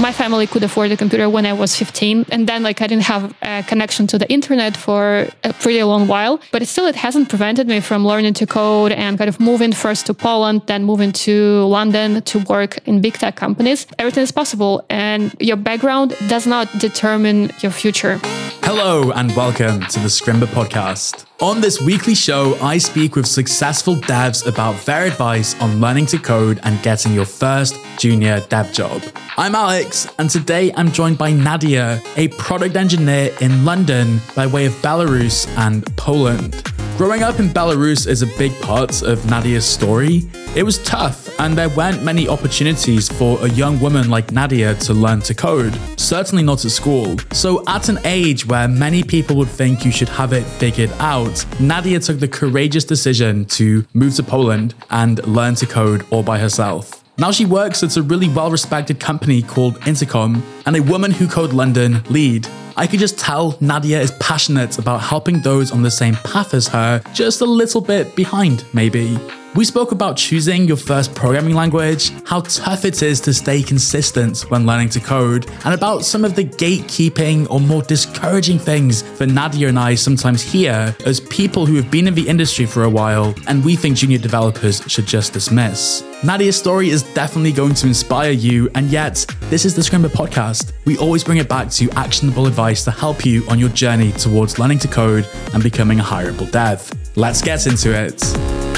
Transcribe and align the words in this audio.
My 0.00 0.12
family 0.12 0.46
could 0.46 0.62
afford 0.62 0.90
a 0.92 0.96
computer 0.96 1.28
when 1.28 1.44
I 1.44 1.52
was 1.52 1.76
15. 1.76 2.24
And 2.32 2.46
then 2.46 2.62
like 2.62 2.80
I 2.80 2.86
didn't 2.86 3.02
have 3.04 3.34
a 3.42 3.62
connection 3.62 4.06
to 4.06 4.18
the 4.18 4.26
internet 4.32 4.74
for 4.74 5.28
a 5.44 5.52
pretty 5.52 5.82
long 5.82 6.08
while. 6.08 6.40
But 6.52 6.66
still, 6.66 6.86
it 6.86 6.96
hasn't 6.96 7.28
prevented 7.28 7.68
me 7.68 7.80
from 7.80 8.06
learning 8.06 8.32
to 8.34 8.46
code 8.46 8.92
and 8.92 9.18
kind 9.18 9.28
of 9.28 9.38
moving 9.38 9.72
first 9.74 10.06
to 10.06 10.14
Poland, 10.14 10.62
then 10.64 10.84
moving 10.84 11.12
to 11.26 11.66
London 11.66 12.22
to 12.22 12.38
work 12.48 12.78
in 12.86 13.02
big 13.02 13.18
tech 13.18 13.36
companies. 13.36 13.86
Everything 13.98 14.22
is 14.22 14.32
possible. 14.32 14.86
And 14.88 15.36
your 15.38 15.56
background 15.56 16.16
does 16.28 16.46
not 16.46 16.66
determine 16.78 17.50
your 17.60 17.70
future. 17.70 18.18
Hello, 18.62 19.10
and 19.10 19.36
welcome 19.36 19.82
to 19.82 20.00
the 20.00 20.08
Scrimba 20.08 20.46
podcast. 20.46 21.29
On 21.42 21.58
this 21.58 21.80
weekly 21.80 22.14
show, 22.14 22.54
I 22.60 22.76
speak 22.76 23.16
with 23.16 23.24
successful 23.24 23.96
devs 23.96 24.46
about 24.46 24.78
their 24.84 25.06
advice 25.06 25.58
on 25.58 25.80
learning 25.80 26.04
to 26.06 26.18
code 26.18 26.60
and 26.64 26.82
getting 26.82 27.14
your 27.14 27.24
first 27.24 27.80
junior 27.96 28.44
dev 28.50 28.70
job. 28.74 29.02
I'm 29.38 29.54
Alex, 29.54 30.06
and 30.18 30.28
today 30.28 30.70
I'm 30.74 30.92
joined 30.92 31.16
by 31.16 31.32
Nadia, 31.32 32.02
a 32.16 32.28
product 32.28 32.76
engineer 32.76 33.34
in 33.40 33.64
London 33.64 34.20
by 34.36 34.46
way 34.46 34.66
of 34.66 34.74
Belarus 34.82 35.48
and 35.56 35.86
Poland. 35.96 36.62
Growing 37.00 37.22
up 37.22 37.40
in 37.40 37.48
Belarus 37.48 38.06
is 38.06 38.20
a 38.20 38.26
big 38.36 38.52
part 38.60 39.00
of 39.00 39.24
Nadia's 39.30 39.64
story. 39.64 40.24
It 40.54 40.64
was 40.64 40.76
tough, 40.82 41.30
and 41.40 41.56
there 41.56 41.70
weren't 41.70 42.02
many 42.02 42.28
opportunities 42.28 43.08
for 43.08 43.42
a 43.42 43.48
young 43.48 43.80
woman 43.80 44.10
like 44.10 44.32
Nadia 44.32 44.74
to 44.74 44.92
learn 44.92 45.22
to 45.22 45.32
code, 45.32 45.74
certainly 45.96 46.44
not 46.44 46.62
at 46.66 46.72
school. 46.72 47.16
So, 47.32 47.64
at 47.66 47.88
an 47.88 48.00
age 48.04 48.44
where 48.44 48.68
many 48.68 49.02
people 49.02 49.36
would 49.36 49.48
think 49.48 49.82
you 49.86 49.90
should 49.90 50.10
have 50.10 50.34
it 50.34 50.42
figured 50.44 50.92
out, 50.98 51.29
Nadia 51.60 52.00
took 52.00 52.18
the 52.18 52.28
courageous 52.28 52.84
decision 52.84 53.44
to 53.46 53.84
move 53.94 54.14
to 54.16 54.22
Poland 54.22 54.74
and 54.90 55.24
learn 55.26 55.54
to 55.56 55.66
code 55.66 56.04
all 56.10 56.22
by 56.22 56.38
herself. 56.38 57.04
Now 57.18 57.30
she 57.30 57.44
works 57.44 57.82
at 57.82 57.96
a 57.96 58.02
really 58.02 58.28
well 58.28 58.50
respected 58.50 58.98
company 58.98 59.42
called 59.42 59.76
Intercom 59.86 60.42
and 60.66 60.76
a 60.76 60.80
Women 60.80 61.10
Who 61.10 61.28
Code 61.28 61.52
London 61.52 62.02
lead. 62.08 62.48
I 62.76 62.86
could 62.86 62.98
just 62.98 63.18
tell 63.18 63.58
Nadia 63.60 64.00
is 64.00 64.12
passionate 64.12 64.78
about 64.78 65.02
helping 65.02 65.40
those 65.42 65.70
on 65.70 65.82
the 65.82 65.90
same 65.90 66.14
path 66.16 66.54
as 66.54 66.66
her, 66.68 67.02
just 67.12 67.42
a 67.42 67.44
little 67.44 67.80
bit 67.80 68.16
behind, 68.16 68.64
maybe. 68.72 69.18
We 69.56 69.64
spoke 69.64 69.90
about 69.90 70.16
choosing 70.16 70.68
your 70.68 70.76
first 70.76 71.12
programming 71.12 71.56
language, 71.56 72.12
how 72.24 72.42
tough 72.42 72.84
it 72.84 73.02
is 73.02 73.20
to 73.22 73.34
stay 73.34 73.64
consistent 73.64 74.42
when 74.48 74.64
learning 74.64 74.90
to 74.90 75.00
code, 75.00 75.50
and 75.64 75.74
about 75.74 76.04
some 76.04 76.24
of 76.24 76.36
the 76.36 76.44
gatekeeping 76.44 77.50
or 77.50 77.58
more 77.58 77.82
discouraging 77.82 78.60
things 78.60 79.02
that 79.18 79.26
Nadia 79.26 79.66
and 79.66 79.76
I 79.76 79.96
sometimes 79.96 80.40
hear 80.40 80.94
as 81.04 81.18
people 81.18 81.66
who 81.66 81.74
have 81.74 81.90
been 81.90 82.06
in 82.06 82.14
the 82.14 82.28
industry 82.28 82.64
for 82.64 82.84
a 82.84 82.88
while 82.88 83.34
and 83.48 83.64
we 83.64 83.74
think 83.74 83.96
junior 83.96 84.18
developers 84.18 84.82
should 84.86 85.06
just 85.06 85.32
dismiss. 85.32 86.04
Nadia's 86.22 86.56
story 86.56 86.90
is 86.90 87.02
definitely 87.14 87.50
going 87.50 87.74
to 87.74 87.88
inspire 87.88 88.30
you, 88.30 88.70
and 88.76 88.88
yet, 88.88 89.26
this 89.48 89.64
is 89.64 89.74
the 89.74 89.82
Scrimba 89.82 90.10
podcast. 90.10 90.74
We 90.84 90.96
always 90.98 91.24
bring 91.24 91.38
it 91.38 91.48
back 91.48 91.70
to 91.70 91.90
actionable 91.92 92.46
advice 92.46 92.84
to 92.84 92.92
help 92.92 93.26
you 93.26 93.44
on 93.48 93.58
your 93.58 93.70
journey 93.70 94.12
towards 94.12 94.60
learning 94.60 94.78
to 94.80 94.88
code 94.88 95.26
and 95.52 95.60
becoming 95.60 95.98
a 95.98 96.04
hireable 96.04 96.50
dev. 96.52 96.88
Let's 97.16 97.42
get 97.42 97.66
into 97.66 97.92
it. 97.92 98.69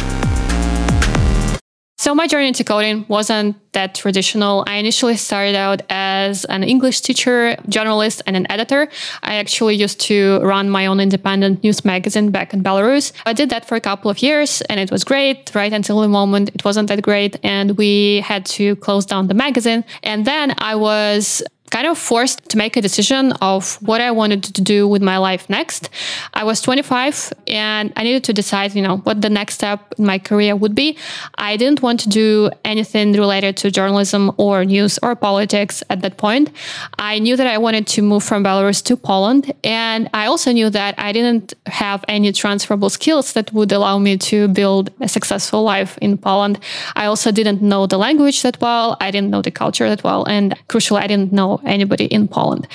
So 2.03 2.17
my 2.17 2.27
journey 2.27 2.49
into 2.49 2.65
coding 2.65 3.05
wasn't 3.07 3.55
that 3.75 3.95
traditional. 3.95 4.65
I 4.67 4.75
initially 4.75 5.17
started 5.17 5.55
out 5.55 5.83
as 5.89 6.45
an 6.47 6.65
English 6.65 7.01
teacher, 7.01 7.55
journalist, 7.69 8.23
and 8.27 8.37
an 8.37 8.51
editor. 8.51 8.89
I 9.23 9.37
actually 9.37 9.77
used 9.77 10.01
to 10.01 10.41
run 10.41 10.69
my 10.69 10.87
own 10.87 10.99
independent 10.99 11.63
news 11.63 11.85
magazine 11.85 12.33
back 12.33 12.53
in 12.53 12.61
Belarus. 12.61 13.13
I 13.25 13.33
did 13.33 13.51
that 13.51 13.69
for 13.69 13.77
a 13.77 13.81
couple 13.81 14.11
of 14.11 14.21
years 14.21 14.63
and 14.63 14.81
it 14.81 14.91
was 14.91 15.05
great, 15.05 15.55
right 15.55 15.73
until 15.73 16.01
the 16.01 16.09
moment 16.09 16.51
it 16.53 16.65
wasn't 16.65 16.89
that 16.89 17.03
great 17.03 17.37
and 17.45 17.79
we 17.79 18.19
had 18.23 18.47
to 18.47 18.75
close 18.77 19.07
down 19.07 19.29
the 19.29 19.35
magazine. 19.35 19.85
And 20.03 20.25
then 20.25 20.57
I 20.59 20.75
was 20.75 21.41
kind 21.73 21.87
of 21.87 21.97
forced 21.97 22.39
to 22.51 22.59
make 22.59 22.77
a 22.77 22.83
decision 22.83 23.33
of 23.41 23.79
what 23.81 24.01
I 24.03 24.11
wanted 24.11 24.43
to 24.45 24.61
do 24.61 24.87
with 24.87 25.01
my 25.01 25.17
life 25.17 25.49
next. 25.49 25.89
I 26.35 26.45
was 26.45 26.61
25 26.61 27.33
and 27.49 27.91
I 27.97 28.03
needed 28.03 28.25
to 28.25 28.35
decide, 28.35 28.75
you 28.75 28.83
know, 28.83 28.99
what 28.99 29.23
the 29.23 29.31
next 29.31 29.55
step 29.55 29.81
in 29.97 30.05
my 30.05 30.19
career 30.19 30.55
would 30.55 30.75
be. 30.75 30.99
I 31.39 31.57
didn't 31.57 31.81
want 31.81 31.99
to 32.01 32.11
do 32.11 32.51
anything 32.67 33.15
related 33.15 33.57
to 33.59 33.71
journalism 33.71 34.33
or 34.37 34.67
news 34.67 34.99
or 35.03 35.17
politics 35.17 35.83
at 35.89 36.03
that 36.03 36.19
point. 36.19 36.51
I 36.99 37.19
knew 37.19 37.37
that 37.37 37.47
I 37.47 37.57
wanted 37.57 37.87
to 37.95 38.03
move 38.03 38.23
from 38.23 38.45
Belarus 38.45 38.85
to 38.85 38.95
Poland. 38.95 39.51
And 39.65 40.11
I 40.13 40.27
also 40.27 40.53
knew 40.53 40.69
that 40.69 40.95
I 40.99 41.11
didn't 41.13 41.55
have 41.67 42.05
any 42.07 42.33
transferable 42.33 42.91
skills 42.91 43.33
that 43.33 43.51
would 43.55 43.73
allow 43.73 43.97
me 43.99 44.19
to 44.19 44.49
build 44.49 44.91
a 45.01 45.09
successful 45.09 45.63
life 45.63 45.97
in 46.03 46.19
Poland. 46.19 46.59
I 46.97 47.07
also 47.07 47.33
didn't 47.33 47.63
know 47.63 47.87
the 47.87 47.97
language 47.97 48.43
that 48.43 48.61
well. 48.61 48.99
I 49.01 49.11
didn't 49.11 49.31
know 49.31 49.41
the 49.41 49.51
culture 49.51 49.89
that 49.89 50.05
well. 50.05 50.27
And 50.27 50.55
crucially, 50.69 51.01
I 51.01 51.07
didn't 51.07 51.33
know 51.33 51.62
anybody 51.65 52.07
in 52.07 52.29
Poland. 52.29 52.67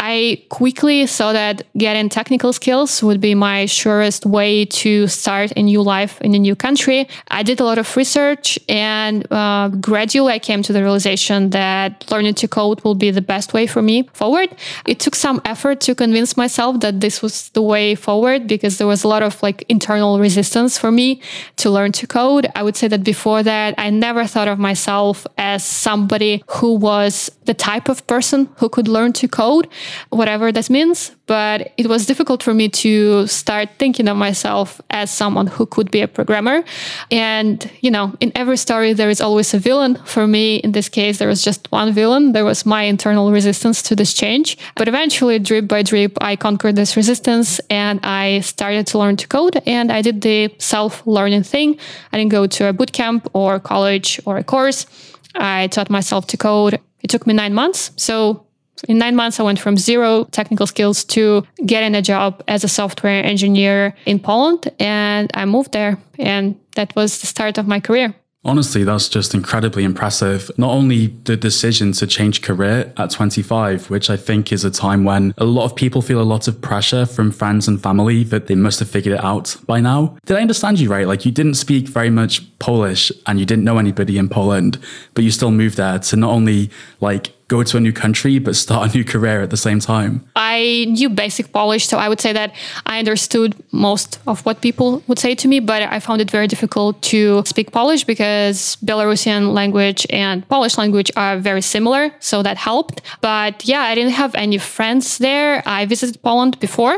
I 0.00 0.42
quickly 0.48 1.06
saw 1.06 1.32
that 1.32 1.62
getting 1.78 2.08
technical 2.08 2.52
skills 2.52 3.02
would 3.02 3.20
be 3.20 3.34
my 3.34 3.66
surest 3.66 4.26
way 4.26 4.64
to 4.66 5.06
start 5.06 5.52
a 5.56 5.62
new 5.62 5.82
life 5.82 6.20
in 6.20 6.34
a 6.34 6.38
new 6.38 6.56
country. 6.56 7.08
I 7.28 7.42
did 7.42 7.60
a 7.60 7.64
lot 7.64 7.78
of 7.78 7.96
research 7.96 8.58
and 8.68 9.26
uh, 9.32 9.68
gradually 9.68 10.32
I 10.32 10.38
came 10.38 10.62
to 10.62 10.72
the 10.72 10.82
realization 10.82 11.50
that 11.50 12.10
learning 12.10 12.34
to 12.34 12.48
code 12.48 12.82
will 12.84 12.94
be 12.94 13.10
the 13.10 13.22
best 13.22 13.54
way 13.54 13.66
for 13.66 13.82
me 13.82 14.08
forward. 14.12 14.54
It 14.86 15.00
took 15.00 15.14
some 15.14 15.40
effort 15.44 15.80
to 15.82 15.94
convince 15.94 16.36
myself 16.36 16.80
that 16.80 17.00
this 17.00 17.22
was 17.22 17.50
the 17.50 17.62
way 17.62 17.94
forward 17.94 18.46
because 18.46 18.78
there 18.78 18.86
was 18.86 19.04
a 19.04 19.08
lot 19.08 19.22
of 19.22 19.42
like 19.42 19.64
internal 19.68 20.18
resistance 20.18 20.76
for 20.76 20.90
me 20.90 21.20
to 21.56 21.70
learn 21.70 21.92
to 21.92 22.06
code. 22.06 22.46
I 22.54 22.62
would 22.62 22.76
say 22.76 22.88
that 22.88 23.04
before 23.04 23.42
that, 23.44 23.74
I 23.78 23.90
never 23.90 24.26
thought 24.26 24.48
of 24.48 24.58
myself 24.58 25.26
as 25.38 25.64
somebody 25.64 26.42
who 26.48 26.74
was 26.74 27.30
the 27.44 27.54
type 27.54 27.88
of 27.88 28.06
person 28.06 28.48
who 28.56 28.68
could 28.68 28.88
learn 28.88 29.12
to 29.14 29.28
code 29.28 29.68
whatever 30.10 30.52
that 30.52 30.70
means. 30.70 31.12
But 31.26 31.72
it 31.78 31.86
was 31.86 32.04
difficult 32.04 32.42
for 32.42 32.52
me 32.52 32.68
to 32.68 33.26
start 33.26 33.70
thinking 33.78 34.08
of 34.08 34.16
myself 34.16 34.80
as 34.90 35.10
someone 35.10 35.46
who 35.46 35.64
could 35.64 35.90
be 35.90 36.02
a 36.02 36.08
programmer. 36.08 36.64
And, 37.10 37.70
you 37.80 37.90
know, 37.90 38.14
in 38.20 38.30
every 38.34 38.58
story, 38.58 38.92
there 38.92 39.08
is 39.08 39.20
always 39.20 39.54
a 39.54 39.58
villain. 39.58 39.96
For 40.04 40.26
me, 40.26 40.56
in 40.56 40.72
this 40.72 40.88
case, 40.88 41.18
there 41.18 41.28
was 41.28 41.42
just 41.42 41.70
one 41.72 41.92
villain. 41.92 42.32
There 42.32 42.44
was 42.44 42.66
my 42.66 42.82
internal 42.82 43.32
resistance 43.32 43.80
to 43.82 43.96
this 43.96 44.12
change. 44.12 44.58
But 44.76 44.86
eventually, 44.86 45.38
drip 45.38 45.66
by 45.66 45.82
drip, 45.82 46.18
I 46.20 46.36
conquered 46.36 46.76
this 46.76 46.96
resistance 46.96 47.58
and 47.70 48.00
I 48.02 48.40
started 48.40 48.86
to 48.88 48.98
learn 48.98 49.16
to 49.16 49.26
code. 49.26 49.62
And 49.66 49.90
I 49.90 50.02
did 50.02 50.20
the 50.20 50.54
self 50.58 51.06
learning 51.06 51.44
thing. 51.44 51.78
I 52.12 52.18
didn't 52.18 52.32
go 52.32 52.46
to 52.46 52.68
a 52.68 52.74
bootcamp 52.74 53.28
or 53.32 53.58
college 53.60 54.20
or 54.26 54.36
a 54.36 54.44
course. 54.44 54.86
I 55.34 55.68
taught 55.68 55.90
myself 55.90 56.26
to 56.28 56.36
code. 56.36 56.80
It 57.02 57.10
took 57.10 57.26
me 57.26 57.34
nine 57.34 57.54
months. 57.54 57.90
So 57.96 58.46
in 58.88 58.98
nine 58.98 59.16
months, 59.16 59.40
I 59.40 59.42
went 59.42 59.58
from 59.58 59.76
zero 59.76 60.24
technical 60.32 60.66
skills 60.66 61.04
to 61.04 61.46
getting 61.64 61.94
a 61.94 62.02
job 62.02 62.42
as 62.48 62.64
a 62.64 62.68
software 62.68 63.24
engineer 63.24 63.94
in 64.06 64.18
Poland. 64.18 64.70
And 64.78 65.30
I 65.34 65.44
moved 65.44 65.72
there. 65.72 65.98
And 66.18 66.56
that 66.74 66.94
was 66.96 67.20
the 67.20 67.26
start 67.26 67.58
of 67.58 67.66
my 67.66 67.80
career. 67.80 68.14
Honestly, 68.46 68.84
that's 68.84 69.08
just 69.08 69.34
incredibly 69.34 69.84
impressive. 69.84 70.50
Not 70.58 70.70
only 70.70 71.06
the 71.24 71.34
decision 71.34 71.92
to 71.92 72.06
change 72.06 72.42
career 72.42 72.92
at 72.98 73.10
25, 73.10 73.88
which 73.88 74.10
I 74.10 74.18
think 74.18 74.52
is 74.52 74.64
a 74.64 74.70
time 74.70 75.04
when 75.04 75.32
a 75.38 75.46
lot 75.46 75.64
of 75.64 75.74
people 75.74 76.02
feel 76.02 76.20
a 76.20 76.22
lot 76.22 76.46
of 76.46 76.60
pressure 76.60 77.06
from 77.06 77.30
friends 77.30 77.66
and 77.68 77.82
family 77.82 78.22
that 78.24 78.46
they 78.46 78.54
must 78.54 78.80
have 78.80 78.90
figured 78.90 79.14
it 79.14 79.24
out 79.24 79.56
by 79.66 79.80
now. 79.80 80.18
Did 80.26 80.36
I 80.36 80.42
understand 80.42 80.78
you 80.78 80.90
right? 80.90 81.06
Like 81.06 81.24
you 81.24 81.32
didn't 81.32 81.54
speak 81.54 81.88
very 81.88 82.10
much 82.10 82.42
Polish 82.58 83.10
and 83.26 83.40
you 83.40 83.46
didn't 83.46 83.64
know 83.64 83.78
anybody 83.78 84.18
in 84.18 84.28
Poland, 84.28 84.78
but 85.14 85.24
you 85.24 85.30
still 85.30 85.50
moved 85.50 85.78
there 85.78 85.98
to 85.98 86.16
not 86.16 86.30
only 86.30 86.70
like 87.00 87.32
go 87.54 87.62
to 87.62 87.76
a 87.76 87.80
new 87.80 87.92
country 88.04 88.34
but 88.38 88.54
start 88.64 88.82
a 88.88 88.96
new 88.96 89.04
career 89.04 89.38
at 89.46 89.50
the 89.50 89.62
same 89.66 89.80
time? 89.92 90.12
I 90.36 90.86
knew 90.96 91.08
basic 91.24 91.46
Polish, 91.52 91.84
so 91.90 91.96
I 92.04 92.06
would 92.10 92.20
say 92.26 92.32
that 92.40 92.50
I 92.92 92.94
understood 92.98 93.50
most 93.88 94.10
of 94.26 94.36
what 94.46 94.56
people 94.66 95.02
would 95.08 95.20
say 95.24 95.32
to 95.42 95.46
me, 95.52 95.60
but 95.72 95.80
I 95.96 95.98
found 96.00 96.18
it 96.24 96.30
very 96.30 96.48
difficult 96.54 96.94
to 97.12 97.20
speak 97.52 97.66
Polish 97.80 98.02
because 98.14 98.58
Belarusian 98.88 99.42
language 99.60 100.00
and 100.10 100.36
Polish 100.48 100.74
language 100.82 101.10
are 101.16 101.34
very 101.50 101.62
similar, 101.74 102.02
so 102.30 102.36
that 102.46 102.56
helped. 102.56 102.96
But 103.20 103.54
yeah, 103.72 103.82
I 103.90 103.94
didn't 103.98 104.16
have 104.22 104.32
any 104.34 104.58
friends 104.58 105.04
there. 105.18 105.62
I 105.78 105.80
visited 105.94 106.14
Poland 106.28 106.58
before, 106.60 106.96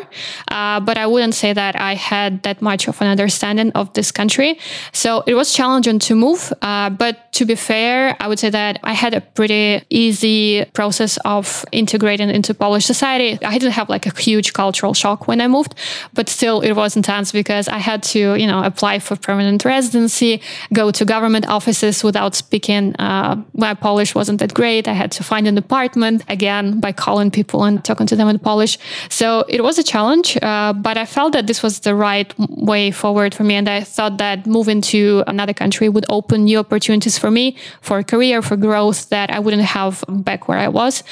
uh, 0.56 0.78
but 0.88 0.96
I 1.04 1.06
wouldn't 1.12 1.34
say 1.42 1.50
that 1.62 1.74
I 1.90 1.94
had 2.12 2.30
that 2.46 2.58
much 2.70 2.82
of 2.90 3.00
an 3.02 3.08
understanding 3.14 3.70
of 3.80 3.92
this 3.96 4.08
country. 4.20 4.50
So 4.92 5.22
it 5.26 5.34
was 5.34 5.48
challenging 5.58 5.98
to 6.08 6.14
move, 6.14 6.52
uh, 6.62 6.90
but 7.02 7.14
to 7.38 7.44
be 7.50 7.56
fair, 7.70 8.16
I 8.22 8.24
would 8.28 8.40
say 8.44 8.50
that 8.50 8.74
I 8.82 8.94
had 9.02 9.12
a 9.14 9.20
pretty 9.38 9.82
easy 9.90 10.45
process 10.72 11.18
of 11.24 11.64
integrating 11.72 12.30
into 12.30 12.54
Polish 12.54 12.86
society. 12.86 13.38
I 13.42 13.58
didn't 13.58 13.76
have 13.80 13.88
like 13.88 14.06
a 14.06 14.12
huge 14.28 14.52
cultural 14.52 14.94
shock 14.94 15.28
when 15.28 15.40
I 15.40 15.48
moved, 15.48 15.74
but 16.14 16.28
still 16.28 16.60
it 16.60 16.72
was 16.72 16.96
intense 16.96 17.32
because 17.32 17.68
I 17.68 17.78
had 17.78 18.02
to, 18.14 18.20
you 18.40 18.46
know, 18.46 18.62
apply 18.62 18.98
for 19.00 19.16
permanent 19.16 19.64
residency, 19.64 20.40
go 20.72 20.90
to 20.90 21.04
government 21.04 21.46
offices 21.48 22.04
without 22.04 22.34
speaking. 22.34 22.94
Uh, 22.98 23.42
my 23.54 23.74
Polish 23.74 24.14
wasn't 24.14 24.38
that 24.40 24.54
great. 24.54 24.88
I 24.88 24.92
had 25.02 25.10
to 25.12 25.22
find 25.22 25.46
an 25.46 25.58
apartment 25.58 26.22
again 26.28 26.80
by 26.80 26.92
calling 26.92 27.30
people 27.30 27.64
and 27.64 27.84
talking 27.84 28.06
to 28.06 28.16
them 28.16 28.28
in 28.28 28.38
Polish. 28.38 28.78
So 29.08 29.44
it 29.48 29.62
was 29.62 29.78
a 29.78 29.82
challenge, 29.82 30.38
uh, 30.42 30.72
but 30.72 30.96
I 30.96 31.06
felt 31.06 31.32
that 31.32 31.46
this 31.46 31.62
was 31.62 31.80
the 31.80 31.94
right 31.94 32.32
way 32.38 32.90
forward 32.90 33.34
for 33.34 33.44
me. 33.44 33.54
And 33.54 33.68
I 33.68 33.80
thought 33.82 34.18
that 34.18 34.46
moving 34.46 34.80
to 34.92 35.24
another 35.26 35.54
country 35.54 35.88
would 35.88 36.06
open 36.08 36.44
new 36.44 36.58
opportunities 36.58 37.18
for 37.18 37.30
me 37.30 37.56
for 37.80 38.02
career, 38.02 38.42
for 38.42 38.56
growth 38.56 39.08
that 39.10 39.30
I 39.30 39.38
wouldn't 39.38 39.62
have 39.62 40.04
back 40.26 40.48
where 40.48 40.58
I 40.58 40.68
was. 40.68 41.02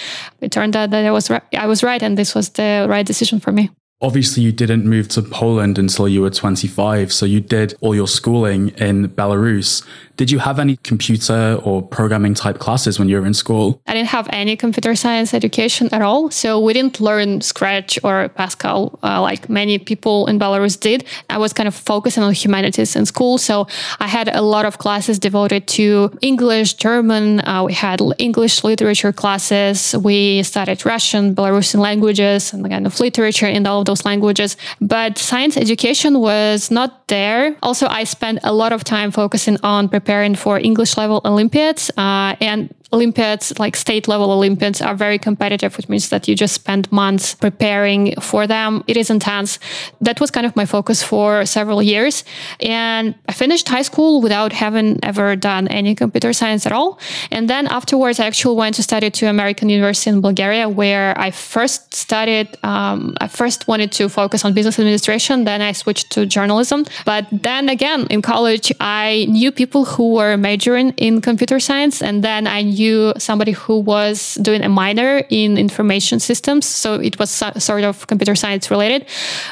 It 0.43 0.53
turned 0.53 0.77
out 0.77 0.91
that 0.91 1.07
I 1.07 1.11
was, 1.11 1.31
I 1.31 1.67
was 1.67 1.83
right 1.83 2.03
and 2.03 2.19
this 2.19 2.35
was 2.35 2.51
the 2.51 2.87
right 2.87 3.07
decision 3.07 3.41
for 3.41 3.53
me 3.53 3.71
obviously 4.05 4.43
you 4.43 4.53
didn't 4.53 4.85
move 4.85 5.09
to 5.09 5.23
Poland 5.23 5.79
until 5.79 6.07
you 6.07 6.21
were 6.21 6.31
25. 6.31 7.13
So 7.13 7.25
you 7.25 7.41
did 7.41 7.75
all 7.81 7.95
your 7.95 8.07
schooling 8.07 8.69
in 8.71 9.09
Belarus. 9.09 9.83
Did 10.17 10.31
you 10.31 10.39
have 10.39 10.59
any 10.59 10.77
computer 10.77 11.59
or 11.65 11.83
programming 11.83 12.35
type 12.35 12.59
classes 12.59 12.99
when 12.99 13.09
you 13.09 13.21
were 13.21 13.27
in 13.27 13.35
school? 13.35 13.81
I 13.87 13.95
didn't 13.95 14.09
have 14.09 14.29
any 14.33 14.57
computer 14.57 14.95
science 14.95 15.35
education 15.35 15.89
at 15.93 16.03
all. 16.03 16.31
So 16.31 16.61
we 16.61 16.73
didn't 16.73 17.01
learn 17.01 17.41
Scratch 17.41 17.99
or 18.05 18.29
Pascal 18.29 18.99
uh, 19.03 19.21
like 19.21 19.49
many 19.49 19.79
people 19.79 20.27
in 20.27 20.39
Belarus 20.39 20.79
did. 20.79 21.05
I 21.31 21.39
was 21.39 21.53
kind 21.53 21.67
of 21.67 21.75
focusing 21.75 22.23
on 22.23 22.33
humanities 22.33 22.95
in 22.95 23.07
school. 23.07 23.39
So 23.39 23.67
I 23.99 24.07
had 24.07 24.29
a 24.35 24.43
lot 24.43 24.65
of 24.65 24.79
classes 24.79 25.19
devoted 25.19 25.67
to 25.69 26.17
English, 26.21 26.75
German. 26.75 27.47
Uh, 27.47 27.65
we 27.65 27.73
had 27.73 28.01
English 28.19 28.63
literature 28.63 29.13
classes. 29.13 29.97
We 29.97 30.43
studied 30.45 30.85
Russian, 30.87 31.35
Belarusian 31.35 31.81
languages, 31.81 32.53
and 32.53 32.69
kind 32.71 32.87
of 32.87 33.01
literature 33.01 33.47
in 33.47 33.67
all 33.67 33.81
of 33.81 33.87
those 33.87 34.05
languages. 34.05 34.57
But 34.81 35.19
science 35.19 35.57
education 35.57 36.21
was 36.21 36.71
not 36.71 37.04
there. 37.15 37.55
Also, 37.63 37.87
I 38.01 38.03
spent 38.05 38.37
a 38.43 38.53
lot 38.63 38.73
of 38.77 38.81
time 38.83 39.11
focusing 39.23 39.57
on 39.63 39.89
preparing 39.89 40.35
for 40.35 40.55
English 40.71 40.93
level 41.01 41.19
Olympiads. 41.25 41.83
Uh, 41.97 42.35
and 42.51 42.61
Olympiads, 42.95 43.59
like 43.59 43.75
state 43.77 44.07
level 44.13 44.31
Olympiads, 44.39 44.81
are 44.89 44.97
very 45.07 45.19
competitive, 45.29 45.77
which 45.77 45.89
means 45.93 46.09
that 46.13 46.23
you 46.29 46.35
just 46.45 46.55
spend 46.63 46.83
months 46.93 47.35
preparing 47.35 48.03
for 48.31 48.47
them. 48.47 48.71
It 48.87 48.97
is 48.97 49.09
intense. 49.11 49.59
That 50.07 50.21
was 50.23 50.31
kind 50.31 50.47
of 50.47 50.55
my 50.61 50.67
focus 50.77 51.03
for 51.03 51.45
several 51.57 51.81
years. 51.83 52.25
And 52.61 53.15
I 53.31 53.33
finished 53.33 53.67
high 53.77 53.87
school 53.91 54.13
without 54.27 54.53
having 54.53 54.89
ever 55.03 55.35
done 55.37 55.65
any 55.81 55.93
computer 56.03 56.33
science 56.33 56.67
at 56.69 56.73
all. 56.79 56.91
And 57.35 57.51
then 57.53 57.67
afterwards, 57.67 58.17
I 58.21 58.27
actually 58.31 58.57
went 58.63 58.77
to 58.77 58.83
study 58.83 59.11
to 59.19 59.27
American 59.27 59.69
University 59.69 60.11
in 60.15 60.21
Bulgaria, 60.21 60.69
where 60.69 61.11
I 61.27 61.31
first 61.33 61.95
studied, 61.95 62.49
um, 62.63 62.99
I 63.25 63.29
first 63.41 63.67
wanted 63.67 63.91
to 63.99 64.09
focus 64.09 64.45
on 64.45 64.55
business 64.55 64.79
administration. 64.79 65.45
Then 65.51 65.61
I 65.71 65.73
switched 65.73 66.07
to 66.15 66.21
journalism. 66.37 66.79
But 67.05 67.27
then 67.31 67.69
again, 67.69 68.07
in 68.11 68.23
college, 68.23 68.73
I 68.81 69.27
knew 69.29 69.53
people 69.53 69.85
who 69.85 70.15
were 70.15 70.37
majoring 70.37 70.91
in 70.97 71.21
computer 71.21 71.61
science. 71.61 72.03
And 72.03 72.25
then 72.25 72.47
I 72.47 72.63
knew 72.63 73.13
somebody 73.19 73.53
who 73.53 73.81
was 73.81 74.35
doing 74.43 74.63
a 74.63 74.69
minor 74.69 75.23
in 75.31 75.59
information 75.59 76.21
systems. 76.21 76.67
So 76.67 76.95
it 76.95 77.19
was 77.19 77.31
so, 77.31 77.51
sort 77.59 77.85
of 77.85 78.07
computer 78.07 78.35
science 78.35 78.71
related. 78.71 79.07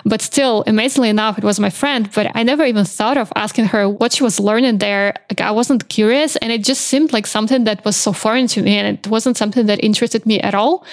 But 0.04 0.22
still, 0.22 0.64
amazingly 0.66 1.08
enough, 1.08 1.38
it 1.38 1.44
was 1.44 1.60
my 1.60 1.70
friend. 1.70 2.08
But 2.14 2.30
I 2.34 2.42
never 2.42 2.64
even 2.64 2.84
thought 2.84 3.16
of 3.16 3.32
asking 3.36 3.66
her 3.66 3.88
what 3.88 4.12
she 4.12 4.22
was 4.22 4.40
learning 4.40 4.78
there. 4.78 5.14
Like, 5.30 5.40
I 5.40 5.50
wasn't 5.50 5.88
curious. 5.88 6.36
And 6.36 6.50
it 6.52 6.64
just 6.64 6.82
seemed 6.82 7.12
like 7.12 7.26
something 7.26 7.64
that 7.64 7.84
was 7.84 7.96
so 7.96 8.12
foreign 8.12 8.46
to 8.48 8.62
me. 8.62 8.76
And 8.78 8.98
it 8.98 9.08
wasn't 9.08 9.36
something 9.36 9.66
that 9.66 9.82
interested 9.82 10.24
me 10.26 10.40
at 10.40 10.54
all. 10.54 10.84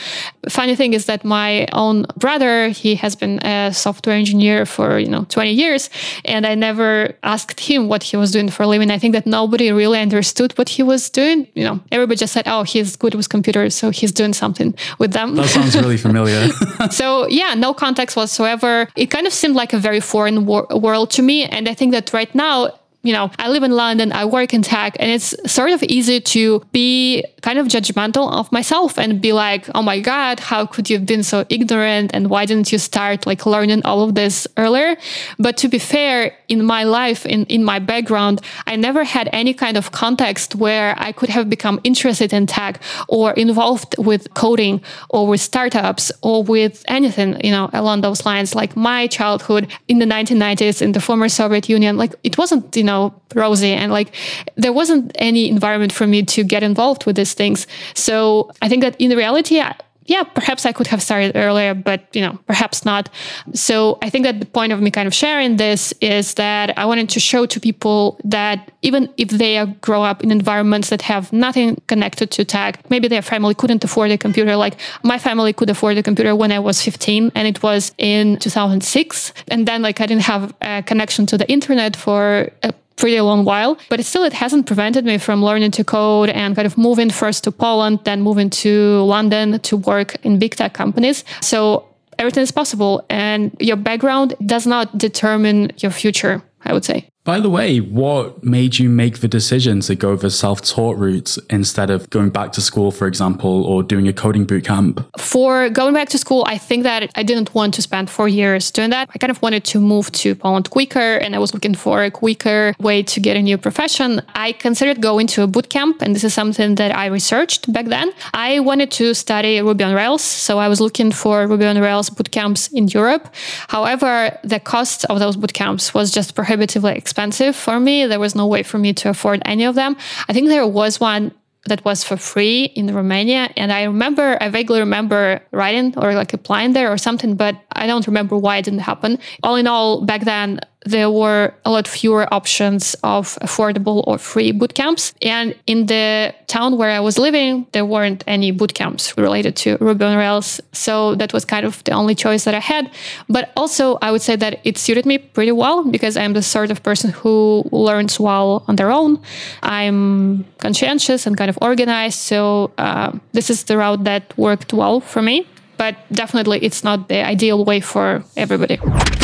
Funny 0.50 0.76
thing 0.76 0.94
is 0.94 1.06
that 1.06 1.24
my 1.24 1.68
own 1.72 2.06
brother, 2.18 2.70
he 2.70 2.96
has 2.96 3.16
been 3.16 3.40
a 3.46 3.74
software 3.74 4.16
engineer 4.16 4.66
for, 4.66 5.00
you 5.00 5.10
know, 5.10 5.26
20 5.30 5.52
years. 5.52 5.90
And 6.26 6.39
I 6.46 6.56
never 6.56 7.16
asked 7.24 7.60
him 7.60 7.88
what 7.88 8.04
he 8.04 8.18
was 8.18 8.32
doing 8.32 8.50
for 8.50 8.64
a 8.64 8.68
living. 8.68 8.92
I 8.92 8.98
think 8.98 9.14
that 9.14 9.26
nobody 9.26 9.72
really 9.72 10.00
understood 10.00 10.58
what 10.58 10.70
he 10.70 10.84
was 10.84 11.10
doing. 11.10 11.48
You 11.54 11.64
know, 11.64 11.80
everybody 11.92 12.18
just 12.18 12.34
said, 12.34 12.48
"Oh, 12.48 12.64
he's 12.64 12.96
good 12.96 13.16
with 13.16 13.30
computers, 13.30 13.76
so 13.76 13.90
he's 13.90 14.12
doing 14.12 14.34
something 14.34 14.76
with 14.98 15.12
them." 15.12 15.36
That 15.36 15.50
sounds 15.50 15.76
really 15.76 15.98
familiar. 16.08 16.48
so 16.92 17.28
yeah, 17.28 17.54
no 17.56 17.74
context 17.74 18.16
whatsoever. 18.16 18.88
It 18.96 19.08
kind 19.08 19.28
of 19.28 19.34
seemed 19.34 19.56
like 19.56 19.74
a 19.74 19.78
very 19.78 20.00
foreign 20.00 20.46
wor- 20.46 20.68
world 20.72 21.12
to 21.12 21.22
me, 21.22 21.46
and 21.46 21.68
I 21.68 21.74
think 21.74 21.92
that 21.92 22.14
right 22.14 22.34
now 22.34 22.79
you 23.02 23.14
know, 23.14 23.32
I 23.40 23.48
live 23.48 23.64
in 23.64 23.72
London, 23.72 24.12
I 24.12 24.26
work 24.26 24.54
in 24.54 24.62
tech, 24.62 24.98
and 25.00 25.10
it's 25.10 25.34
sort 25.50 25.70
of 25.70 25.82
easy 25.84 26.20
to 26.20 26.62
be 26.74 27.24
kind 27.42 27.58
of 27.58 27.68
judgmental 27.68 28.30
of 28.32 28.52
myself 28.52 29.00
and 29.00 29.22
be 29.22 29.32
like, 29.32 29.70
oh 29.74 29.82
my 29.82 30.02
God, 30.02 30.42
how 30.42 30.66
could 30.66 30.90
you 30.90 30.98
have 30.98 31.06
been 31.06 31.24
so 31.24 31.46
ignorant? 31.50 32.12
And 32.14 32.30
why 32.30 32.46
didn't 32.46 32.74
you 32.74 32.78
start 32.78 33.26
like 33.26 33.46
learning 33.46 33.86
all 33.86 34.02
of 34.04 34.16
this 34.16 34.48
earlier? 34.58 34.98
But 35.38 35.56
to 35.58 35.70
be 35.70 35.80
fair, 35.80 36.36
in 36.50 36.66
my 36.66 36.84
life, 36.84 37.26
in, 37.26 37.46
in 37.46 37.64
my 37.64 37.80
background, 37.80 38.42
I 38.68 38.76
never 38.76 39.06
had 39.06 39.30
any 39.32 39.54
kind 39.54 39.78
of 39.78 39.92
context 39.92 40.56
where 40.56 40.94
I 40.98 41.14
could 41.14 41.30
have 41.30 41.50
become 41.50 41.80
interested 41.86 42.34
in 42.34 42.48
tech 42.48 42.82
or 43.08 43.32
involved 43.34 43.96
with 43.98 44.34
coding 44.34 44.82
or 45.10 45.26
with 45.26 45.40
startups 45.40 46.12
or 46.22 46.44
with 46.44 46.84
anything, 46.88 47.40
you 47.46 47.52
know, 47.52 47.70
along 47.72 48.02
those 48.02 48.26
lines. 48.26 48.56
Like 48.56 48.76
my 48.76 49.08
childhood 49.08 49.72
in 49.88 50.00
the 50.00 50.06
1990s 50.06 50.82
in 50.82 50.92
the 50.92 51.00
former 51.00 51.30
Soviet 51.30 51.70
Union, 51.70 51.96
like 51.96 52.14
it 52.24 52.38
wasn't, 52.38 52.76
you 52.76 52.84
know, 52.84 52.89
rosy 53.36 53.72
and 53.72 53.92
like 53.92 54.14
there 54.56 54.74
wasn't 54.74 55.12
any 55.16 55.50
environment 55.50 55.92
for 55.92 56.08
me 56.08 56.24
to 56.24 56.44
get 56.44 56.64
involved 56.64 57.06
with 57.06 57.16
these 57.16 57.34
things. 57.34 57.68
So 57.94 58.52
I 58.62 58.70
think 58.70 58.84
that 58.84 58.96
in 59.00 59.12
reality, 59.12 59.62
yeah, 60.10 60.24
perhaps 60.24 60.66
I 60.66 60.72
could 60.72 60.88
have 60.88 61.04
started 61.04 61.34
earlier, 61.36 61.76
but 61.76 62.08
you 62.14 62.22
know, 62.22 62.40
perhaps 62.48 62.84
not. 62.84 63.10
So 63.54 64.00
I 64.02 64.10
think 64.10 64.26
that 64.26 64.40
the 64.40 64.48
point 64.48 64.74
of 64.74 64.82
me 64.82 64.90
kind 64.90 65.08
of 65.08 65.14
sharing 65.14 65.58
this 65.58 65.94
is 66.02 66.34
that 66.34 66.76
I 66.80 66.86
wanted 66.86 67.10
to 67.10 67.20
show 67.20 67.46
to 67.46 67.60
people 67.60 68.20
that 68.24 68.72
even 68.82 69.14
if 69.18 69.30
they 69.30 69.64
grow 69.82 70.02
up 70.02 70.24
in 70.24 70.32
environments 70.32 70.90
that 70.90 71.04
have 71.04 71.32
nothing 71.32 71.80
connected 71.88 72.32
to 72.32 72.44
tech, 72.44 72.90
maybe 72.90 73.08
their 73.08 73.22
family 73.22 73.54
couldn't 73.54 73.84
afford 73.84 74.10
a 74.10 74.18
computer. 74.18 74.56
Like 74.56 74.78
my 75.04 75.20
family 75.20 75.54
could 75.54 75.70
afford 75.70 75.96
a 76.00 76.04
computer 76.04 76.36
when 76.36 76.52
I 76.52 76.60
was 76.60 76.82
15 76.82 77.32
and 77.36 77.48
it 77.48 77.62
was 77.62 77.94
in 78.00 78.38
2006. 78.38 79.34
And 79.50 79.68
then 79.68 79.84
like 79.84 80.02
I 80.02 80.08
didn't 80.08 80.24
have 80.24 80.56
a 80.62 80.82
connection 80.82 81.28
to 81.28 81.38
the 81.38 81.48
internet 81.52 81.96
for 81.96 82.50
a 82.64 82.74
pretty 83.00 83.20
long 83.22 83.46
while. 83.46 83.78
But 83.90 84.04
still, 84.06 84.24
it 84.24 84.34
hasn't 84.34 84.66
prevented 84.66 85.06
me 85.06 85.18
from 85.18 85.44
learning 85.44 85.72
to 85.72 85.84
code 85.84 86.30
and 86.30 86.56
kind 86.56 86.66
of 86.66 86.78
moving 86.78 87.10
first 87.10 87.44
to 87.46 87.52
Poland, 87.52 88.00
then 88.04 88.22
moving 88.22 88.50
to 88.64 89.04
London 89.04 89.60
to 89.60 89.78
work 89.78 90.18
in 90.24 90.40
big 90.40 90.56
tech 90.56 90.74
companies. 90.74 91.24
So 91.42 91.86
everything 92.18 92.44
is 92.44 92.52
possible. 92.52 93.06
And 93.10 93.56
your 93.60 93.78
background 93.78 94.36
does 94.46 94.68
not 94.68 94.98
determine 94.98 95.72
your 95.78 95.92
future, 95.92 96.42
I 96.66 96.74
would 96.74 96.86
say. 96.86 97.08
By 97.26 97.42
the 97.42 97.50
way, 97.50 97.80
what 97.80 98.44
made 98.44 98.80
you 98.80 98.90
make 98.90 99.20
the 99.20 99.28
decision 99.28 99.82
to 99.82 99.94
go 99.94 100.16
the 100.16 100.32
self 100.32 100.62
taught 100.62 100.98
route 100.98 101.38
instead 101.50 101.90
of 101.90 102.10
going 102.10 102.30
back 102.30 102.54
to 102.54 102.62
school, 102.62 102.92
for 102.92 103.08
example, 103.08 103.66
or 103.66 103.84
doing 103.84 104.08
a 104.08 104.14
coding 104.14 104.48
bootcamp? 104.48 105.06
For 105.20 105.70
going 105.70 105.94
back 105.94 106.10
to 106.10 106.18
school, 106.18 106.46
I 106.48 106.58
think 106.58 106.84
that 106.84 107.12
I 107.16 107.24
didn't 107.24 107.54
want 107.54 107.74
to 107.74 107.82
spend 107.82 108.10
four 108.10 108.30
years 108.30 108.72
doing 108.72 108.90
that. 108.92 109.10
I 109.14 109.18
kind 109.18 109.30
of 109.30 109.42
wanted 109.42 109.66
to 109.66 109.82
move 109.82 110.12
to 110.14 110.34
Poland 110.34 110.70
quicker, 110.70 111.18
and 111.18 111.36
I 111.36 111.40
was 111.40 111.54
looking 111.54 111.76
for 111.76 112.04
a 112.04 112.10
quicker 112.10 112.74
way 112.80 113.04
to 113.04 113.20
get 113.20 113.36
a 113.36 113.42
new 113.42 113.58
profession. 113.58 114.22
I 114.34 114.54
considered 114.54 115.02
going 115.02 115.28
to 115.28 115.44
a 115.44 115.48
bootcamp, 115.48 116.02
and 116.02 116.16
this 116.16 116.24
is 116.24 116.34
something 116.34 116.76
that 116.76 116.96
I 116.96 117.08
researched 117.08 117.72
back 117.72 117.88
then. 117.88 118.12
I 118.34 118.62
wanted 118.62 118.92
to 118.92 119.14
study 119.14 119.62
Ruby 119.62 119.84
on 119.84 119.94
Rails, 119.94 120.24
so 120.24 120.58
I 120.58 120.70
was 120.70 120.80
looking 120.80 121.12
for 121.12 121.46
Ruby 121.48 121.66
on 121.66 121.78
Rails 121.80 122.10
bootcamps 122.10 122.72
in 122.74 122.88
Europe. 122.88 123.36
However, 123.68 124.40
the 124.44 124.60
cost 124.60 125.04
of 125.06 125.20
those 125.20 125.36
bootcamps 125.36 125.94
was 125.94 126.12
just 126.12 126.34
prohibitively 126.34 126.94
expensive 127.10 127.56
for 127.56 127.80
me. 127.80 128.06
There 128.06 128.20
was 128.20 128.36
no 128.36 128.46
way 128.46 128.62
for 128.62 128.78
me 128.78 128.94
to 129.02 129.10
afford 129.10 129.42
any 129.44 129.66
of 129.66 129.74
them. 129.74 129.98
I 130.30 130.34
think 130.34 130.48
there 130.48 130.68
was 130.68 131.00
one 131.00 131.32
that 131.66 131.84
was 131.84 132.04
for 132.04 132.18
free 132.18 132.66
in 132.76 132.94
Romania. 132.94 133.50
And 133.58 133.72
I 133.72 133.84
remember, 133.84 134.38
I 134.40 134.50
vaguely 134.50 134.80
remember 134.80 135.42
writing 135.52 135.88
or 135.98 136.14
like 136.14 136.34
applying 136.34 136.74
there 136.74 136.92
or 136.92 136.98
something, 136.98 137.36
but 137.36 137.56
I 137.74 137.88
don't 137.88 138.06
remember 138.06 138.38
why 138.38 138.58
it 138.58 138.66
didn't 138.66 138.86
happen. 138.92 139.18
All 139.44 139.56
in 139.56 139.68
all, 139.68 140.02
back 140.06 140.22
then, 140.22 140.60
there 140.86 141.10
were 141.10 141.54
a 141.66 141.72
lot 141.72 141.88
fewer 141.88 142.32
options 142.34 142.96
of 143.04 143.38
affordable 143.42 144.04
or 144.08 144.18
free 144.18 144.52
boot 144.52 144.74
camps. 144.74 145.14
And 145.22 145.54
in 145.68 145.88
the 145.88 146.34
town 146.48 146.78
where 146.78 146.92
I 146.92 147.00
was 147.00 147.18
living, 147.18 147.68
there 147.74 147.86
weren't 147.86 148.24
any 148.28 148.52
boot 148.52 148.74
camps 148.74 149.18
related 149.18 149.56
to 149.58 149.78
Ruby 149.82 150.06
on 150.06 150.18
Rails. 150.18 150.62
So 150.72 151.16
that 151.16 151.34
was 151.34 151.44
kind 151.44 151.66
of 151.66 151.84
the 151.84 151.92
only 151.92 152.16
choice 152.16 152.46
that 152.46 152.56
I 152.56 152.60
had. 152.60 152.90
But 153.28 153.52
also, 153.58 153.98
I 154.02 154.12
would 154.12 154.22
say 154.22 154.36
that 154.38 154.60
it 154.64 154.78
suited 154.78 155.06
me 155.06 155.18
pretty 155.18 155.52
well 155.52 155.84
because 155.84 156.16
I'm 156.16 156.34
the 156.34 156.42
sort 156.42 156.72
of 156.72 156.82
person 156.82 157.12
who 157.12 157.68
learns 157.72 158.20
well 158.20 158.64
on 158.68 158.78
their 158.78 158.92
own. 158.92 159.22
I'm 159.62 160.46
conscientious 160.60 161.28
and 161.28 161.38
kind 161.38 161.50
of 161.50 161.58
organized. 161.62 162.20
So 162.20 162.72
uh, 162.78 163.12
this 163.34 163.50
is 163.50 163.66
the 163.66 163.78
route 163.78 164.06
that 164.06 164.38
worked 164.38 164.72
well 164.72 165.02
for 165.02 165.22
me 165.22 165.46
but 165.80 165.96
definitely 166.12 166.60
it's 166.62 166.84
not 166.84 167.08
the 167.08 167.26
ideal 167.26 167.64
way 167.64 167.80
for 167.80 168.22
everybody. 168.36 168.78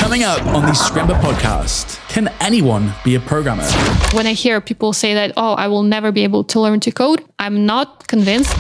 Coming 0.04 0.24
up 0.24 0.42
on 0.48 0.62
the 0.64 0.72
Scrimba 0.72 1.20
podcast, 1.20 2.00
can 2.08 2.30
anyone 2.40 2.94
be 3.04 3.16
a 3.16 3.20
programmer? 3.20 3.68
When 4.14 4.26
I 4.26 4.32
hear 4.34 4.62
people 4.62 4.94
say 4.94 5.14
that, 5.14 5.34
oh, 5.36 5.54
I 5.54 5.68
will 5.68 5.84
never 5.84 6.14
be 6.14 6.24
able 6.24 6.46
to 6.46 6.62
learn 6.62 6.80
to 6.80 6.92
code, 6.92 7.24
I'm 7.38 7.66
not 7.66 8.08
convinced. 8.08 8.56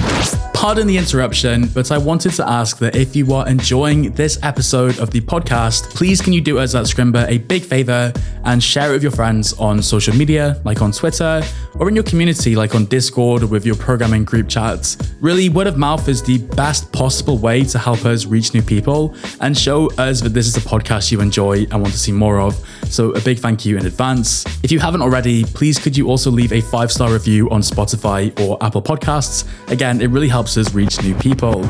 Pardon 0.66 0.88
the 0.88 0.98
interruption, 0.98 1.68
but 1.76 1.92
I 1.92 2.00
wanted 2.00 2.32
to 2.34 2.50
ask 2.50 2.80
that 2.80 2.96
if 2.96 3.16
you 3.16 3.32
are 3.36 3.48
enjoying 3.48 4.12
this 4.14 4.40
episode 4.42 4.98
of 4.98 5.12
the 5.12 5.22
podcast, 5.22 5.92
please 5.92 6.22
can 6.22 6.34
you 6.34 6.42
do 6.42 6.58
us 6.58 6.74
at 6.74 6.86
Scrimba 6.86 7.30
a 7.30 7.38
big 7.38 7.62
favor 7.62 8.12
and 8.46 8.64
share 8.64 8.90
it 8.90 8.94
with 8.94 9.04
your 9.04 9.12
friends 9.12 9.54
on 9.60 9.80
social 9.84 10.16
media, 10.16 10.60
like 10.66 10.82
on 10.82 10.92
Twitter, 10.92 11.44
or 11.76 11.88
in 11.88 11.94
your 11.94 12.04
community, 12.04 12.56
like 12.56 12.74
on 12.74 12.86
Discord 12.86 13.44
with 13.44 13.64
your 13.64 13.76
programming 13.76 14.26
group 14.26 14.50
chats. 14.50 14.98
Really, 15.22 15.50
word 15.50 15.68
of 15.68 15.78
mouth 15.78 16.08
is 16.08 16.24
the 16.24 16.40
best 16.56 16.92
possible 16.92 17.38
way 17.38 17.64
to 17.66 17.78
help 17.78 18.04
us 18.04 18.26
reach 18.26 18.56
new 18.56 18.64
people 18.64 19.16
and 19.42 19.56
show 19.56 19.92
us 20.00 20.20
that 20.22 20.30
this 20.30 20.48
is 20.48 20.58
a 20.58 20.62
podcast 20.62 21.12
you 21.12 21.22
enjoy 21.22 21.58
and 21.58 21.74
want 21.74 21.94
to 21.94 22.00
see 22.00 22.12
more 22.12 22.40
of. 22.40 22.56
So, 22.90 23.12
a 23.12 23.22
big 23.22 23.38
thank 23.38 23.66
you 23.66 23.78
in 23.78 23.86
advance. 23.86 24.46
If 24.64 24.72
you 24.72 24.80
haven't 24.80 25.04
already, 25.04 25.44
please 25.44 25.78
could 25.78 25.96
you 25.96 26.08
also 26.08 26.32
leave 26.32 26.54
a 26.54 26.62
five 26.62 26.92
star 26.92 27.12
review 27.14 27.52
on 27.52 27.62
Spotify 27.62 28.38
or 28.40 28.58
Apple 28.64 28.82
Podcasts? 28.82 29.48
Again, 29.70 30.02
it 30.02 30.08
really 30.08 30.28
helps 30.28 30.55
us 30.58 30.74
reach 30.74 31.02
new 31.02 31.16
people. 31.16 31.64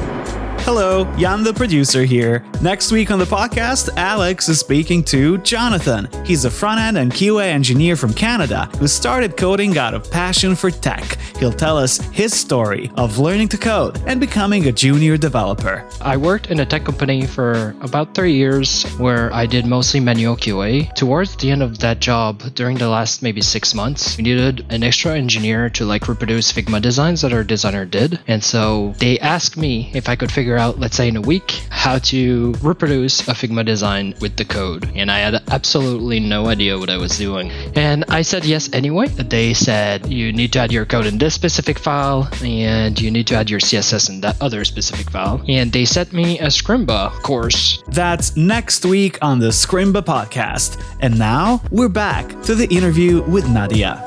Hello, 0.66 1.06
Jan 1.16 1.44
the 1.44 1.54
producer 1.54 2.06
here. 2.06 2.44
Next 2.60 2.92
week 2.92 3.12
on 3.12 3.20
the 3.20 3.26
podcast, 3.26 3.88
Alex 3.98 4.50
is 4.50 4.60
speaking 4.60 5.04
to 5.04 5.38
Jonathan. 5.38 6.10
He's 6.26 6.46
a 6.46 6.50
front 6.50 6.82
end 6.82 6.98
and 6.98 7.12
QA 7.12 7.46
engineer 7.46 7.96
from 7.96 8.12
Canada 8.12 8.68
who 8.80 8.88
started 8.88 9.38
coding 9.38 9.78
out 9.78 9.94
of 9.94 10.10
passion 10.10 10.56
for 10.56 10.72
tech. 10.72 11.20
He'll 11.38 11.54
tell 11.54 11.78
us 11.78 12.00
his 12.06 12.34
story 12.34 12.90
of 12.96 13.20
learning 13.20 13.50
to 13.50 13.60
code 13.60 14.02
and 14.08 14.20
becoming 14.20 14.68
a 14.68 14.72
junior 14.72 15.18
developer. 15.18 15.88
I 16.02 16.18
worked 16.18 16.50
in 16.50 16.60
a 16.60 16.66
tech 16.66 16.86
company 16.86 17.28
for 17.28 17.76
about 17.82 18.16
three 18.16 18.34
years 18.34 18.86
where 18.98 19.32
I 19.32 19.46
did 19.46 19.68
mostly 19.68 20.00
manual 20.00 20.36
QA. 20.36 20.92
Towards 20.96 21.36
the 21.36 21.52
end 21.52 21.62
of 21.62 21.78
that 21.78 22.00
job, 22.00 22.42
during 22.56 22.78
the 22.80 22.90
last 22.90 23.22
maybe 23.22 23.42
six 23.42 23.76
months, 23.76 24.18
we 24.18 24.24
needed 24.24 24.66
an 24.72 24.82
extra 24.82 25.16
engineer 25.16 25.70
to 25.70 25.86
like 25.86 26.08
reproduce 26.08 26.52
Figma 26.52 26.82
designs 26.82 27.22
that 27.22 27.34
our 27.34 27.44
designer 27.44 27.86
did. 27.86 28.20
And 28.26 28.44
so 28.44 28.96
they 28.98 29.20
asked 29.20 29.58
me 29.58 29.92
if 29.94 30.10
I 30.10 30.16
could 30.16 30.32
figure 30.32 30.55
figure 30.56 30.70
out, 30.70 30.80
let's 30.80 30.96
say 30.96 31.10
in 31.10 31.18
a 31.18 31.22
week, 31.22 31.52
how 31.70 32.00
to 32.00 32.54
reproduce 32.62 33.28
a 33.28 33.34
Figma 33.34 33.66
design 33.66 34.14
with 34.22 34.38
the 34.38 34.46
code. 34.46 34.90
And 34.96 35.12
I 35.12 35.20
had 35.20 35.44
absolutely 35.52 36.22
no 36.22 36.48
idea 36.48 36.80
what 36.80 36.90
I 36.90 36.98
was 36.98 37.18
doing. 37.18 37.52
And 37.76 38.06
I 38.08 38.22
said 38.22 38.46
yes 38.46 38.70
anyway. 38.72 39.08
They 39.08 39.54
said 39.54 40.08
you 40.08 40.32
need 40.32 40.54
to 40.54 40.60
add 40.60 40.72
your 40.72 40.86
code 40.86 41.08
in 41.08 41.18
this 41.18 41.34
specific 41.34 41.78
file 41.78 42.30
and 42.42 43.00
you 43.00 43.12
need 43.12 43.28
to 43.28 43.36
add 43.36 43.50
your 43.50 43.60
CSS 43.60 44.10
in 44.10 44.22
that 44.22 44.42
other 44.42 44.64
specific 44.64 45.10
file. 45.12 45.44
And 45.50 45.74
they 45.74 45.84
sent 45.84 46.14
me 46.14 46.40
a 46.40 46.48
Scrimba 46.48 47.12
course. 47.22 47.84
That's 47.88 48.38
next 48.38 48.86
week 48.86 49.18
on 49.22 49.40
the 49.40 49.52
Scrimba 49.52 50.04
podcast. 50.04 50.82
And 51.02 51.20
now 51.20 51.62
we're 51.70 51.90
back 51.90 52.30
to 52.44 52.56
the 52.56 52.68
interview 52.74 53.24
with 53.24 53.50
Nadia. 53.50 54.04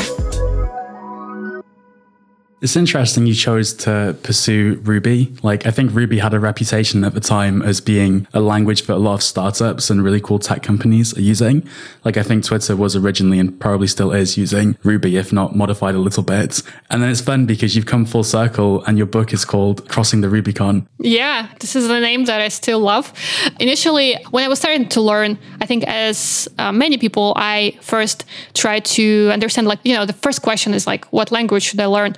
It's 2.61 2.75
interesting 2.75 3.27
you 3.27 3.35
chose 3.35 3.73
to 3.75 4.17
pursue 4.25 4.81
Ruby. 4.83 5.33
Like, 5.45 5.65
I 5.65 5.71
think 5.71 5.95
Ruby 5.95 6.19
had 6.19 6.35
a 6.35 6.41
reputation 6.41 7.05
at 7.05 7.15
the 7.15 7.21
time 7.21 7.62
as 7.62 7.81
being 7.81 8.27
a 8.35 8.41
language 8.41 8.83
that 8.83 8.95
a 8.95 8.97
lot 8.97 9.15
of 9.15 9.23
startups 9.23 9.91
and 9.91 10.03
really 10.03 10.21
cool 10.21 10.41
tech 10.41 10.65
companies 10.65 11.17
are 11.17 11.21
using. 11.21 11.69
Like, 12.05 12.17
I 12.17 12.25
think 12.25 12.45
Twitter 12.45 12.75
was 12.75 12.97
originally 12.97 13.38
and 13.38 13.59
probably 13.61 13.87
still 13.87 14.11
is 14.11 14.37
using 14.37 14.77
Ruby, 14.83 15.17
if 15.17 15.33
not 15.33 15.55
modified 15.55 15.95
a 15.95 15.99
little 15.99 16.25
bit. 16.25 16.62
And 16.91 17.00
then 17.00 17.11
it's 17.11 17.21
fun 17.21 17.47
because 17.47 17.77
you've 17.77 17.87
come 17.87 18.05
full 18.05 18.25
circle 18.25 18.83
and 18.87 18.99
your 18.99 19.07
book 19.07 19.33
is 19.33 19.45
called 19.45 19.88
Crossing 19.88 20.21
the 20.21 20.29
Rubycon. 20.29 20.85
Yeah, 20.99 21.49
this 21.61 21.77
is 21.77 21.87
the 21.87 22.00
name 22.00 22.25
that 22.25 22.41
I 22.41 22.49
still 22.49 22.81
love. 22.81 23.12
Initially, 23.61 24.17
when 24.31 24.43
I 24.43 24.49
was 24.49 24.59
starting 24.59 24.88
to 24.88 25.00
learn, 25.00 25.38
I 25.61 25.67
think 25.67 25.85
as 25.85 26.49
uh, 26.59 26.73
many 26.73 26.99
people, 26.99 27.35
I 27.37 27.79
first 27.83 28.25
tried 28.55 28.85
to 28.87 29.31
understand, 29.33 29.69
like, 29.69 29.79
you 29.85 29.95
know, 29.95 30.07
the 30.07 30.12
first 30.12 30.43
question 30.43 30.75
is 30.75 30.88
like, 30.88 31.05
what 31.12 31.31
language 31.31 31.62
should 31.62 31.79
I 31.79 31.87
learn? 31.87 32.17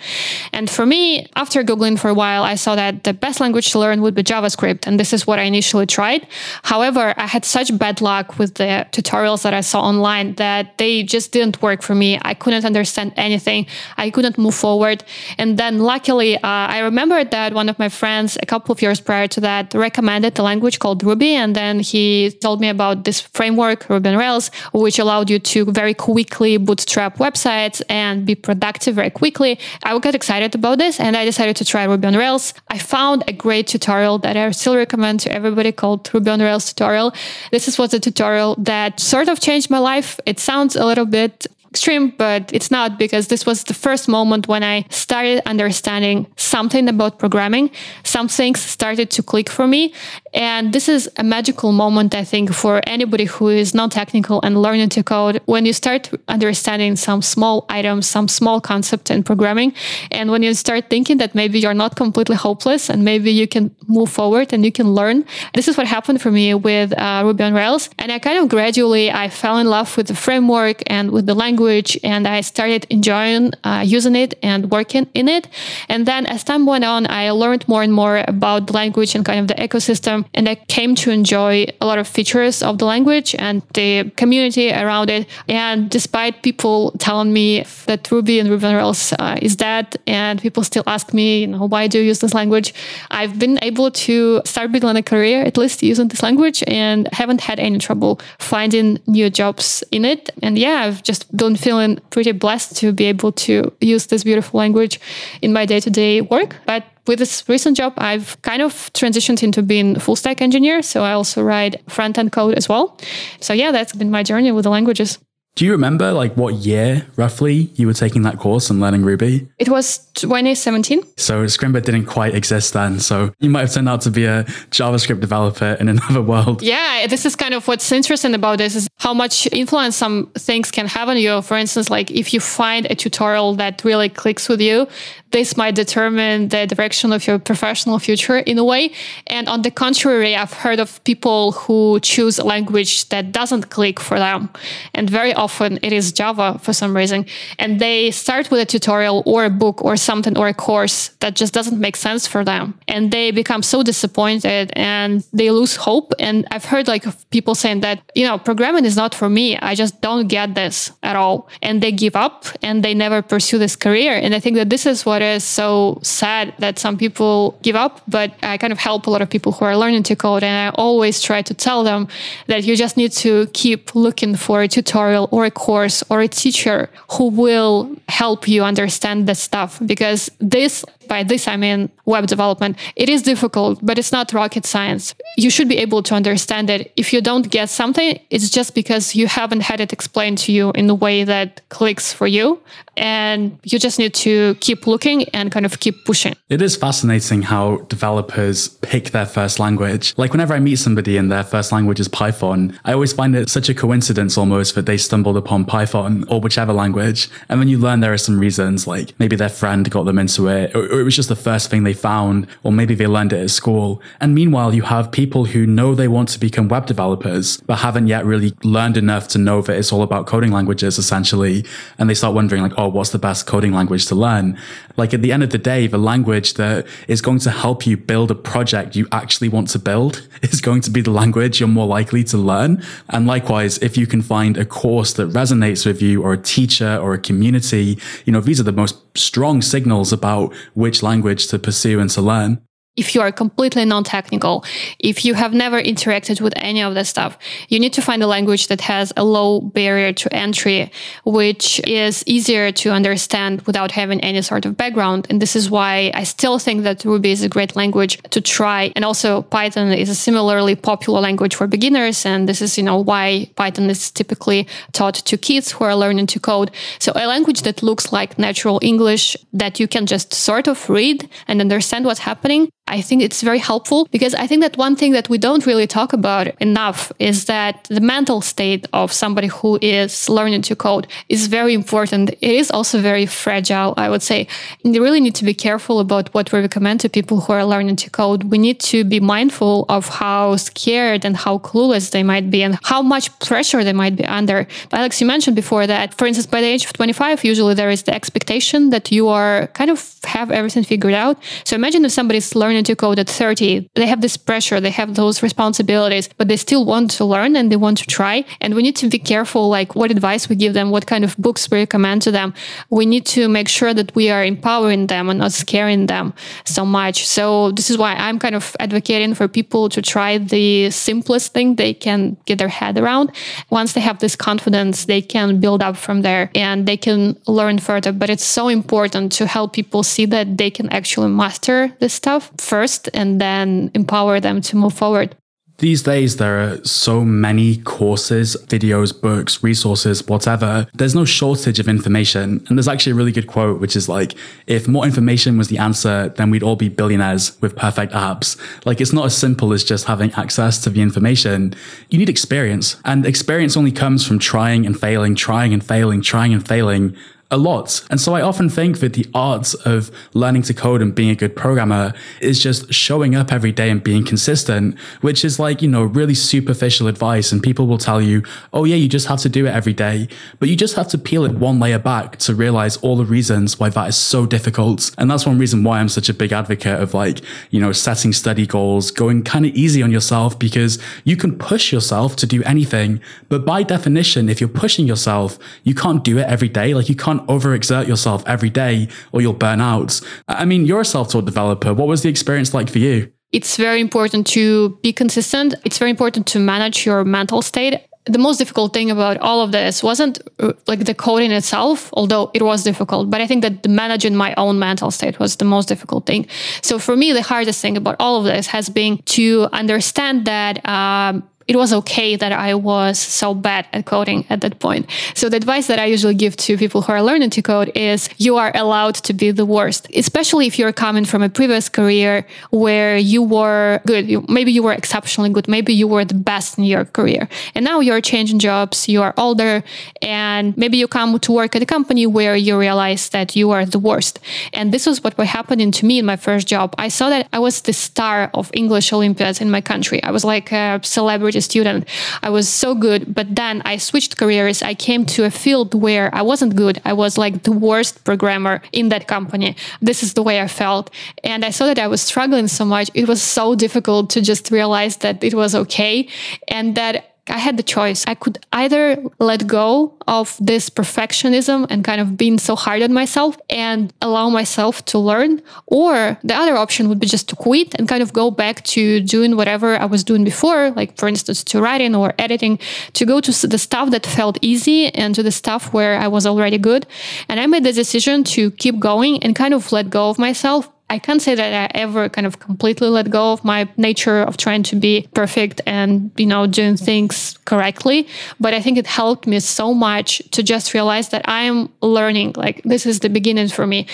And 0.52 0.68
for 0.68 0.86
me, 0.86 1.26
after 1.36 1.62
Googling 1.62 1.98
for 1.98 2.08
a 2.08 2.14
while, 2.14 2.42
I 2.42 2.54
saw 2.54 2.74
that 2.76 3.04
the 3.04 3.12
best 3.12 3.40
language 3.40 3.70
to 3.72 3.78
learn 3.78 4.02
would 4.02 4.14
be 4.14 4.22
JavaScript. 4.22 4.86
And 4.86 4.98
this 4.98 5.12
is 5.12 5.26
what 5.26 5.38
I 5.38 5.42
initially 5.42 5.86
tried. 5.86 6.26
However, 6.62 7.14
I 7.16 7.26
had 7.26 7.44
such 7.44 7.76
bad 7.78 8.00
luck 8.00 8.38
with 8.38 8.54
the 8.54 8.86
tutorials 8.92 9.42
that 9.42 9.54
I 9.54 9.60
saw 9.60 9.80
online 9.80 10.34
that 10.34 10.78
they 10.78 11.02
just 11.02 11.32
didn't 11.32 11.62
work 11.62 11.82
for 11.82 11.94
me. 11.94 12.18
I 12.22 12.34
couldn't 12.34 12.64
understand 12.64 13.12
anything. 13.16 13.66
I 13.96 14.10
couldn't 14.10 14.38
move 14.38 14.54
forward. 14.54 15.04
And 15.38 15.58
then 15.58 15.80
luckily, 15.80 16.36
uh, 16.36 16.40
I 16.76 16.80
remembered 16.80 17.30
that 17.30 17.54
one 17.54 17.68
of 17.68 17.78
my 17.78 17.88
friends 17.88 18.38
a 18.42 18.46
couple 18.46 18.72
of 18.72 18.82
years 18.82 19.00
prior 19.00 19.28
to 19.28 19.40
that 19.40 19.74
recommended 19.74 20.38
a 20.38 20.42
language 20.42 20.78
called 20.78 21.02
Ruby. 21.02 21.34
And 21.34 21.54
then 21.54 21.80
he 21.80 22.30
told 22.42 22.60
me 22.60 22.68
about 22.68 23.04
this 23.04 23.20
framework, 23.20 23.88
Ruby 23.88 24.10
on 24.10 24.16
Rails, 24.16 24.50
which 24.72 24.98
allowed 24.98 25.30
you 25.30 25.38
to 25.38 25.64
very 25.66 25.94
quickly 25.94 26.56
bootstrap 26.56 27.18
websites 27.18 27.82
and 27.88 28.26
be 28.26 28.34
productive 28.34 28.94
very 28.94 29.10
quickly. 29.10 29.58
I 29.82 29.98
got 29.98 30.14
excited 30.20 30.54
about 30.54 30.76
this 30.76 31.00
and 31.00 31.16
I 31.16 31.24
decided 31.24 31.56
to 31.56 31.64
try 31.64 31.84
Ruby 31.84 32.06
on 32.06 32.14
Rails. 32.14 32.52
I 32.68 32.78
found 32.78 33.24
a 33.26 33.32
great 33.32 33.66
tutorial 33.66 34.18
that 34.18 34.36
I 34.36 34.50
still 34.50 34.76
recommend 34.76 35.20
to 35.20 35.32
everybody 35.32 35.72
called 35.72 36.00
Ruby 36.12 36.30
on 36.30 36.40
Rails 36.40 36.64
tutorial. 36.70 37.08
This 37.52 37.68
is 37.68 37.78
was 37.78 37.94
a 37.94 38.00
tutorial 38.08 38.50
that 38.58 39.00
sort 39.00 39.28
of 39.28 39.40
changed 39.40 39.70
my 39.70 39.78
life. 39.92 40.20
It 40.26 40.38
sounds 40.38 40.76
a 40.76 40.84
little 40.84 41.06
bit 41.06 41.46
extreme, 41.70 42.10
but 42.18 42.52
it's 42.52 42.70
not 42.70 42.98
because 42.98 43.28
this 43.28 43.46
was 43.46 43.62
the 43.64 43.74
first 43.74 44.08
moment 44.08 44.48
when 44.48 44.64
I 44.64 44.84
started 44.90 45.40
understanding 45.46 46.26
something 46.36 46.88
about 46.88 47.18
programming. 47.18 47.70
Some 48.02 48.26
things 48.28 48.60
started 48.60 49.10
to 49.12 49.22
click 49.22 49.48
for 49.48 49.66
me. 49.66 49.94
And 50.34 50.72
this 50.72 50.88
is 50.88 51.08
a 51.16 51.22
magical 51.22 51.72
moment, 51.72 52.14
I 52.14 52.24
think, 52.24 52.52
for 52.52 52.80
anybody 52.86 53.24
who 53.24 53.48
is 53.48 53.74
non 53.74 53.90
technical 53.90 54.40
and 54.42 54.60
learning 54.60 54.88
to 54.90 55.02
code. 55.02 55.40
When 55.46 55.64
you 55.64 55.72
start 55.72 56.10
understanding 56.28 56.96
some 56.96 57.22
small 57.22 57.66
items, 57.68 58.06
some 58.06 58.26
small 58.28 58.60
concept 58.60 59.10
in 59.10 59.22
programming, 59.22 59.72
and 60.10 60.30
when 60.30 60.42
you 60.42 60.54
start 60.54 60.90
thinking 60.90 61.18
that 61.18 61.34
maybe 61.34 61.60
you're 61.60 61.74
not 61.74 61.94
completely 61.96 62.36
hopeless 62.36 62.90
and 62.90 63.04
maybe 63.04 63.30
you 63.30 63.46
can 63.46 63.74
move 63.86 64.10
forward 64.10 64.52
and 64.52 64.64
you 64.64 64.72
can 64.72 64.94
learn. 64.94 65.24
This 65.54 65.68
is 65.68 65.76
what 65.76 65.86
happened 65.86 66.20
for 66.20 66.30
me 66.30 66.54
with 66.54 66.92
uh, 66.98 67.22
Ruby 67.24 67.44
on 67.44 67.54
Rails. 67.54 67.90
And 67.98 68.10
I 68.12 68.18
kind 68.18 68.38
of 68.38 68.48
gradually, 68.48 69.10
I 69.10 69.28
fell 69.28 69.58
in 69.58 69.68
love 69.68 69.96
with 69.96 70.08
the 70.08 70.14
framework 70.14 70.82
and 70.86 71.10
with 71.10 71.26
the 71.26 71.34
language 71.34 71.59
language 71.60 71.98
and 72.02 72.26
I 72.26 72.40
started 72.40 72.86
enjoying 72.90 73.52
uh, 73.64 73.82
using 73.86 74.16
it 74.16 74.34
and 74.42 74.70
working 74.70 75.06
in 75.14 75.28
it. 75.28 75.48
And 75.88 76.06
then 76.06 76.26
as 76.26 76.44
time 76.44 76.66
went 76.66 76.84
on, 76.84 77.06
I 77.10 77.30
learned 77.30 77.68
more 77.68 77.82
and 77.82 77.92
more 77.92 78.24
about 78.26 78.66
the 78.66 78.72
language 78.72 79.14
and 79.14 79.24
kind 79.24 79.40
of 79.40 79.48
the 79.48 79.54
ecosystem. 79.54 80.24
And 80.34 80.48
I 80.48 80.54
came 80.54 80.94
to 80.96 81.10
enjoy 81.10 81.66
a 81.80 81.86
lot 81.86 81.98
of 81.98 82.08
features 82.08 82.62
of 82.62 82.78
the 82.78 82.86
language 82.86 83.34
and 83.38 83.62
the 83.74 84.10
community 84.16 84.72
around 84.72 85.10
it. 85.10 85.26
And 85.48 85.90
despite 85.90 86.42
people 86.42 86.92
telling 86.98 87.32
me 87.32 87.64
that 87.86 88.10
Ruby 88.10 88.40
and 88.40 88.48
Ruby 88.48 88.66
on 88.66 88.74
Rails 88.74 89.12
uh, 89.18 89.36
is 89.42 89.56
dead, 89.56 89.96
and 90.06 90.40
people 90.40 90.62
still 90.64 90.84
ask 90.86 91.12
me, 91.12 91.40
you 91.42 91.46
know, 91.46 91.66
why 91.66 91.88
do 91.88 91.98
you 91.98 92.04
use 92.04 92.20
this 92.20 92.34
language? 92.34 92.72
I've 93.10 93.38
been 93.38 93.58
able 93.62 93.90
to 93.90 94.42
start 94.44 94.72
building 94.72 94.96
a 94.96 95.02
career, 95.02 95.42
at 95.42 95.56
least 95.56 95.82
using 95.82 96.08
this 96.08 96.22
language, 96.22 96.62
and 96.66 97.08
haven't 97.12 97.40
had 97.40 97.58
any 97.60 97.78
trouble 97.78 98.20
finding 98.38 98.98
new 99.06 99.28
jobs 99.30 99.84
in 99.90 100.04
it. 100.04 100.30
And 100.42 100.58
yeah, 100.58 100.86
I've 100.86 101.02
just 101.02 101.24
built 101.36 101.49
feeling 101.56 101.98
pretty 102.10 102.32
blessed 102.32 102.76
to 102.76 102.92
be 102.92 103.04
able 103.06 103.32
to 103.32 103.72
use 103.80 104.06
this 104.06 104.24
beautiful 104.24 104.58
language 104.58 105.00
in 105.42 105.52
my 105.52 105.66
day 105.66 105.80
to 105.80 105.90
day 105.90 106.20
work. 106.20 106.56
But 106.66 106.84
with 107.06 107.18
this 107.18 107.48
recent 107.48 107.76
job, 107.76 107.94
I've 107.96 108.40
kind 108.42 108.62
of 108.62 108.92
transitioned 108.92 109.42
into 109.42 109.62
being 109.62 109.98
full 109.98 110.16
stack 110.16 110.40
engineer. 110.40 110.82
So 110.82 111.02
I 111.02 111.12
also 111.12 111.42
write 111.42 111.82
front 111.90 112.18
end 112.18 112.32
code 112.32 112.54
as 112.54 112.68
well. 112.68 112.98
So 113.40 113.52
yeah, 113.52 113.72
that's 113.72 113.94
been 113.94 114.10
my 114.10 114.22
journey 114.22 114.52
with 114.52 114.64
the 114.64 114.70
languages. 114.70 115.18
Do 115.60 115.66
you 115.66 115.72
remember 115.72 116.10
like 116.12 116.38
what 116.38 116.54
year 116.54 117.06
roughly 117.16 117.70
you 117.74 117.86
were 117.86 117.92
taking 117.92 118.22
that 118.22 118.38
course 118.38 118.70
and 118.70 118.80
learning 118.80 119.04
Ruby? 119.04 119.46
It 119.58 119.68
was 119.68 119.98
2017. 120.14 121.02
So 121.18 121.44
Scrimba 121.44 121.82
didn't 121.82 122.06
quite 122.06 122.34
exist 122.34 122.72
then. 122.72 122.98
So 122.98 123.34
you 123.40 123.50
might 123.50 123.60
have 123.60 123.72
turned 123.74 123.86
out 123.86 124.00
to 124.00 124.10
be 124.10 124.24
a 124.24 124.44
JavaScript 124.70 125.20
developer 125.20 125.76
in 125.78 125.88
another 125.90 126.22
world. 126.22 126.62
Yeah, 126.62 127.06
this 127.08 127.26
is 127.26 127.36
kind 127.36 127.52
of 127.52 127.68
what's 127.68 127.92
interesting 127.92 128.34
about 128.34 128.56
this 128.56 128.74
is 128.74 128.88
how 128.96 129.12
much 129.12 129.52
influence 129.52 129.96
some 129.96 130.30
things 130.34 130.70
can 130.70 130.86
have 130.86 131.10
on 131.10 131.18
you. 131.18 131.42
For 131.42 131.58
instance, 131.58 131.90
like 131.90 132.10
if 132.10 132.32
you 132.32 132.40
find 132.40 132.86
a 132.86 132.94
tutorial 132.94 133.54
that 133.56 133.84
really 133.84 134.08
clicks 134.08 134.48
with 134.48 134.62
you, 134.62 134.88
this 135.30 135.56
might 135.56 135.74
determine 135.74 136.48
the 136.48 136.66
direction 136.66 137.12
of 137.12 137.26
your 137.26 137.38
professional 137.38 137.98
future 137.98 138.38
in 138.38 138.58
a 138.58 138.64
way. 138.64 138.92
And 139.26 139.48
on 139.48 139.62
the 139.62 139.70
contrary, 139.70 140.34
I've 140.34 140.52
heard 140.52 140.80
of 140.80 141.02
people 141.04 141.52
who 141.52 142.00
choose 142.00 142.38
a 142.38 142.44
language 142.44 143.08
that 143.10 143.32
doesn't 143.32 143.70
click 143.70 144.00
for 144.00 144.18
them. 144.18 144.50
And 144.94 145.08
very 145.08 145.32
often 145.32 145.78
it 145.82 145.92
is 145.92 146.12
Java 146.12 146.58
for 146.60 146.72
some 146.72 146.96
reason. 146.96 147.26
And 147.58 147.80
they 147.80 148.10
start 148.10 148.50
with 148.50 148.60
a 148.60 148.66
tutorial 148.66 149.22
or 149.24 149.44
a 149.44 149.50
book 149.50 149.84
or 149.84 149.96
something 149.96 150.36
or 150.36 150.48
a 150.48 150.54
course 150.54 151.08
that 151.20 151.36
just 151.36 151.54
doesn't 151.54 151.78
make 151.78 151.96
sense 151.96 152.26
for 152.26 152.44
them. 152.44 152.78
And 152.88 153.12
they 153.12 153.30
become 153.30 153.62
so 153.62 153.82
disappointed 153.82 154.72
and 154.74 155.24
they 155.32 155.50
lose 155.50 155.76
hope. 155.76 156.12
And 156.18 156.46
I've 156.50 156.64
heard 156.64 156.88
like 156.88 157.04
people 157.30 157.54
saying 157.54 157.80
that, 157.80 158.02
you 158.14 158.26
know, 158.26 158.38
programming 158.38 158.84
is 158.84 158.96
not 158.96 159.14
for 159.14 159.28
me. 159.28 159.56
I 159.58 159.74
just 159.74 160.00
don't 160.00 160.26
get 160.26 160.54
this 160.54 160.92
at 161.02 161.16
all. 161.16 161.48
And 161.62 161.82
they 161.82 161.92
give 161.92 162.16
up 162.16 162.46
and 162.62 162.84
they 162.84 162.94
never 162.94 163.22
pursue 163.22 163.58
this 163.58 163.76
career. 163.76 164.14
And 164.14 164.34
I 164.34 164.40
think 164.40 164.56
that 164.56 164.70
this 164.70 164.86
is 164.86 165.06
what 165.06 165.19
what 165.20 165.26
is 165.26 165.44
so 165.44 165.98
sad 166.02 166.54
that 166.60 166.78
some 166.78 166.96
people 166.96 167.58
give 167.60 167.76
up, 167.76 168.00
but 168.08 168.32
I 168.42 168.56
kind 168.56 168.72
of 168.72 168.78
help 168.78 169.06
a 169.06 169.10
lot 169.10 169.20
of 169.20 169.28
people 169.28 169.52
who 169.52 169.66
are 169.66 169.76
learning 169.76 170.02
to 170.04 170.16
code. 170.16 170.42
And 170.42 170.74
I 170.74 170.74
always 170.80 171.20
try 171.20 171.42
to 171.42 171.52
tell 171.52 171.84
them 171.84 172.08
that 172.46 172.64
you 172.64 172.74
just 172.74 172.96
need 172.96 173.12
to 173.24 173.46
keep 173.52 173.94
looking 173.94 174.34
for 174.34 174.62
a 174.62 174.68
tutorial 174.68 175.28
or 175.30 175.44
a 175.44 175.50
course 175.50 176.02
or 176.08 176.22
a 176.22 176.28
teacher 176.28 176.88
who 177.12 177.28
will 177.28 177.94
help 178.08 178.48
you 178.48 178.64
understand 178.64 179.26
the 179.26 179.34
stuff 179.34 179.78
because 179.84 180.30
this 180.38 180.86
by 181.10 181.24
this 181.24 181.48
I 181.48 181.56
mean 181.56 181.90
web 182.06 182.26
development. 182.26 182.78
It 182.94 183.08
is 183.08 183.20
difficult, 183.22 183.74
but 183.82 183.98
it's 183.98 184.12
not 184.12 184.32
rocket 184.32 184.64
science. 184.64 185.14
You 185.36 185.50
should 185.50 185.68
be 185.68 185.78
able 185.86 186.02
to 186.04 186.14
understand 186.14 186.70
it. 186.70 186.92
If 186.96 187.12
you 187.12 187.20
don't 187.20 187.50
get 187.50 187.68
something, 187.68 188.18
it's 188.30 188.48
just 188.48 188.74
because 188.74 189.04
you 189.18 189.26
haven't 189.26 189.62
had 189.70 189.80
it 189.80 189.92
explained 189.92 190.38
to 190.44 190.52
you 190.52 190.70
in 190.80 190.86
the 190.86 190.94
way 190.94 191.24
that 191.24 191.68
clicks 191.68 192.12
for 192.12 192.28
you. 192.28 192.60
And 192.96 193.58
you 193.64 193.78
just 193.78 193.98
need 193.98 194.14
to 194.26 194.54
keep 194.60 194.86
looking 194.86 195.28
and 195.30 195.50
kind 195.50 195.66
of 195.66 195.80
keep 195.80 196.04
pushing. 196.04 196.34
It 196.48 196.60
is 196.62 196.76
fascinating 196.76 197.42
how 197.42 197.78
developers 197.88 198.68
pick 198.68 199.10
their 199.10 199.26
first 199.26 199.58
language. 199.58 200.14
Like 200.16 200.32
whenever 200.32 200.54
I 200.54 200.60
meet 200.60 200.76
somebody 200.76 201.16
and 201.16 201.30
their 201.32 201.44
first 201.44 201.72
language 201.72 201.98
is 201.98 202.08
Python, 202.08 202.78
I 202.84 202.92
always 202.92 203.12
find 203.12 203.34
it 203.34 203.48
such 203.48 203.68
a 203.68 203.74
coincidence 203.74 204.36
almost 204.36 204.74
that 204.74 204.86
they 204.86 204.98
stumbled 204.98 205.36
upon 205.36 205.64
Python 205.64 206.24
or 206.28 206.40
whichever 206.40 206.72
language. 206.72 207.28
And 207.48 207.60
then 207.60 207.68
you 207.68 207.78
learn 207.78 208.00
there 208.00 208.12
are 208.12 208.18
some 208.18 208.38
reasons, 208.38 208.86
like 208.86 209.18
maybe 209.18 209.34
their 209.34 209.48
friend 209.48 209.90
got 209.90 210.04
them 210.04 210.18
into 210.18 210.48
it, 210.48 210.74
or, 210.74 210.84
or 210.92 210.99
it 211.00 211.04
was 211.04 211.16
just 211.16 211.28
the 211.28 211.36
first 211.36 211.70
thing 211.70 211.84
they 211.84 211.92
found, 211.92 212.46
or 212.62 212.72
maybe 212.72 212.94
they 212.94 213.06
learned 213.06 213.32
it 213.32 213.40
at 213.42 213.50
school. 213.50 214.00
And 214.20 214.34
meanwhile, 214.34 214.74
you 214.74 214.82
have 214.82 215.10
people 215.10 215.46
who 215.46 215.66
know 215.66 215.94
they 215.94 216.08
want 216.08 216.28
to 216.30 216.38
become 216.38 216.68
web 216.68 216.86
developers, 216.86 217.58
but 217.62 217.78
haven't 217.78 218.06
yet 218.06 218.24
really 218.24 218.52
learned 218.62 218.96
enough 218.96 219.28
to 219.28 219.38
know 219.38 219.62
that 219.62 219.76
it's 219.76 219.92
all 219.92 220.02
about 220.02 220.26
coding 220.26 220.52
languages 220.52 220.98
essentially. 220.98 221.64
And 221.98 222.08
they 222.08 222.14
start 222.14 222.34
wondering 222.34 222.62
like, 222.62 222.72
oh, 222.76 222.88
what's 222.88 223.10
the 223.10 223.18
best 223.18 223.46
coding 223.46 223.72
language 223.72 224.06
to 224.06 224.14
learn? 224.14 224.58
Like 224.96 225.14
at 225.14 225.22
the 225.22 225.32
end 225.32 225.42
of 225.42 225.50
the 225.50 225.58
day, 225.58 225.86
the 225.86 225.98
language 225.98 226.54
that 226.54 226.86
is 227.08 227.22
going 227.22 227.38
to 227.40 227.50
help 227.50 227.86
you 227.86 227.96
build 227.96 228.30
a 228.30 228.34
project 228.34 228.96
you 228.96 229.08
actually 229.12 229.48
want 229.48 229.68
to 229.70 229.78
build 229.78 230.28
is 230.42 230.60
going 230.60 230.82
to 230.82 230.90
be 230.90 231.00
the 231.00 231.10
language 231.10 231.60
you're 231.60 231.68
more 231.68 231.86
likely 231.86 232.24
to 232.24 232.36
learn. 232.36 232.82
And 233.08 233.26
likewise, 233.26 233.78
if 233.78 233.96
you 233.96 234.06
can 234.06 234.22
find 234.22 234.56
a 234.56 234.64
course 234.64 235.14
that 235.14 235.30
resonates 235.30 235.86
with 235.86 236.02
you 236.02 236.22
or 236.22 236.32
a 236.32 236.38
teacher 236.38 236.96
or 236.96 237.14
a 237.14 237.18
community, 237.18 237.98
you 238.24 238.32
know, 238.32 238.40
these 238.40 238.60
are 238.60 238.64
the 238.64 238.72
most 238.72 239.09
strong 239.14 239.62
signals 239.62 240.12
about 240.12 240.54
which 240.74 241.02
language 241.02 241.46
to 241.48 241.58
pursue 241.58 242.00
and 242.00 242.10
to 242.10 242.22
learn 242.22 242.60
if 242.96 243.14
you 243.14 243.20
are 243.20 243.30
completely 243.30 243.84
non-technical, 243.84 244.64
if 244.98 245.24
you 245.24 245.34
have 245.34 245.54
never 245.54 245.80
interacted 245.80 246.40
with 246.40 246.52
any 246.56 246.82
of 246.82 246.94
this 246.94 247.08
stuff, 247.08 247.38
you 247.68 247.78
need 247.78 247.92
to 247.92 248.02
find 248.02 248.22
a 248.22 248.26
language 248.26 248.66
that 248.66 248.80
has 248.80 249.12
a 249.16 249.24
low 249.24 249.60
barrier 249.60 250.12
to 250.12 250.34
entry, 250.34 250.90
which 251.24 251.80
is 251.86 252.24
easier 252.26 252.72
to 252.72 252.90
understand 252.90 253.62
without 253.62 253.92
having 253.92 254.20
any 254.20 254.42
sort 254.42 254.66
of 254.66 254.76
background. 254.76 255.26
And 255.30 255.40
this 255.40 255.54
is 255.54 255.70
why 255.70 256.10
I 256.14 256.24
still 256.24 256.58
think 256.58 256.82
that 256.82 257.04
Ruby 257.04 257.30
is 257.30 257.42
a 257.42 257.48
great 257.48 257.76
language 257.76 258.20
to 258.30 258.40
try. 258.40 258.92
And 258.96 259.04
also 259.04 259.42
Python 259.42 259.92
is 259.92 260.08
a 260.08 260.14
similarly 260.14 260.74
popular 260.74 261.20
language 261.20 261.54
for 261.54 261.68
beginners. 261.68 262.26
And 262.26 262.48
this 262.48 262.60
is, 262.60 262.76
you 262.76 262.84
know, 262.84 262.98
why 262.98 263.50
Python 263.54 263.88
is 263.88 264.10
typically 264.10 264.66
taught 264.92 265.14
to 265.14 265.36
kids 265.38 265.70
who 265.70 265.84
are 265.84 265.94
learning 265.94 266.26
to 266.28 266.40
code. 266.40 266.72
So 266.98 267.12
a 267.14 267.26
language 267.26 267.62
that 267.62 267.84
looks 267.84 268.12
like 268.12 268.38
natural 268.38 268.80
English 268.82 269.36
that 269.52 269.78
you 269.78 269.86
can 269.86 270.06
just 270.06 270.34
sort 270.34 270.66
of 270.66 270.90
read 270.90 271.28
and 271.46 271.60
understand 271.60 272.04
what's 272.04 272.20
happening 272.20 272.68
I 272.90 273.00
think 273.00 273.22
it's 273.22 273.40
very 273.42 273.58
helpful 273.58 274.08
because 274.10 274.34
I 274.34 274.46
think 274.48 274.62
that 274.62 274.76
one 274.76 274.96
thing 274.96 275.12
that 275.12 275.28
we 275.28 275.38
don't 275.38 275.64
really 275.64 275.86
talk 275.86 276.12
about 276.12 276.48
enough 276.60 277.12
is 277.18 277.44
that 277.44 277.84
the 277.84 278.00
mental 278.00 278.40
state 278.40 278.86
of 278.92 279.12
somebody 279.12 279.46
who 279.46 279.78
is 279.80 280.28
learning 280.28 280.62
to 280.62 280.74
code 280.74 281.06
is 281.28 281.46
very 281.46 281.72
important. 281.72 282.30
It 282.30 282.54
is 282.62 282.70
also 282.70 283.00
very 283.00 283.26
fragile, 283.26 283.94
I 283.96 284.10
would 284.10 284.22
say. 284.22 284.48
And 284.84 284.94
you 284.94 285.02
really 285.02 285.20
need 285.20 285.36
to 285.36 285.44
be 285.44 285.54
careful 285.54 286.00
about 286.00 286.34
what 286.34 286.52
we 286.52 286.58
recommend 286.58 287.00
to 287.00 287.08
people 287.08 287.40
who 287.40 287.52
are 287.52 287.64
learning 287.64 287.96
to 287.96 288.10
code. 288.10 288.44
We 288.44 288.58
need 288.58 288.80
to 288.92 289.04
be 289.04 289.20
mindful 289.20 289.86
of 289.88 290.08
how 290.08 290.56
scared 290.56 291.24
and 291.24 291.36
how 291.36 291.58
clueless 291.58 292.10
they 292.10 292.24
might 292.24 292.50
be 292.50 292.62
and 292.62 292.78
how 292.82 293.02
much 293.02 293.26
pressure 293.38 293.84
they 293.84 293.92
might 293.92 294.16
be 294.16 294.26
under. 294.26 294.66
Alex, 294.90 295.20
you 295.20 295.26
mentioned 295.26 295.54
before 295.54 295.86
that, 295.86 296.14
for 296.14 296.26
instance, 296.26 296.46
by 296.46 296.60
the 296.60 296.66
age 296.66 296.84
of 296.84 296.92
25, 296.94 297.44
usually 297.44 297.74
there 297.74 297.90
is 297.90 298.02
the 298.02 298.14
expectation 298.14 298.90
that 298.90 299.12
you 299.12 299.28
are 299.28 299.68
kind 299.68 299.90
of 299.90 299.98
have 300.24 300.50
everything 300.50 300.82
figured 300.82 301.14
out. 301.14 301.36
So 301.64 301.76
imagine 301.76 302.04
if 302.04 302.12
somebody's 302.12 302.54
learning 302.54 302.79
to 302.84 302.96
code 302.96 303.18
at 303.18 303.28
30. 303.28 303.88
They 303.94 304.06
have 304.06 304.20
this 304.20 304.36
pressure, 304.36 304.80
they 304.80 304.90
have 304.90 305.14
those 305.14 305.42
responsibilities, 305.42 306.28
but 306.36 306.48
they 306.48 306.56
still 306.56 306.84
want 306.84 307.10
to 307.12 307.24
learn 307.24 307.56
and 307.56 307.70
they 307.70 307.76
want 307.76 307.98
to 307.98 308.06
try. 308.06 308.44
And 308.60 308.74
we 308.74 308.82
need 308.82 308.96
to 308.96 309.08
be 309.08 309.18
careful, 309.18 309.68
like 309.68 309.94
what 309.94 310.10
advice 310.10 310.48
we 310.48 310.56
give 310.56 310.74
them, 310.74 310.90
what 310.90 311.06
kind 311.06 311.24
of 311.24 311.36
books 311.36 311.70
we 311.70 311.78
recommend 311.78 312.22
to 312.22 312.30
them. 312.30 312.54
We 312.90 313.06
need 313.06 313.26
to 313.26 313.48
make 313.48 313.68
sure 313.68 313.94
that 313.94 314.14
we 314.14 314.30
are 314.30 314.44
empowering 314.44 315.06
them 315.06 315.28
and 315.30 315.38
not 315.38 315.52
scaring 315.52 316.06
them 316.06 316.34
so 316.64 316.84
much. 316.84 317.26
So 317.26 317.72
this 317.72 317.90
is 317.90 317.98
why 317.98 318.14
I'm 318.14 318.38
kind 318.38 318.54
of 318.54 318.76
advocating 318.80 319.34
for 319.34 319.48
people 319.48 319.88
to 319.90 320.02
try 320.02 320.38
the 320.38 320.90
simplest 320.90 321.52
thing 321.52 321.76
they 321.76 321.94
can 321.94 322.36
get 322.46 322.58
their 322.58 322.68
head 322.68 322.98
around. 322.98 323.32
Once 323.70 323.92
they 323.92 324.00
have 324.00 324.18
this 324.18 324.36
confidence, 324.36 325.04
they 325.04 325.22
can 325.22 325.60
build 325.60 325.82
up 325.82 325.96
from 325.96 326.22
there 326.22 326.50
and 326.54 326.86
they 326.86 326.96
can 326.96 327.36
learn 327.46 327.78
further. 327.78 328.12
But 328.12 328.30
it's 328.30 328.44
so 328.44 328.68
important 328.68 329.32
to 329.32 329.46
help 329.46 329.72
people 329.72 330.02
see 330.02 330.26
that 330.26 330.56
they 330.56 330.70
can 330.70 330.88
actually 330.90 331.28
master 331.28 331.94
this 332.00 332.14
stuff 332.14 332.50
first 332.72 333.10
and 333.12 333.40
then 333.40 333.90
empower 333.94 334.40
them 334.40 334.60
to 334.68 334.76
move 334.76 334.94
forward. 334.94 335.34
These 335.80 336.02
days, 336.02 336.36
there 336.36 336.56
are 336.60 336.84
so 336.84 337.24
many 337.24 337.78
courses, 337.78 338.54
videos, 338.68 339.18
books, 339.18 339.62
resources, 339.62 340.26
whatever. 340.28 340.86
There's 340.92 341.14
no 341.14 341.24
shortage 341.24 341.78
of 341.80 341.88
information. 341.88 342.62
And 342.68 342.76
there's 342.76 342.86
actually 342.86 343.12
a 343.12 343.14
really 343.14 343.32
good 343.32 343.46
quote, 343.46 343.80
which 343.80 343.96
is 343.96 344.06
like, 344.06 344.34
if 344.66 344.86
more 344.86 345.06
information 345.06 345.56
was 345.56 345.68
the 345.68 345.78
answer, 345.78 346.34
then 346.36 346.50
we'd 346.50 346.62
all 346.62 346.76
be 346.76 346.90
billionaires 346.90 347.58
with 347.62 347.76
perfect 347.76 348.12
apps. 348.12 348.58
Like, 348.84 349.00
it's 349.00 349.14
not 349.14 349.24
as 349.24 349.34
simple 349.34 349.72
as 349.72 349.82
just 349.82 350.04
having 350.04 350.30
access 350.32 350.82
to 350.82 350.90
the 350.90 351.00
information. 351.00 351.72
You 352.10 352.18
need 352.18 352.28
experience. 352.28 353.00
And 353.06 353.24
experience 353.24 353.74
only 353.74 353.92
comes 353.92 354.26
from 354.26 354.38
trying 354.38 354.84
and 354.84 355.00
failing, 355.00 355.34
trying 355.34 355.72
and 355.72 355.82
failing, 355.82 356.20
trying 356.20 356.52
and 356.52 356.62
failing 356.68 357.16
a 357.50 357.56
lot. 357.56 358.04
And 358.10 358.20
so 358.20 358.34
I 358.34 358.42
often 358.42 358.68
think 358.68 359.00
that 359.00 359.14
the 359.14 359.26
art 359.34 359.74
of 359.84 360.10
learning 360.34 360.62
to 360.62 360.74
code 360.74 361.02
and 361.02 361.14
being 361.14 361.30
a 361.30 361.34
good 361.34 361.56
programmer 361.56 362.12
is 362.40 362.62
just 362.62 362.92
showing 362.92 363.34
up 363.34 363.52
every 363.52 363.72
day 363.72 363.90
and 363.90 364.02
being 364.02 364.24
consistent, 364.24 364.98
which 365.20 365.44
is 365.44 365.58
like, 365.58 365.82
you 365.82 365.88
know, 365.88 366.04
really 366.04 366.34
superficial 366.34 367.08
advice. 367.08 367.50
And 367.50 367.62
people 367.62 367.86
will 367.86 367.98
tell 367.98 368.20
you, 368.20 368.44
oh, 368.72 368.84
yeah, 368.84 368.96
you 368.96 369.08
just 369.08 369.26
have 369.26 369.40
to 369.40 369.48
do 369.48 369.66
it 369.66 369.70
every 369.70 369.92
day. 369.92 370.28
But 370.60 370.68
you 370.68 370.76
just 370.76 370.94
have 370.94 371.08
to 371.08 371.18
peel 371.18 371.44
it 371.44 371.52
one 371.52 371.80
layer 371.80 371.98
back 371.98 372.36
to 372.38 372.54
realize 372.54 372.96
all 372.98 373.16
the 373.16 373.24
reasons 373.24 373.80
why 373.80 373.88
that 373.90 374.08
is 374.08 374.16
so 374.16 374.46
difficult. 374.46 375.10
And 375.18 375.30
that's 375.30 375.46
one 375.46 375.58
reason 375.58 375.82
why 375.82 375.98
I'm 375.98 376.08
such 376.08 376.28
a 376.28 376.34
big 376.34 376.52
advocate 376.52 377.00
of 377.00 377.14
like, 377.14 377.40
you 377.70 377.80
know, 377.80 377.90
setting 377.92 378.32
study 378.32 378.66
goals, 378.66 379.10
going 379.10 379.42
kind 379.42 379.66
of 379.66 379.74
easy 379.74 380.02
on 380.02 380.12
yourself 380.12 380.58
because 380.58 380.98
you 381.24 381.36
can 381.36 381.58
push 381.58 381.92
yourself 381.92 382.36
to 382.36 382.46
do 382.46 382.62
anything. 382.62 383.20
But 383.48 383.64
by 383.64 383.82
definition, 383.82 384.48
if 384.48 384.60
you're 384.60 384.68
pushing 384.68 385.06
yourself, 385.06 385.58
you 385.82 385.94
can't 385.94 386.22
do 386.22 386.38
it 386.38 386.46
every 386.46 386.68
day. 386.68 386.94
Like 386.94 387.08
you 387.08 387.16
can't 387.16 387.39
can't 387.40 387.62
overexert 387.62 388.06
yourself 388.06 388.42
every 388.46 388.70
day 388.70 389.08
or 389.32 389.40
you'll 389.40 389.52
burn 389.52 389.80
out. 389.80 390.20
I 390.48 390.64
mean, 390.64 390.86
you're 390.86 391.00
a 391.00 391.04
self 391.04 391.30
taught 391.30 391.44
developer. 391.44 391.94
What 391.94 392.08
was 392.08 392.22
the 392.22 392.28
experience 392.28 392.74
like 392.74 392.90
for 392.90 392.98
you? 392.98 393.32
It's 393.52 393.76
very 393.76 394.00
important 394.00 394.46
to 394.48 394.98
be 395.02 395.12
consistent. 395.12 395.74
It's 395.84 395.98
very 395.98 396.10
important 396.10 396.46
to 396.48 396.58
manage 396.58 397.04
your 397.04 397.24
mental 397.24 397.62
state 397.62 398.06
the 398.26 398.38
most 398.38 398.58
difficult 398.58 398.92
thing 398.92 399.10
about 399.10 399.38
all 399.38 399.62
of 399.62 399.72
this 399.72 400.02
wasn't 400.02 400.38
uh, 400.58 400.74
like 400.86 401.06
the 401.06 401.14
coding 401.14 401.50
itself, 401.50 402.10
although 402.12 402.50
it 402.52 402.62
was 402.62 402.84
difficult, 402.84 403.30
but 403.30 403.40
I 403.40 403.46
think 403.46 403.62
that 403.62 403.88
managing 403.88 404.36
my 404.36 404.54
own 404.56 404.78
mental 404.78 405.10
state 405.10 405.38
was 405.38 405.56
the 405.56 405.64
most 405.64 405.88
difficult 405.88 406.26
thing. 406.26 406.46
So 406.82 406.98
for 406.98 407.16
me, 407.16 407.32
the 407.32 407.42
hardest 407.42 407.80
thing 407.80 407.96
about 407.96 408.16
all 408.20 408.36
of 408.36 408.44
this 408.44 408.66
has 408.68 408.90
been 408.90 409.18
to 409.36 409.68
understand 409.72 410.44
that 410.44 410.86
um, 410.86 411.48
it 411.68 411.76
was 411.76 411.92
okay 411.92 412.34
that 412.36 412.52
I 412.52 412.74
was 412.74 413.18
so 413.18 413.54
bad 413.54 413.86
at 413.92 414.04
coding 414.04 414.44
at 414.50 414.60
that 414.62 414.80
point. 414.80 415.08
So 415.34 415.48
the 415.48 415.56
advice 415.56 415.86
that 415.86 415.98
I 415.98 416.06
usually 416.06 416.34
give 416.34 416.56
to 416.56 416.76
people 416.76 417.02
who 417.02 417.12
are 417.12 417.22
learning 417.22 417.50
to 417.50 417.62
code 417.62 417.92
is 417.94 418.28
you 418.38 418.56
are 418.56 418.72
allowed 418.74 419.14
to 419.16 419.32
be 419.32 419.52
the 419.52 419.64
worst, 419.64 420.08
especially 420.14 420.66
if 420.66 420.78
you're 420.78 420.92
coming 420.92 421.24
from 421.24 421.42
a 421.42 421.48
previous 421.48 421.88
career 421.88 422.44
where 422.70 423.16
you 423.16 423.42
were 423.42 424.00
good. 424.04 424.48
Maybe 424.48 424.72
you 424.72 424.82
were 424.82 424.92
exceptionally 424.92 425.50
good. 425.50 425.68
Maybe 425.68 425.92
you 425.92 426.08
were 426.08 426.24
the 426.24 426.34
best 426.34 426.76
in 426.76 426.84
your 426.84 427.04
career. 427.04 427.48
And 427.74 427.84
now 427.84 428.00
you're 428.00 428.20
changing 428.20 428.58
jobs. 428.58 429.08
You 429.08 429.22
are 429.22 429.34
older 429.36 429.84
and 430.22 430.76
maybe 430.76 430.96
you 430.96 431.06
come 431.06 431.38
to 431.38 431.52
work 431.52 431.76
at 431.76 431.82
a 431.82 431.86
company 431.86 432.26
where 432.26 432.56
you 432.56 432.76
realize 432.78 433.28
that 433.28 433.54
you 433.54 433.70
are 433.70 433.84
the 433.84 433.98
worst. 433.98 434.40
And 434.72 434.92
this 434.92 435.06
was 435.06 435.22
what 435.22 435.38
was 435.38 435.48
happening 435.48 435.92
to 435.92 436.06
me 436.06 436.18
in 436.18 436.26
my 436.26 436.36
first 436.36 436.66
job. 436.66 436.94
I 436.98 437.08
saw 437.08 437.28
that 437.28 437.48
I 437.52 437.58
was 437.60 437.82
the 437.82 437.92
star 437.92 438.50
of 438.54 438.70
English 438.74 439.12
Olympiads 439.12 439.60
in 439.60 439.70
my 439.70 439.80
country. 439.80 440.20
I 440.24 440.32
was 440.32 440.44
like 440.44 440.72
a 440.72 441.00
celebrity 441.04 441.59
a 441.60 441.62
student. 441.70 442.08
I 442.42 442.50
was 442.50 442.66
so 442.68 442.94
good, 442.94 443.34
but 443.38 443.46
then 443.54 443.82
I 443.92 443.98
switched 443.98 444.36
careers. 444.36 444.82
I 444.82 444.94
came 444.94 445.22
to 445.34 445.44
a 445.44 445.50
field 445.50 445.94
where 445.94 446.26
I 446.40 446.42
wasn't 446.42 446.74
good. 446.74 446.96
I 447.04 447.12
was 447.22 447.38
like 447.44 447.62
the 447.68 447.76
worst 447.88 448.24
programmer 448.24 448.82
in 448.92 449.10
that 449.12 449.24
company. 449.34 449.76
This 450.08 450.22
is 450.22 450.34
the 450.34 450.42
way 450.42 450.60
I 450.60 450.68
felt. 450.68 451.10
And 451.44 451.64
I 451.64 451.70
saw 451.70 451.86
that 451.86 451.98
I 451.98 452.08
was 452.08 452.20
struggling 452.20 452.68
so 452.68 452.84
much. 452.84 453.10
It 453.14 453.26
was 453.28 453.40
so 453.42 453.74
difficult 453.74 454.30
to 454.34 454.40
just 454.40 454.70
realize 454.70 455.18
that 455.18 455.44
it 455.44 455.54
was 455.54 455.74
okay 455.74 456.28
and 456.68 456.94
that 456.96 457.29
I 457.48 457.58
had 457.58 457.76
the 457.76 457.82
choice. 457.82 458.24
I 458.26 458.34
could 458.34 458.58
either 458.72 459.22
let 459.38 459.66
go 459.66 460.16
of 460.26 460.56
this 460.60 460.90
perfectionism 460.90 461.86
and 461.90 462.04
kind 462.04 462.20
of 462.20 462.36
being 462.36 462.58
so 462.58 462.76
hard 462.76 463.02
on 463.02 463.12
myself 463.12 463.56
and 463.68 464.12
allow 464.22 464.48
myself 464.48 465.04
to 465.06 465.18
learn, 465.18 465.62
or 465.86 466.38
the 466.44 466.54
other 466.54 466.76
option 466.76 467.08
would 467.08 467.18
be 467.18 467.26
just 467.26 467.48
to 467.48 467.56
quit 467.56 467.94
and 467.98 468.08
kind 468.08 468.22
of 468.22 468.32
go 468.32 468.50
back 468.50 468.84
to 468.84 469.20
doing 469.20 469.56
whatever 469.56 469.96
I 469.96 470.04
was 470.04 470.22
doing 470.24 470.44
before, 470.44 470.90
like 470.90 471.16
for 471.16 471.28
instance, 471.28 471.64
to 471.64 471.80
writing 471.80 472.14
or 472.14 472.34
editing, 472.38 472.78
to 473.14 473.24
go 473.24 473.40
to 473.40 473.66
the 473.66 473.78
stuff 473.78 474.10
that 474.10 474.26
felt 474.26 474.58
easy 474.60 475.08
and 475.14 475.34
to 475.34 475.42
the 475.42 475.52
stuff 475.52 475.92
where 475.92 476.18
I 476.18 476.28
was 476.28 476.46
already 476.46 476.78
good. 476.78 477.06
And 477.48 477.58
I 477.58 477.66
made 477.66 477.84
the 477.84 477.92
decision 477.92 478.44
to 478.44 478.70
keep 478.72 478.98
going 478.98 479.42
and 479.42 479.56
kind 479.56 479.74
of 479.74 479.90
let 479.92 480.10
go 480.10 480.30
of 480.30 480.38
myself 480.38 480.88
I 481.10 481.18
can't 481.18 481.42
say 481.42 481.54
that 481.54 481.92
I 481.92 481.98
ever 481.98 482.28
kind 482.28 482.46
of 482.46 482.60
completely 482.60 483.08
let 483.08 483.30
go 483.30 483.52
of 483.52 483.64
my 483.64 483.88
nature 483.96 484.40
of 484.40 484.56
trying 484.56 484.84
to 484.84 484.96
be 484.96 485.28
perfect 485.34 485.80
and, 485.84 486.30
you 486.36 486.46
know, 486.46 486.66
doing 486.66 486.96
things 486.96 487.58
correctly. 487.64 488.28
But 488.60 488.74
I 488.74 488.80
think 488.80 488.96
it 488.96 489.06
helped 489.06 489.46
me 489.46 489.60
so 489.60 489.92
much 489.92 490.40
to 490.52 490.62
just 490.62 490.94
realize 490.94 491.30
that 491.30 491.48
I 491.48 491.62
am 491.62 491.90
learning. 492.00 492.54
Like, 492.56 492.82
this 492.84 493.06
is 493.06 493.20
the 493.20 493.28
beginning 493.28 493.68
for 493.68 493.86
me 493.86 494.06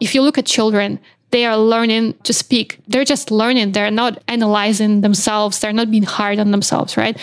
if 0.00 0.14
you 0.14 0.22
look 0.22 0.38
at 0.38 0.46
children, 0.46 0.98
they 1.30 1.44
are 1.44 1.56
learning 1.56 2.14
to 2.24 2.32
speak. 2.32 2.78
They're 2.88 3.04
just 3.04 3.30
learning. 3.30 3.72
They're 3.72 3.90
not 3.90 4.20
analyzing 4.26 5.02
themselves. 5.02 5.60
They're 5.60 5.72
not 5.72 5.90
being 5.90 6.02
hard 6.02 6.38
on 6.38 6.50
themselves, 6.50 6.96
right? 6.96 7.16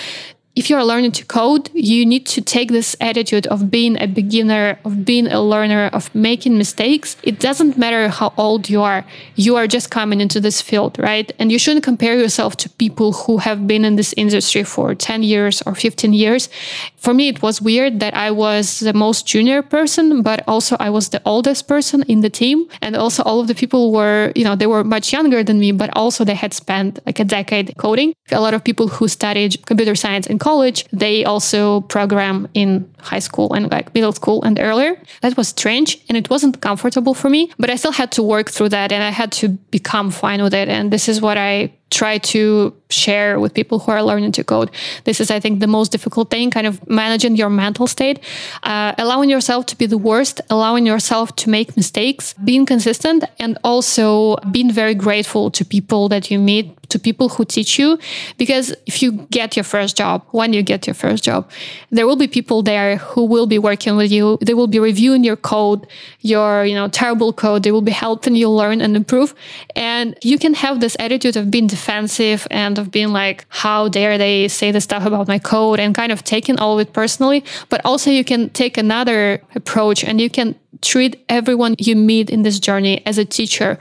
If 0.58 0.72
you're 0.72 0.84
learning 0.84 1.12
to 1.12 1.24
code, 1.24 1.70
you 1.76 2.04
need 2.04 2.26
to 2.26 2.42
take 2.42 2.72
this 2.72 2.96
attitude 3.00 3.46
of 3.46 3.70
being 3.70 4.02
a 4.02 4.08
beginner, 4.08 4.80
of 4.84 5.06
being 5.06 5.28
a 5.28 5.40
learner, 5.40 5.86
of 5.94 6.14
making 6.16 6.58
mistakes. 6.58 7.16
It 7.22 7.40
doesn't 7.40 7.78
matter 7.78 8.10
how 8.10 8.34
old 8.38 8.68
you 8.68 8.82
are, 8.82 9.06
you 9.36 9.56
are 9.56 9.68
just 9.68 9.92
coming 9.92 10.20
into 10.20 10.40
this 10.42 10.60
field, 10.60 10.98
right? 10.98 11.32
And 11.38 11.52
you 11.52 11.60
shouldn't 11.60 11.86
compare 11.86 12.18
yourself 12.18 12.58
to 12.58 12.70
people 12.72 13.14
who 13.14 13.38
have 13.38 13.68
been 13.68 13.86
in 13.86 13.98
this 13.98 14.16
industry 14.18 14.64
for 14.64 14.96
10 14.96 15.22
years 15.22 15.62
or 15.68 15.76
15 15.76 16.12
years. 16.14 16.50
For 16.98 17.14
me, 17.14 17.28
it 17.28 17.44
was 17.44 17.62
weird 17.62 18.00
that 18.00 18.16
I 18.16 18.32
was 18.32 18.80
the 18.80 18.94
most 18.94 19.28
junior 19.28 19.62
person, 19.62 20.24
but 20.24 20.44
also 20.48 20.76
I 20.80 20.90
was 20.90 21.10
the 21.10 21.22
oldest 21.24 21.68
person 21.68 22.02
in 22.08 22.22
the 22.22 22.32
team. 22.32 22.68
And 22.82 22.96
also, 22.96 23.22
all 23.24 23.40
of 23.40 23.48
the 23.48 23.54
people 23.54 23.92
were, 23.92 24.32
you 24.36 24.44
know, 24.44 24.56
they 24.56 24.66
were 24.66 24.84
much 24.84 25.14
younger 25.14 25.44
than 25.44 25.60
me, 25.60 25.72
but 25.72 25.92
also 25.96 26.26
they 26.26 26.34
had 26.34 26.54
spent 26.54 27.00
like 27.06 27.20
a 27.20 27.24
decade 27.24 27.76
coding. 27.78 28.16
A 28.32 28.42
lot 28.42 28.56
of 28.56 28.64
people 28.64 28.88
who 28.88 29.08
studied 29.08 29.64
computer 29.68 29.94
science 29.94 30.26
in 30.26 30.40
college, 30.48 30.80
they 31.04 31.26
also 31.26 31.82
program 31.96 32.48
in 32.54 32.70
high 33.12 33.24
school 33.28 33.54
and 33.56 33.70
like 33.76 33.94
middle 33.94 34.14
school 34.14 34.40
and 34.44 34.58
earlier. 34.60 34.94
That 35.22 35.36
was 35.36 35.48
strange 35.50 35.90
and 36.08 36.16
it 36.18 36.30
wasn't 36.30 36.62
comfortable 36.62 37.14
for 37.14 37.30
me, 37.30 37.42
but 37.62 37.70
I 37.70 37.76
still 37.76 37.92
had 38.02 38.12
to 38.18 38.24
work 38.24 38.48
through 38.50 38.70
that 38.70 38.92
and 38.96 39.04
I 39.04 39.12
had 39.22 39.32
to 39.42 39.50
become 39.78 40.10
fine 40.10 40.42
with 40.42 40.54
it. 40.54 40.70
And 40.70 40.90
this 40.90 41.10
is 41.10 41.20
what 41.20 41.38
I 41.38 41.77
try 41.90 42.18
to 42.18 42.74
share 42.90 43.40
with 43.40 43.54
people 43.54 43.80
who 43.80 43.92
are 43.92 44.04
learning 44.04 44.32
to 44.34 44.44
code. 44.44 44.72
This 45.04 45.20
is, 45.20 45.32
I 45.32 45.40
think, 45.40 45.60
the 45.60 45.68
most 45.68 45.92
difficult 45.92 46.30
thing, 46.30 46.52
kind 46.52 46.68
of 46.68 46.88
managing 46.90 47.36
your 47.36 47.50
mental 47.50 47.88
state, 47.88 48.20
uh, 48.64 48.94
allowing 48.98 49.30
yourself 49.30 49.66
to 49.68 49.78
be 49.78 49.86
the 49.86 49.98
worst, 49.98 50.42
allowing 50.50 50.86
yourself 50.86 51.36
to 51.38 51.50
make 51.50 51.76
mistakes, 51.76 52.34
being 52.34 52.66
consistent, 52.66 53.24
and 53.40 53.58
also 53.64 54.36
being 54.52 54.72
very 54.72 54.96
grateful 54.96 55.50
to 55.52 55.66
people 55.66 56.10
that 56.10 56.30
you 56.32 56.40
meet 56.40 56.74
to 56.90 57.00
people 57.00 57.30
who 57.30 57.44
teach 57.44 57.78
you. 57.78 58.00
Because 58.38 58.74
if 58.86 59.02
you 59.02 59.12
get 59.30 59.58
your 59.58 59.64
first 59.64 59.98
job 59.98 60.24
when 60.32 60.54
you 60.54 60.64
get 60.64 60.88
your 60.88 60.94
first 60.94 61.24
job 61.24 61.50
there 61.92 62.08
will 62.08 62.16
be 62.16 62.28
people 62.28 62.64
there 62.64 62.98
who 62.98 63.26
will 63.26 63.48
be 63.48 63.60
working 63.60 63.98
with 63.98 64.12
you. 64.12 64.38
They 64.42 64.54
will 64.54 64.68
be 64.68 64.80
reviewing 64.80 65.24
your 65.24 65.36
code 65.36 65.88
your 66.22 66.66
you 66.66 66.76
know 66.76 66.88
terrible 66.88 67.34
code. 67.34 67.64
They 67.64 67.72
will 67.72 67.82
be 67.82 67.92
helping 67.92 68.36
you 68.36 68.50
learn 68.50 68.82
and 68.82 68.96
improve. 68.96 69.34
And 69.76 70.18
you 70.22 70.38
can 70.38 70.54
have 70.56 70.80
this 70.80 70.96
attitude 71.00 71.36
of 71.38 71.50
being 71.50 71.68
defensive 71.78 72.48
and 72.50 72.80
of 72.80 72.90
being 72.92 73.12
like 73.22 73.46
how 73.50 73.88
dare 73.88 74.18
they 74.18 74.48
say 74.48 74.72
this 74.72 74.84
stuff 74.84 75.06
about 75.06 75.28
my 75.28 75.40
code 75.40 75.80
and 75.80 75.94
kind 75.94 76.12
of 76.12 76.24
taking 76.24 76.58
all 76.60 76.74
of 76.80 76.88
it 76.88 76.92
personally. 76.94 77.44
But 77.70 77.80
also 77.86 78.10
you 78.10 78.24
can 78.24 78.50
take 78.50 78.78
another 78.78 79.42
approach 79.56 80.04
and 80.04 80.20
you 80.20 80.30
can 80.30 80.56
treat 80.82 81.14
everyone 81.30 81.76
you 81.78 81.96
meet 81.96 82.30
in 82.30 82.42
this 82.44 82.60
journey 82.60 83.06
as 83.06 83.18
a 83.18 83.26
teacher. 83.26 83.78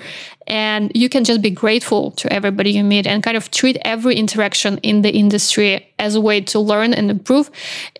And 0.46 0.92
you 0.94 1.08
can 1.08 1.24
just 1.24 1.40
be 1.42 1.50
grateful 1.50 2.12
to 2.12 2.32
everybody 2.32 2.70
you 2.70 2.84
meet 2.84 3.06
and 3.06 3.22
kind 3.22 3.36
of 3.36 3.50
treat 3.50 3.76
every 3.84 4.14
interaction 4.14 4.78
in 4.78 5.02
the 5.02 5.10
industry 5.10 5.92
as 5.98 6.14
a 6.14 6.20
way 6.20 6.40
to 6.40 6.58
learn 6.58 6.92
and 6.92 7.10
improve. 7.10 7.50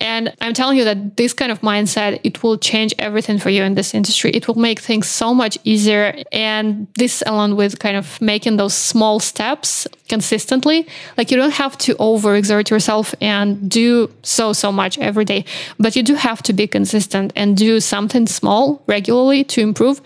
And 0.00 0.35
i'm 0.40 0.54
telling 0.54 0.76
you 0.78 0.85
that 0.85 1.16
this 1.16 1.32
kind 1.32 1.50
of 1.50 1.61
mindset 1.61 2.20
it 2.24 2.42
will 2.42 2.59
change 2.59 2.94
everything 2.98 3.38
for 3.38 3.50
you 3.50 3.62
in 3.62 3.74
this 3.74 3.94
industry. 3.94 4.30
It 4.30 4.48
will 4.48 4.56
make 4.56 4.80
things 4.80 5.06
so 5.09 5.35
much 5.35 5.59
easier. 5.64 6.22
And 6.32 6.87
this 6.96 7.22
along 7.26 7.56
with 7.56 7.78
kind 7.78 7.96
of 7.96 8.20
making 8.20 8.56
those 8.56 8.74
small 8.74 9.20
steps 9.20 9.87
consistently 10.09 10.87
like 11.18 11.30
you 11.30 11.37
don't 11.37 11.54
have 11.54 11.76
to 11.78 11.94
overexert 11.96 12.70
yourself 12.70 13.14
and 13.20 13.68
do 13.68 14.09
so 14.22 14.52
so 14.52 14.70
much 14.70 14.98
every 14.98 15.24
day 15.24 15.44
but 15.78 15.96
you 15.96 16.02
do 16.02 16.14
have 16.14 16.42
to 16.42 16.52
be 16.52 16.66
consistent 16.66 17.32
and 17.35 17.56
do 17.56 17.80
something 17.80 18.26
small 18.26 18.82
regularly 18.87 19.44
to 19.44 19.61
improve. 19.61 20.00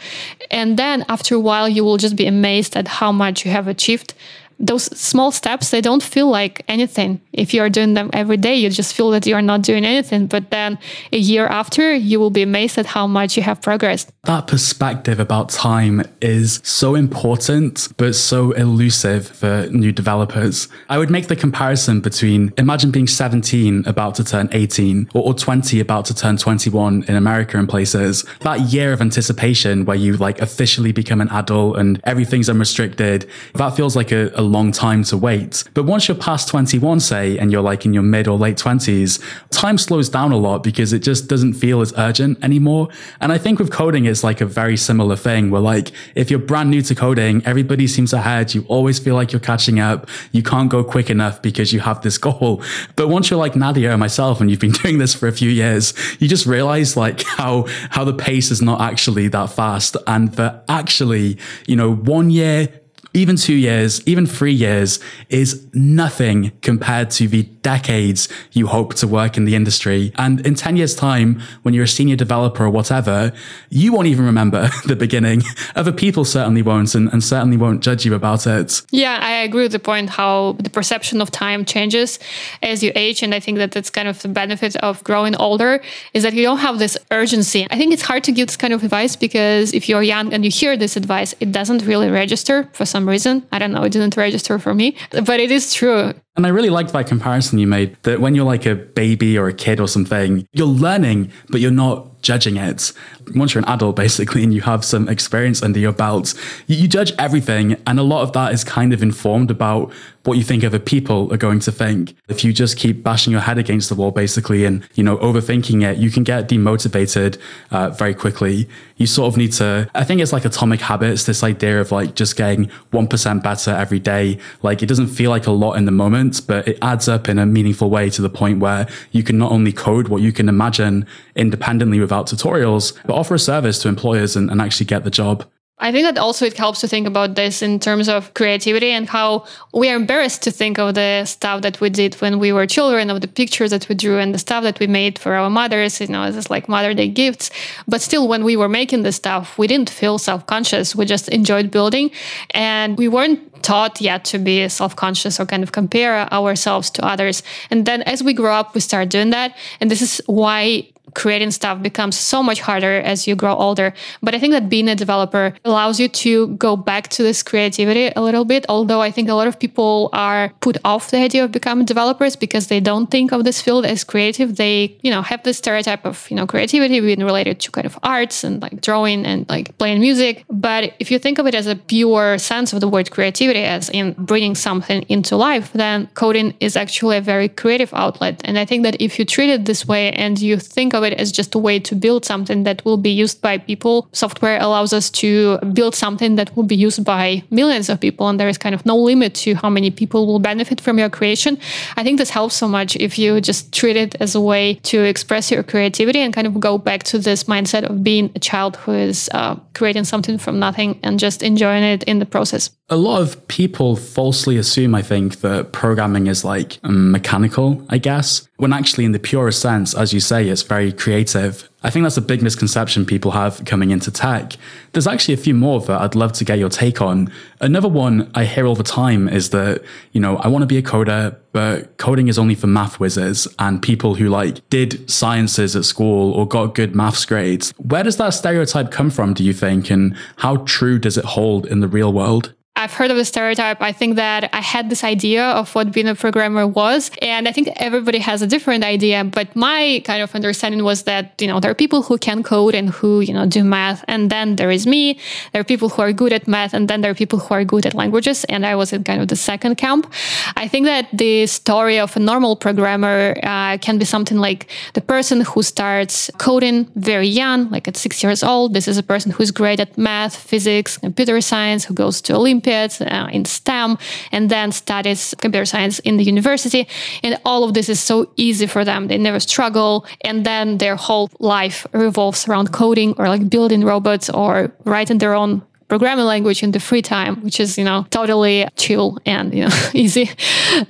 And 0.51 0.77
then 0.77 1.05
after 1.09 1.35
a 1.35 1.39
while 1.39 1.69
you 1.69 1.85
will 1.85 1.97
just 1.97 2.17
be 2.17 2.27
amazed 2.27 2.77
at 2.77 2.89
how 2.89 3.13
much 3.13 3.45
you 3.45 3.51
have 3.51 3.69
achieved 3.69 4.15
those 4.61 4.85
small 4.99 5.33
steps 5.33 5.71
they 5.71 5.81
don't 5.81 6.03
feel 6.03 6.29
like 6.29 6.63
anything. 6.69 7.21
If 7.33 7.55
you 7.55 7.63
are 7.63 7.71
doing 7.71 7.95
them 7.95 8.11
every 8.13 8.37
day 8.37 8.55
you 8.55 8.69
just 8.69 8.95
feel 8.95 9.11
that 9.11 9.27
you 9.27 9.35
are 9.35 9.43
not 9.43 9.63
doing 9.63 9.85
anything. 9.85 10.27
But 10.27 10.51
then 10.51 10.79
a 11.13 11.17
year 11.17 11.47
after 11.47 11.95
you 11.95 12.21
will 12.21 12.31
be 12.31 12.43
amazed 12.43 12.77
at 12.79 12.87
how 12.87 13.07
much 13.07 13.37
you 13.37 13.43
have 13.43 13.63
progressed. 13.63 14.11
That 14.25 14.47
perspective 14.47 15.19
about 15.19 15.49
time 15.49 16.03
is 16.21 16.61
so 16.63 16.95
important 16.95 17.89
but 17.97 18.15
so 18.15 18.53
elusive 18.53 19.27
for 19.27 19.67
new 19.71 19.93
developers. 19.93 20.69
I 20.91 20.99
would 20.99 21.11
make 21.11 21.29
the 21.29 21.37
comparison 21.37 22.01
between 22.01 22.53
imagine 22.59 22.91
being 22.91 23.07
17 23.07 23.85
about 23.87 24.15
to 24.17 24.25
turn 24.25 24.51
18 24.53 25.11
or, 25.15 25.23
or 25.23 25.35
20 25.35 25.81
about 25.81 26.05
to 26.07 26.15
turn 26.15 26.37
21 26.37 27.05
in 27.09 27.17
america 27.17 27.59
and 27.59 27.69
places. 27.69 28.27
That 28.41 28.61
year 28.73 28.93
of 28.93 29.01
anticipation 29.01 29.87
where 29.87 29.97
you 29.97 30.19
like 30.19 30.41
officially 30.43 30.93
become 30.93 31.23
an 31.23 31.31
adult 31.31 31.79
and 31.79 31.99
everything's 32.05 32.51
unrestricted 32.51 33.29
that 33.55 33.71
feels 33.75 33.97
like 33.97 34.13
a, 34.13 34.31
a 34.35 34.50
long 34.51 34.73
time 34.73 35.05
to 35.05 35.17
wait. 35.17 35.65
But 35.75 35.85
once 35.85 36.09
you're 36.09 36.17
past 36.17 36.49
21, 36.49 37.01
say, 37.01 37.39
and 37.39 37.53
you're 37.53 37.63
like 37.63 37.87
in 37.87 37.95
your 37.95 38.03
mid 38.03 38.27
or 38.29 38.37
late 38.37 38.57
20s, 38.57 39.23
time 39.51 39.79
slows 39.79 40.09
down 40.09 40.33
a 40.33 40.37
lot 40.37 40.63
because 40.63 40.93
it 40.93 41.01
just 41.01 41.29
doesn't 41.29 41.55
feel 41.55 41.81
as 41.81 41.93
urgent 41.97 42.43
anymore. 42.43 42.89
And 43.21 43.33
I 43.33 43.39
think 43.39 43.59
with 43.59 43.71
coding, 43.71 44.05
it's 44.05 44.25
like 44.25 44.41
a 44.41 44.47
very 44.47 44.77
similar 44.77 45.17
thing 45.17 45.51
where 45.51 45.61
like, 45.61 45.93
if 46.15 46.31
you're 46.31 46.41
brand 46.41 46.71
new 46.71 46.83
to 46.83 46.95
coding, 46.95 47.43
everybody 47.47 47.87
seems 47.87 48.13
ahead. 48.13 48.55
You 48.55 48.65
always 48.69 48.99
feel 48.99 49.15
like 49.15 49.33
you're 49.33 49.41
catching 49.41 49.81
up. 49.81 50.09
You 50.33 50.43
can't 50.43 50.71
go 50.71 50.83
quick 50.83 51.11
enough 51.11 51.41
because 51.41 51.73
you 51.73 51.81
have 51.81 52.03
this 52.03 52.19
goal. 52.19 52.63
But 52.97 53.09
once 53.09 53.31
you're 53.31 53.39
like 53.39 53.57
Nadia 53.57 53.91
and 53.91 54.01
myself, 54.01 54.41
and 54.41 54.51
you've 54.51 54.61
been 54.61 54.73
doing 54.83 54.99
this 54.99 55.15
for 55.15 55.29
a 55.29 55.33
few 55.33 55.51
years, 55.51 55.95
you 56.19 56.29
just 56.29 56.47
realize 56.47 56.97
like 56.97 57.23
how, 57.23 57.67
how 57.91 58.05
the 58.05 58.15
pace 58.15 58.51
is 58.51 58.61
not 58.61 58.81
actually 58.81 59.29
that 59.29 59.51
fast 59.51 59.97
and 60.07 60.33
that 60.33 60.65
actually, 60.69 61.39
you 61.67 61.77
know, 61.77 61.95
one 61.95 62.31
year, 62.31 62.69
even 63.13 63.37
two 63.37 63.55
years, 63.55 64.07
even 64.07 64.27
three 64.27 64.53
years 64.53 65.01
is 65.29 65.67
nothing 65.75 66.53
compared 66.63 67.11
to 67.11 67.27
the 67.27 67.43
decades 67.63 68.29
you 68.53 68.67
hope 68.67 68.95
to 68.95 69.07
work 69.07 69.37
in 69.37 69.45
the 69.45 69.55
industry. 69.55 70.13
And 70.17 70.45
in 70.47 70.55
10 70.55 70.77
years 70.77 70.95
time, 70.95 71.41
when 71.63 71.75
you're 71.75 71.85
a 71.85 71.89
senior 71.89 72.17
developer 72.17 72.65
or 72.65 72.71
whatever, 72.71 73.33
you 73.69 73.93
won't 73.93 74.07
even 74.07 74.25
remember 74.25 74.71
the 74.87 74.97
beginning. 74.97 75.43
Other 75.75 75.93
people 75.93 76.25
certainly 76.25 76.63
won't 76.63 76.95
and, 76.95 77.13
and 77.13 77.23
certainly 77.23 77.57
won't 77.57 77.83
judge 77.83 78.05
you 78.05 78.15
about 78.15 78.47
it. 78.47 78.83
Yeah, 78.91 79.19
I 79.21 79.33
agree 79.43 79.63
with 79.63 79.73
the 79.73 79.79
point 79.79 80.11
how 80.11 80.57
the 80.59 80.71
perception 80.71 81.21
of 81.21 81.31
time 81.31 81.65
changes 81.65 82.19
as 82.63 82.83
you 82.83 82.93
age. 82.95 83.23
And 83.23 83.35
I 83.35 83.41
think 83.41 83.59
that 83.59 83.73
that's 83.73 83.91
kind 83.91 84.09
of 84.09 84.23
the 84.23 84.29
benefit 84.29 84.77
of 84.77 85.03
growing 85.05 85.35
older 85.37 85.83
is 86.15 86.23
that 86.23 86.35
you 86.35 86.43
don't 86.43 86.59
have 86.59 86.79
this 86.79 86.97
urgency. 87.11 87.67
I 87.71 87.77
think 87.77 87.93
it's 87.93 88.03
hard 88.03 88.25
to 88.25 88.33
give 88.33 88.47
this 88.47 88.57
kind 88.57 88.73
of 88.73 88.83
advice 88.83 89.17
because 89.17 89.73
if 89.75 89.89
you're 89.89 90.03
young 90.03 90.33
and 90.33 90.45
you 90.45 90.51
hear 90.51 90.77
this 90.77 90.97
advice, 90.97 91.35
it 91.41 91.53
doesn't 91.53 91.85
really 91.85 92.11
register 92.11 92.69
for 92.73 92.87
some 92.87 93.00
reason. 93.09 93.47
I 93.53 93.59
don't 93.59 93.73
know, 93.73 93.83
it 93.83 93.93
didn't 93.93 94.17
register 94.17 94.59
for 94.59 94.75
me, 94.75 94.97
but 95.11 95.41
it 95.41 95.51
is 95.51 95.73
true. 95.75 96.13
And 96.37 96.47
I 96.47 96.51
really 96.51 96.71
liked 96.71 96.93
that 96.93 97.07
comparison 97.07 97.59
you 97.59 97.67
made 97.67 97.97
that 98.03 98.21
when 98.21 98.35
you're 98.35 98.45
like 98.45 98.65
a 98.65 98.75
baby 98.75 99.37
or 99.37 99.49
a 99.49 99.53
kid 99.53 99.81
or 99.81 99.89
something, 99.89 100.47
you're 100.53 100.67
learning, 100.67 101.33
but 101.49 101.61
you're 101.61 101.71
not 101.71 102.11
judging 102.23 102.57
it. 102.57 102.93
Once 103.35 103.55
you're 103.55 103.63
an 103.63 103.69
adult, 103.69 103.97
basically, 103.97 104.43
and 104.43 104.53
you 104.53 104.61
have 104.61 104.85
some 104.85 105.09
experience 105.09 105.63
under 105.63 105.79
your 105.79 105.93
belt, 105.93 106.35
you, 106.67 106.77
you, 106.77 106.89
judge 106.89 107.13
everything. 107.19 107.77
And 107.87 107.99
a 107.99 108.03
lot 108.03 108.23
of 108.23 108.33
that 108.33 108.53
is 108.53 108.65
kind 108.65 108.93
of 108.93 109.03
informed 109.03 109.51
about 109.51 109.93
what 110.25 110.37
you 110.37 110.45
think 110.45 110.65
other 110.65 110.79
people 110.79 111.33
are 111.33 111.39
going 111.39 111.61
to 111.61 111.73
think. 111.73 112.15
If 112.29 112.45
you 112.45 112.53
just 112.53 112.77
keep 112.77 113.03
bashing 113.03 113.31
your 113.31 113.41
head 113.41 113.57
against 113.57 113.89
the 113.89 113.95
wall, 113.95 114.11
basically, 114.11 114.65
and, 114.65 114.87
you 114.95 115.03
know, 115.03 115.17
overthinking 115.19 115.83
it, 115.83 115.99
you 115.99 116.11
can 116.11 116.25
get 116.25 116.49
demotivated 116.49 117.41
uh, 117.71 117.91
very 117.91 118.15
quickly. 118.15 118.69
You 118.97 119.07
sort 119.07 119.33
of 119.33 119.39
need 119.39 119.53
to, 119.55 119.89
I 119.95 120.05
think 120.05 120.21
it's 120.21 120.33
like 120.33 120.45
atomic 120.45 120.81
habits, 120.81 121.25
this 121.25 121.43
idea 121.43 121.81
of 121.81 121.91
like 121.91 122.17
just 122.17 122.37
getting 122.37 122.67
1% 122.93 123.43
better 123.43 123.71
every 123.71 123.99
day. 123.99 124.39
Like 124.63 124.83
it 124.83 124.87
doesn't 124.87 125.09
feel 125.09 125.31
like 125.31 125.47
a 125.47 125.53
lot 125.53 125.75
in 125.75 125.87
the 125.87 125.93
moment, 125.93 126.30
but 126.39 126.69
it 126.69 126.79
adds 126.83 127.09
up 127.09 127.29
in 127.29 127.39
a 127.39 127.47
meaningful 127.47 127.89
way 127.89 128.11
to 128.11 128.21
the 128.21 128.29
point 128.29 128.61
where 128.61 128.87
you 129.11 129.23
can 129.23 129.39
not 129.39 129.51
only 129.51 129.73
code 129.73 130.09
what 130.09 130.21
you 130.21 130.33
can 130.33 130.49
imagine 130.49 131.07
independently 131.35 131.99
without 131.99 132.27
tutorials, 132.27 132.95
but 133.07 133.15
offer 133.15 133.35
a 133.35 133.39
service 133.39 133.81
to 133.81 133.89
employers 133.89 134.37
and, 134.37 134.51
and 134.51 134.61
actually 134.61 134.87
get 134.87 135.05
the 135.05 135.11
job. 135.11 135.51
I 135.81 135.91
think 135.93 136.05
that 136.05 136.19
also 136.19 136.45
it 136.45 136.57
helps 136.57 136.81
to 136.81 136.89
think 136.89 137.07
about 137.07 137.35
this 137.35 137.63
in 137.63 137.81
terms 137.81 138.09
of 138.09 138.35
creativity 138.35 138.91
and 138.91 139.09
how 139.09 139.47
we 139.73 139.89
are 139.89 139.97
embarrassed 139.97 140.43
to 140.43 140.51
think 140.51 140.79
of 140.79 140.95
the 140.95 141.25
stuff 141.25 141.63
that 141.63 141.81
we 141.81 141.89
did 141.89 142.15
when 142.17 142.39
we 142.39 142.53
were 142.53 142.67
children, 142.67 143.09
of 143.09 143.23
the 143.23 143.29
pictures 143.29 143.71
that 143.71 143.89
we 143.89 143.95
drew 143.95 144.19
and 144.19 144.35
the 144.35 144.39
stuff 144.39 144.63
that 144.63 144.79
we 144.79 144.87
made 144.87 145.19
for 145.19 145.35
our 145.35 145.49
mothers, 145.49 146.01
you 146.01 146.09
know, 146.09 146.23
as 146.23 146.51
like 146.51 146.69
Mother 146.69 146.93
Day 146.93 147.09
gifts. 147.09 147.51
But 147.89 148.03
still, 148.03 148.29
when 148.29 148.45
we 148.45 148.57
were 148.57 148.69
making 148.69 149.03
the 149.03 149.13
stuff, 149.13 149.57
we 149.57 149.67
didn't 149.67 149.91
feel 149.91 150.19
self 150.19 150.47
conscious. 150.47 150.95
We 150.95 151.07
just 151.07 151.29
enjoyed 151.31 151.71
building 151.71 152.11
and 152.51 152.99
we 152.99 153.09
weren't 153.09 153.63
taught 153.63 154.01
yet 154.01 154.25
to 154.27 154.39
be 154.39 154.69
self 154.69 154.97
conscious 154.97 155.41
or 155.41 155.47
kind 155.47 155.63
of 155.63 155.73
compare 155.73 156.31
ourselves 156.33 156.91
to 156.91 157.05
others. 157.05 157.43
And 157.71 157.87
then 157.87 158.03
as 158.03 158.23
we 158.23 158.35
grow 158.35 158.53
up, 158.55 158.75
we 158.75 158.81
start 158.81 159.09
doing 159.09 159.31
that. 159.31 159.57
And 159.81 159.91
this 159.91 160.03
is 160.03 160.21
why 160.27 160.89
creating 161.15 161.51
stuff 161.51 161.83
becomes 161.83 162.17
so 162.19 162.43
much 162.43 162.61
harder 162.61 163.01
as 163.01 163.27
you 163.27 163.35
grow 163.35 163.55
older. 163.55 163.93
But 164.23 164.35
I 164.35 164.39
think 164.39 164.53
that 164.53 164.69
being 164.69 164.89
a 164.89 164.95
developer 164.95 165.55
allows 165.65 166.01
you 166.01 166.09
to 166.09 166.49
go 166.57 166.77
back 166.77 167.09
to 167.09 167.23
this 167.23 167.43
creativity 167.43 168.13
a 168.15 168.21
little 168.21 168.45
bit. 168.45 168.67
Although 168.69 169.01
I 169.01 169.11
think 169.11 169.29
a 169.29 169.35
lot 169.35 169.47
of 169.47 169.59
people 169.59 170.11
are 170.13 170.53
put 170.61 170.77
off 170.85 171.11
the 171.11 171.19
idea 171.19 171.45
of 171.45 171.53
becoming 171.53 171.85
developers 171.85 172.37
because 172.37 172.69
they 172.69 172.81
don't 172.81 173.11
think 173.11 173.33
of 173.33 173.45
this 173.45 173.61
field 173.61 173.85
as 173.85 174.05
creative. 174.05 174.57
They, 174.57 174.99
you 175.03 175.11
know, 175.11 175.23
have 175.23 175.43
this 175.43 175.59
stereotype 175.59 176.05
of, 176.05 176.31
you 176.31 176.37
know, 176.37 176.47
creativity 176.47 177.01
being 177.01 177.25
related 177.25 177.61
to 177.61 177.71
kind 177.71 177.87
of 177.87 177.99
arts 178.03 178.45
and 178.45 178.61
like 178.63 178.81
drawing 178.81 179.27
and 179.27 179.49
like 179.49 179.77
playing 179.79 180.01
music. 180.01 180.45
But 180.49 180.95
if 180.99 181.11
you 181.11 181.19
think 181.19 181.39
of 181.39 181.47
it 181.47 181.55
as 181.55 181.67
a 181.67 181.77
pure 181.77 182.39
sense 182.39 182.73
of 182.73 182.81
the 182.81 182.89
word 182.89 183.11
creativity, 183.11 183.65
as 183.65 183.89
in 183.91 184.15
bringing 184.19 184.55
something 184.55 185.03
into 185.09 185.37
life, 185.37 185.73
then 185.73 186.09
coding 186.15 186.55
is 186.61 186.77
actually 186.77 187.17
a 187.17 187.21
very 187.21 187.49
creative 187.49 187.93
outlet. 187.95 188.41
And 188.45 188.59
I 188.59 188.65
think 188.65 188.83
that 188.85 189.01
if 189.01 189.19
you 189.19 189.25
treat 189.25 189.51
it 189.51 189.65
this 189.65 189.87
way 189.87 190.13
and 190.13 190.41
you 190.41 190.59
think 190.59 190.95
of 190.95 191.00
it 191.03 191.15
as 191.15 191.33
just 191.33 191.55
a 191.55 191.59
way 191.59 191.79
to 191.81 191.95
build 191.95 192.25
something 192.25 192.65
that 192.65 192.85
will 192.85 192.97
be 192.97 193.11
used 193.11 193.41
by 193.41 193.59
people, 193.59 194.09
software 194.13 194.59
allows 194.61 194.93
us 194.93 195.11
to 195.11 195.59
build 195.73 195.95
something 195.95 196.37
that 196.37 196.55
will 196.57 196.65
be 196.65 196.77
used 196.77 197.05
by 197.05 197.43
millions 197.51 197.89
of 197.89 198.01
people. 198.01 198.29
And 198.29 198.39
there 198.39 198.49
is 198.49 198.59
kind 198.59 198.75
of 198.75 198.85
no 198.87 198.97
limit 198.97 199.35
to 199.37 199.55
how 199.55 199.71
many 199.71 199.91
people 199.91 200.27
will 200.27 200.39
benefit 200.39 200.81
from 200.81 200.99
your 200.99 201.11
creation. 201.11 201.59
I 201.97 202.03
think 202.03 202.19
this 202.19 202.31
helps 202.31 202.55
so 202.55 202.69
much 202.69 202.97
if 202.97 203.19
you 203.19 203.41
just 203.41 203.73
treat 203.73 203.97
it 203.97 204.15
as 204.21 204.35
a 204.35 204.41
way 204.41 204.75
to 204.85 205.03
express 205.03 205.51
your 205.51 205.63
creativity 205.63 206.21
and 206.21 206.35
kind 206.35 206.47
of 206.47 206.59
go 206.61 206.79
back 206.79 207.03
to 207.05 207.19
this 207.19 207.45
mindset 207.45 207.85
of 207.85 208.03
being 208.03 208.31
a 208.35 208.39
child 208.39 208.77
who 208.77 208.93
is 208.93 209.29
uh, 209.35 209.57
creating 209.75 210.05
something 210.05 210.39
from 210.39 210.59
nothing 210.59 210.99
and 211.03 211.19
just 211.19 211.43
enjoying 211.43 211.83
it 211.83 212.03
in 212.05 212.19
the 212.19 212.27
process. 212.27 212.71
A 212.89 212.97
lot 212.97 213.23
of 213.23 213.47
people 213.49 213.95
falsely 213.95 214.57
assume, 214.57 214.95
I 214.95 215.03
think, 215.03 215.41
that 215.41 215.73
programming 215.73 216.27
is 216.27 216.45
like 216.45 216.79
mechanical, 216.83 217.85
I 217.89 217.99
guess, 217.99 218.49
when 218.61 218.75
actually, 218.75 219.07
in 219.07 219.13
the 219.13 219.19
purest 219.19 219.61
sense, 219.61 219.95
as 219.95 220.13
you 220.13 220.21
say, 220.21 220.47
it's 220.49 220.63
very 220.63 220.93
creative. 220.93 221.69
I 221.83 221.89
think 221.89 222.03
that's 222.05 222.19
a 222.19 222.23
big 222.23 222.43
misconception 222.43 223.07
people 223.07 223.31
have 223.31 223.65
coming 223.65 223.91
into 223.91 224.11
tech. 224.11 224.53
There's 224.93 225.07
actually 225.07 225.33
a 225.33 225.39
few 225.39 225.55
more 225.55 225.81
that 225.81 225.99
I'd 225.99 226.15
love 226.15 226.33
to 226.35 226.45
get 226.45 226.59
your 226.59 226.69
take 226.69 227.01
on. 227.01 227.33
Another 227.61 227.89
one 227.89 228.31
I 228.35 228.45
hear 228.45 228.67
all 228.67 228.75
the 228.75 228.83
time 228.83 229.29
is 229.31 229.49
that, 229.51 229.83
you 230.13 230.21
know, 230.21 230.37
I 230.37 230.49
want 230.49 230.63
to 230.63 230.67
be 230.67 230.77
a 230.77 230.83
coder, 230.83 231.37
but 231.53 231.97
coding 231.97 232.29
is 232.29 232.39
only 232.39 232.55
for 232.55 232.67
math 232.67 233.01
whizzes 233.01 233.49
and 233.59 233.81
people 233.81 234.17
who 234.17 234.29
like 234.29 234.69
did 234.69 235.11
sciences 235.11 235.75
at 235.75 235.87
school 235.87 236.33
or 236.33 236.47
got 236.47 236.75
good 236.75 236.95
maths 236.95 237.25
grades. 237.25 237.73
Where 237.79 238.03
does 238.03 238.19
that 238.19 238.31
stereotype 238.31 238.91
come 238.91 239.09
from, 239.09 239.33
do 239.33 239.43
you 239.43 239.55
think? 239.55 239.91
And 239.91 240.15
how 240.37 240.59
true 240.59 240.99
does 240.99 241.17
it 241.17 241.25
hold 241.25 241.67
in 241.67 241.81
the 241.81 241.89
real 241.89 242.13
world? 242.13 242.53
I've 242.81 242.95
heard 242.95 243.11
of 243.11 243.19
the 243.19 243.27
stereotype. 243.27 243.83
I 243.83 243.93
think 243.93 244.17
that 244.17 244.49
I 244.55 244.63
had 244.63 244.89
this 244.89 245.05
idea 245.05 245.45
of 245.45 245.75
what 245.75 245.93
being 245.93 246.09
a 246.09 246.15
programmer 246.15 246.67
was, 246.67 247.11
and 247.21 247.47
I 247.47 247.53
think 247.53 247.69
everybody 247.77 248.19
has 248.21 248.41
a 248.41 248.47
different 248.47 248.85
idea. 248.85 249.23
But 249.23 249.55
my 249.55 250.03
kind 250.07 250.23
of 250.23 250.35
understanding 250.35 250.83
was 250.83 251.03
that 251.03 251.35
you 251.43 251.47
know 251.47 251.61
there 251.61 251.71
are 251.71 251.75
people 251.75 252.01
who 252.01 252.17
can 252.17 252.43
code 252.43 252.75
and 252.75 252.89
who 252.89 253.21
you 253.21 253.35
know 253.35 253.45
do 253.45 253.63
math, 253.63 254.03
and 254.09 254.31
then 254.31 254.57
there 254.57 254.71
is 254.71 254.87
me. 254.87 255.19
There 255.53 255.61
are 255.61 255.71
people 255.73 255.91
who 255.91 256.01
are 256.01 256.13
good 256.15 256.33
at 256.33 256.49
math, 256.49 256.73
and 256.73 256.89
then 256.89 257.03
there 257.03 257.11
are 257.11 257.21
people 257.23 257.39
who 257.39 257.53
are 257.53 257.65
good 257.65 257.85
at 257.85 257.93
languages, 257.93 258.45
and 258.45 258.65
I 258.65 258.75
was 258.77 258.95
in 258.95 259.05
kind 259.05 259.21
of 259.21 259.29
the 259.29 259.37
second 259.37 259.77
camp. 259.77 260.11
I 260.57 260.67
think 260.67 260.87
that 260.87 261.07
the 261.13 261.47
story 261.47 262.01
of 262.01 262.17
a 262.17 262.21
normal 262.21 262.57
programmer 262.57 263.37
uh, 263.43 263.77
can 263.77 263.99
be 263.99 264.07
something 264.07 264.39
like 264.39 264.71
the 264.95 265.03
person 265.03 265.43
who 265.43 265.63
starts 265.63 266.31
coding 266.39 266.89
very 266.97 267.29
young, 267.29 267.69
like 267.69 267.87
at 267.89 267.99
six 267.99 268.23
years 268.23 268.43
old. 268.43 268.73
This 268.73 268.89
is 268.89 268.97
a 268.97 269.03
person 269.03 269.33
who's 269.33 269.51
great 269.51 269.81
at 269.81 269.99
math, 269.99 270.35
physics, 270.35 270.97
computer 270.97 271.43
science, 271.43 271.85
who 271.85 271.93
goes 271.93 272.23
to 272.23 272.33
Uh, 272.71 273.29
in 273.33 273.45
STEM 273.45 273.99
and 274.33 274.51
then 274.51 274.73
studies 274.73 275.35
computer 275.41 275.65
science 275.65 275.99
in 276.01 276.17
the 276.17 276.25
university. 276.25 276.87
And 277.23 277.39
all 277.45 277.65
of 277.65 277.75
this 277.75 277.89
is 277.89 278.01
so 278.01 278.31
easy 278.37 278.67
for 278.67 278.85
them. 278.85 279.09
They 279.09 279.19
never 279.19 279.41
struggle. 279.41 280.07
And 280.21 280.45
then 280.45 280.79
their 280.79 280.97
whole 280.97 281.29
life 281.41 281.87
revolves 281.93 282.49
around 282.49 282.73
coding 282.73 283.15
or 283.19 283.29
like 283.29 283.49
building 283.49 283.85
robots 283.85 284.31
or 284.31 284.73
writing 284.85 285.19
their 285.19 285.35
own 285.35 285.63
programming 285.91 286.25
language 286.25 286.63
in 286.63 286.71
the 286.71 286.79
free 286.79 287.03
time, 287.03 287.43
which 287.43 287.59
is, 287.59 287.77
you 287.77 287.85
know, 287.85 288.07
totally 288.11 288.67
chill 288.77 289.19
and, 289.27 289.53
you 289.53 289.65
know, 289.65 289.77
easy. 289.93 290.31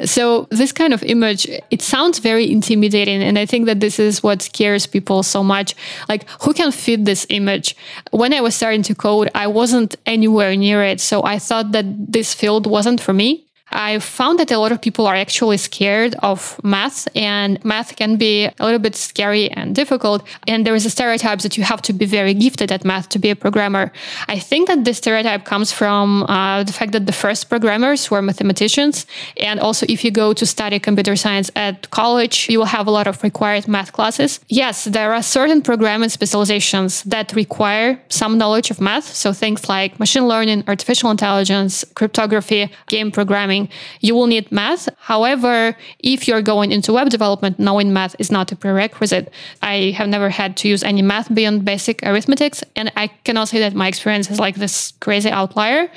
So 0.04 0.46
this 0.50 0.72
kind 0.72 0.92
of 0.92 1.02
image, 1.02 1.48
it 1.70 1.80
sounds 1.80 2.18
very 2.18 2.52
intimidating. 2.52 3.22
And 3.22 3.38
I 3.38 3.46
think 3.46 3.64
that 3.64 3.80
this 3.80 3.98
is 3.98 4.22
what 4.22 4.42
scares 4.42 4.86
people 4.86 5.22
so 5.22 5.42
much. 5.42 5.74
Like 6.08 6.28
who 6.42 6.52
can 6.52 6.70
fit 6.70 7.06
this 7.06 7.26
image? 7.30 7.74
When 8.10 8.34
I 8.34 8.42
was 8.42 8.54
starting 8.54 8.82
to 8.84 8.94
code, 8.94 9.30
I 9.34 9.46
wasn't 9.46 9.96
anywhere 10.04 10.54
near 10.54 10.84
it. 10.84 11.00
So 11.00 11.24
I 11.24 11.38
thought 11.38 11.72
that 11.72 11.86
this 12.12 12.34
field 12.34 12.66
wasn't 12.66 13.00
for 13.00 13.14
me. 13.14 13.46
I 13.70 13.98
found 13.98 14.38
that 14.38 14.50
a 14.50 14.58
lot 14.58 14.72
of 14.72 14.80
people 14.80 15.06
are 15.06 15.14
actually 15.14 15.56
scared 15.56 16.14
of 16.22 16.60
math, 16.64 17.08
and 17.14 17.62
math 17.64 17.96
can 17.96 18.16
be 18.16 18.46
a 18.46 18.64
little 18.64 18.78
bit 18.78 18.96
scary 18.96 19.50
and 19.50 19.74
difficult. 19.74 20.26
And 20.48 20.66
there 20.66 20.74
is 20.74 20.84
a 20.86 20.90
stereotype 20.90 21.40
that 21.40 21.56
you 21.56 21.64
have 21.64 21.82
to 21.82 21.92
be 21.92 22.06
very 22.06 22.34
gifted 22.34 22.72
at 22.72 22.84
math 22.84 23.08
to 23.10 23.18
be 23.18 23.30
a 23.30 23.36
programmer. 23.36 23.92
I 24.28 24.38
think 24.38 24.68
that 24.68 24.84
this 24.84 24.98
stereotype 24.98 25.44
comes 25.44 25.72
from 25.72 26.24
uh, 26.24 26.64
the 26.64 26.72
fact 26.72 26.92
that 26.92 27.06
the 27.06 27.12
first 27.12 27.48
programmers 27.48 28.10
were 28.10 28.22
mathematicians. 28.22 29.06
And 29.36 29.60
also, 29.60 29.86
if 29.88 30.04
you 30.04 30.10
go 30.10 30.32
to 30.32 30.44
study 30.46 30.78
computer 30.78 31.16
science 31.16 31.50
at 31.54 31.90
college, 31.90 32.48
you 32.48 32.58
will 32.58 32.66
have 32.66 32.86
a 32.86 32.90
lot 32.90 33.06
of 33.06 33.22
required 33.22 33.68
math 33.68 33.92
classes. 33.92 34.40
Yes, 34.48 34.84
there 34.84 35.12
are 35.12 35.22
certain 35.22 35.62
programming 35.62 36.08
specializations 36.08 37.02
that 37.04 37.32
require 37.34 38.00
some 38.08 38.38
knowledge 38.38 38.70
of 38.70 38.80
math. 38.80 39.14
So 39.14 39.32
things 39.32 39.68
like 39.68 39.98
machine 40.00 40.26
learning, 40.26 40.64
artificial 40.66 41.10
intelligence, 41.10 41.84
cryptography, 41.94 42.70
game 42.88 43.10
programming 43.10 43.59
you 44.00 44.14
will 44.14 44.26
need 44.26 44.50
math. 44.50 44.88
However, 44.98 45.76
if 45.98 46.28
you're 46.28 46.42
going 46.42 46.72
into 46.72 46.92
web 46.92 47.08
development, 47.10 47.58
knowing 47.58 47.92
math 47.92 48.14
is 48.18 48.30
not 48.30 48.52
a 48.52 48.56
prerequisite. 48.56 49.32
I 49.62 49.92
have 49.98 50.08
never 50.08 50.28
had 50.30 50.56
to 50.58 50.68
use 50.68 50.82
any 50.82 51.02
math 51.02 51.32
beyond 51.34 51.64
basic 51.64 52.02
arithmetics. 52.02 52.62
And 52.76 52.92
I 52.96 53.08
cannot 53.24 53.48
say 53.48 53.58
that 53.60 53.74
my 53.74 53.88
experience 53.88 54.30
is 54.30 54.38
like 54.38 54.56
this 54.56 54.92
crazy 55.00 55.30
outlier. 55.30 55.90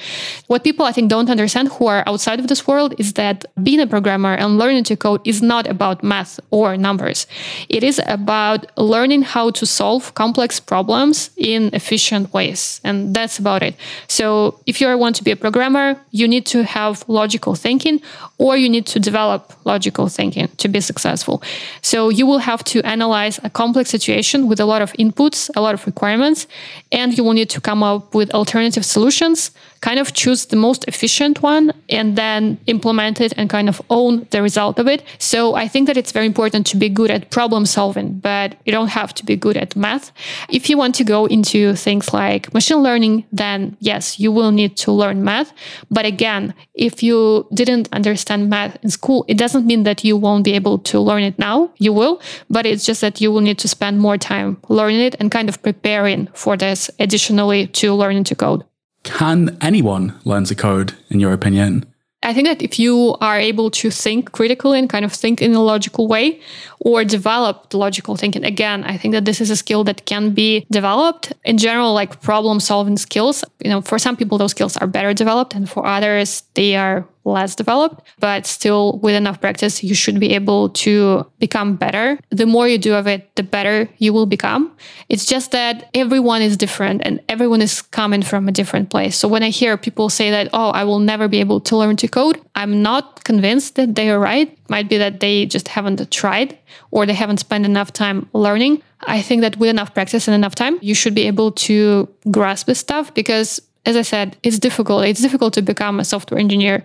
What 0.48 0.64
people 0.64 0.86
I 0.86 0.92
think 0.92 1.10
don't 1.10 1.30
understand 1.30 1.70
who 1.70 1.88
are 1.88 2.04
outside 2.08 2.40
of 2.40 2.48
this 2.48 2.68
world 2.68 2.96
is 2.98 3.14
that 3.14 3.46
being 3.62 3.80
a 3.80 3.88
programmer 3.88 4.34
and 4.34 4.58
learning 4.58 4.84
to 4.86 4.96
code 4.96 5.22
is 5.26 5.42
not 5.42 5.68
about 5.68 6.04
math 6.04 6.40
or 6.52 6.78
numbers. 6.78 7.28
It 7.70 7.84
is 7.84 8.02
about 8.08 8.66
learning 8.78 9.24
how 9.24 9.52
to 9.52 9.66
solve 9.66 10.14
complex 10.14 10.60
problems 10.60 11.30
in 11.38 11.70
efficient 11.74 12.34
ways. 12.34 12.82
And 12.84 13.16
that's 13.16 13.40
about 13.40 13.64
it. 13.64 13.76
So 14.08 14.60
if 14.66 14.80
you 14.80 14.98
want 14.98 15.16
to 15.18 15.24
be 15.24 15.32
a 15.32 15.36
programmer, 15.36 16.00
you 16.12 16.28
need 16.28 16.46
to 16.48 16.64
have 16.64 17.04
logical 17.08 17.53
logical 17.54 17.70
thinking, 17.70 18.02
or 18.38 18.58
you 18.58 18.70
need 18.70 18.86
to 18.86 19.00
develop 19.00 19.54
logical 19.66 20.10
thinking 20.10 20.48
to 20.58 20.68
be 20.68 20.82
successful. 20.82 21.42
So 21.82 22.12
you 22.12 22.28
will 22.28 22.42
have 22.42 22.64
to 22.64 22.82
analyze 22.84 23.40
a 23.44 23.50
complex 23.50 23.90
situation 23.90 24.48
with 24.50 24.60
a 24.60 24.66
lot 24.66 24.82
of 24.82 24.94
inputs, 25.00 25.50
a 25.56 25.62
lot 25.62 25.74
of 25.74 25.86
requirements, 25.86 26.48
and 26.92 27.18
you 27.18 27.24
will 27.24 27.36
need 27.36 27.50
to 27.50 27.62
come 27.62 27.84
up 27.84 28.16
with 28.16 28.34
alternative 28.34 28.84
solutions 28.84 29.52
kind 29.84 30.00
of 30.00 30.14
choose 30.14 30.46
the 30.46 30.56
most 30.56 30.86
efficient 30.88 31.44
one 31.44 31.74
and 31.90 32.16
then 32.16 32.58
implement 32.68 33.20
it 33.20 33.34
and 33.36 33.50
kind 33.50 33.68
of 33.68 33.82
own 33.90 34.26
the 34.32 34.42
result 34.42 34.80
of 34.80 34.88
it. 34.88 35.04
So 35.20 35.56
I 35.56 35.68
think 35.68 35.88
that 35.88 35.98
it's 35.98 36.14
very 36.14 36.26
important 36.26 36.66
to 36.68 36.78
be 36.78 36.88
good 36.88 37.12
at 37.12 37.30
problem 37.32 37.66
solving, 37.66 38.20
but 38.20 38.56
you 38.66 38.72
don't 38.72 38.94
have 39.00 39.14
to 39.16 39.26
be 39.26 39.36
good 39.36 39.58
at 39.58 39.76
math. 39.76 40.14
If 40.50 40.70
you 40.70 40.78
want 40.78 40.96
to 40.96 41.04
go 41.04 41.26
into 41.26 41.76
things 41.76 42.14
like 42.14 42.54
machine 42.54 42.82
learning, 42.82 43.26
then 43.34 43.76
yes, 43.82 44.22
you 44.22 44.32
will 44.32 44.52
need 44.52 44.78
to 44.78 44.92
learn 44.94 45.22
math. 45.22 45.52
But 45.92 46.06
again, 46.06 46.54
if 46.74 47.04
you 47.04 47.46
didn't 47.54 47.90
understand 47.92 48.50
math 48.50 48.78
in 48.84 48.90
school, 48.90 49.26
it 49.28 49.38
doesn't 49.38 49.66
mean 49.66 49.84
that 49.84 50.06
you 50.06 50.16
won't 50.16 50.46
be 50.46 50.54
able 50.54 50.78
to 50.92 51.02
learn 51.02 51.24
it 51.24 51.38
now. 51.38 51.72
You 51.78 51.92
will, 51.92 52.22
but 52.50 52.66
it's 52.66 52.86
just 52.86 53.02
that 53.02 53.20
you 53.20 53.34
will 53.34 53.42
need 53.42 53.60
to 53.60 53.68
spend 53.68 54.00
more 54.00 54.18
time 54.18 54.58
learning 54.70 55.02
it 55.02 55.16
and 55.20 55.30
kind 55.30 55.50
of 55.50 55.62
preparing 55.62 56.30
for 56.34 56.56
this 56.56 56.90
additionally 57.00 57.68
to 57.68 57.94
learning 57.94 58.24
to 58.26 58.36
code. 58.36 58.64
Can 59.04 59.58
anyone 59.62 60.14
learn 60.26 60.46
to 60.46 60.56
code, 60.56 60.94
in 61.10 61.20
your 61.20 61.34
opinion? 61.34 61.86
I 62.24 62.34
think 62.34 62.48
that 62.48 62.62
if 62.62 62.80
you 62.80 63.18
are 63.20 63.38
able 63.38 63.70
to 63.72 63.92
think 63.92 64.32
critically 64.32 64.80
and 64.80 64.90
kind 64.90 65.04
of 65.04 65.12
think 65.12 65.42
in 65.42 65.54
a 65.54 65.60
logical 65.62 66.08
way 66.08 66.40
or 66.80 67.04
develop 67.04 67.74
logical 67.74 68.16
thinking, 68.16 68.46
again, 68.46 68.86
I 68.86 68.98
think 68.98 69.14
that 69.14 69.26
this 69.26 69.42
is 69.42 69.50
a 69.50 69.58
skill 69.58 69.84
that 69.84 70.06
can 70.06 70.34
be 70.34 70.66
developed. 70.72 71.34
In 71.44 71.58
general, 71.58 71.94
like 71.94 72.22
problem 72.22 72.62
solving 72.62 72.98
skills, 72.98 73.44
you 73.64 73.70
know, 73.70 73.82
for 73.82 74.00
some 74.00 74.16
people, 74.16 74.38
those 74.38 74.52
skills 74.52 74.78
are 74.78 74.88
better 74.88 75.14
developed, 75.14 75.54
and 75.54 75.70
for 75.70 75.86
others, 75.86 76.44
they 76.54 76.78
are 76.78 77.06
less 77.26 77.56
developed, 77.56 78.06
but 78.20 78.46
still 78.46 79.00
with 79.00 79.16
enough 79.16 79.40
practice, 79.40 79.84
you 79.84 79.96
should 79.96 80.20
be 80.20 80.34
able 80.34 80.70
to 80.70 81.26
become 81.40 81.76
better. 81.76 82.20
The 82.30 82.46
more 82.46 82.68
you 82.68 82.78
do 82.78 82.94
of 82.94 83.08
it, 83.08 83.36
the 83.36 83.44
better 83.44 83.90
you 83.98 84.14
will 84.14 84.26
become. 84.26 84.76
It's 85.10 85.26
just 85.26 85.52
that 85.52 85.90
everyone 85.94 86.42
is 86.42 86.58
different 86.58 87.02
and 87.06 87.22
everyone 87.30 87.62
is 87.62 87.82
coming 87.82 88.22
from 88.22 88.48
a 88.48 88.52
different 88.52 88.90
place. 88.90 89.16
So 89.18 89.28
when 89.28 89.44
I 89.44 89.50
hear 89.50 89.78
people 89.78 90.10
say 90.10 90.32
that, 90.32 90.50
oh, 90.54 90.70
I 90.70 90.84
will 90.84 91.00
never 91.00 91.28
be 91.28 91.40
able 91.40 91.60
to 91.62 91.78
learn 91.78 91.96
to 91.98 92.08
code, 92.08 92.42
I'm 92.56 92.82
not 92.82 93.24
convinced 93.24 93.76
that 93.76 93.96
they 93.96 94.10
are 94.10 94.20
right. 94.20 94.58
Might 94.70 94.90
be 94.90 94.98
that 94.98 95.20
they 95.20 95.46
just 95.46 95.68
haven't 95.68 96.12
tried 96.12 96.58
or 96.92 97.06
they 97.06 97.14
haven't 97.14 97.38
spent 97.38 97.66
enough 97.66 97.94
time 97.94 98.30
learning. 98.34 98.82
I 99.02 99.22
think 99.22 99.42
that 99.42 99.58
with 99.58 99.70
enough 99.70 99.94
practice 99.94 100.28
and 100.28 100.36
enough 100.36 100.56
time, 100.56 100.80
you 100.82 100.96
should 100.96 101.14
be 101.14 101.28
able 101.28 101.52
to 101.52 102.08
grasp 102.32 102.68
this 102.68 102.80
stuff 102.80 103.14
because 103.14 103.62
as 103.86 103.96
I 103.96 104.02
said, 104.02 104.38
it's 104.44 104.60
difficult. 104.60 105.06
It's 105.06 105.22
difficult 105.22 105.54
to 105.56 105.62
become 105.62 106.00
a 106.00 106.06
software 106.06 106.40
engineer, 106.40 106.84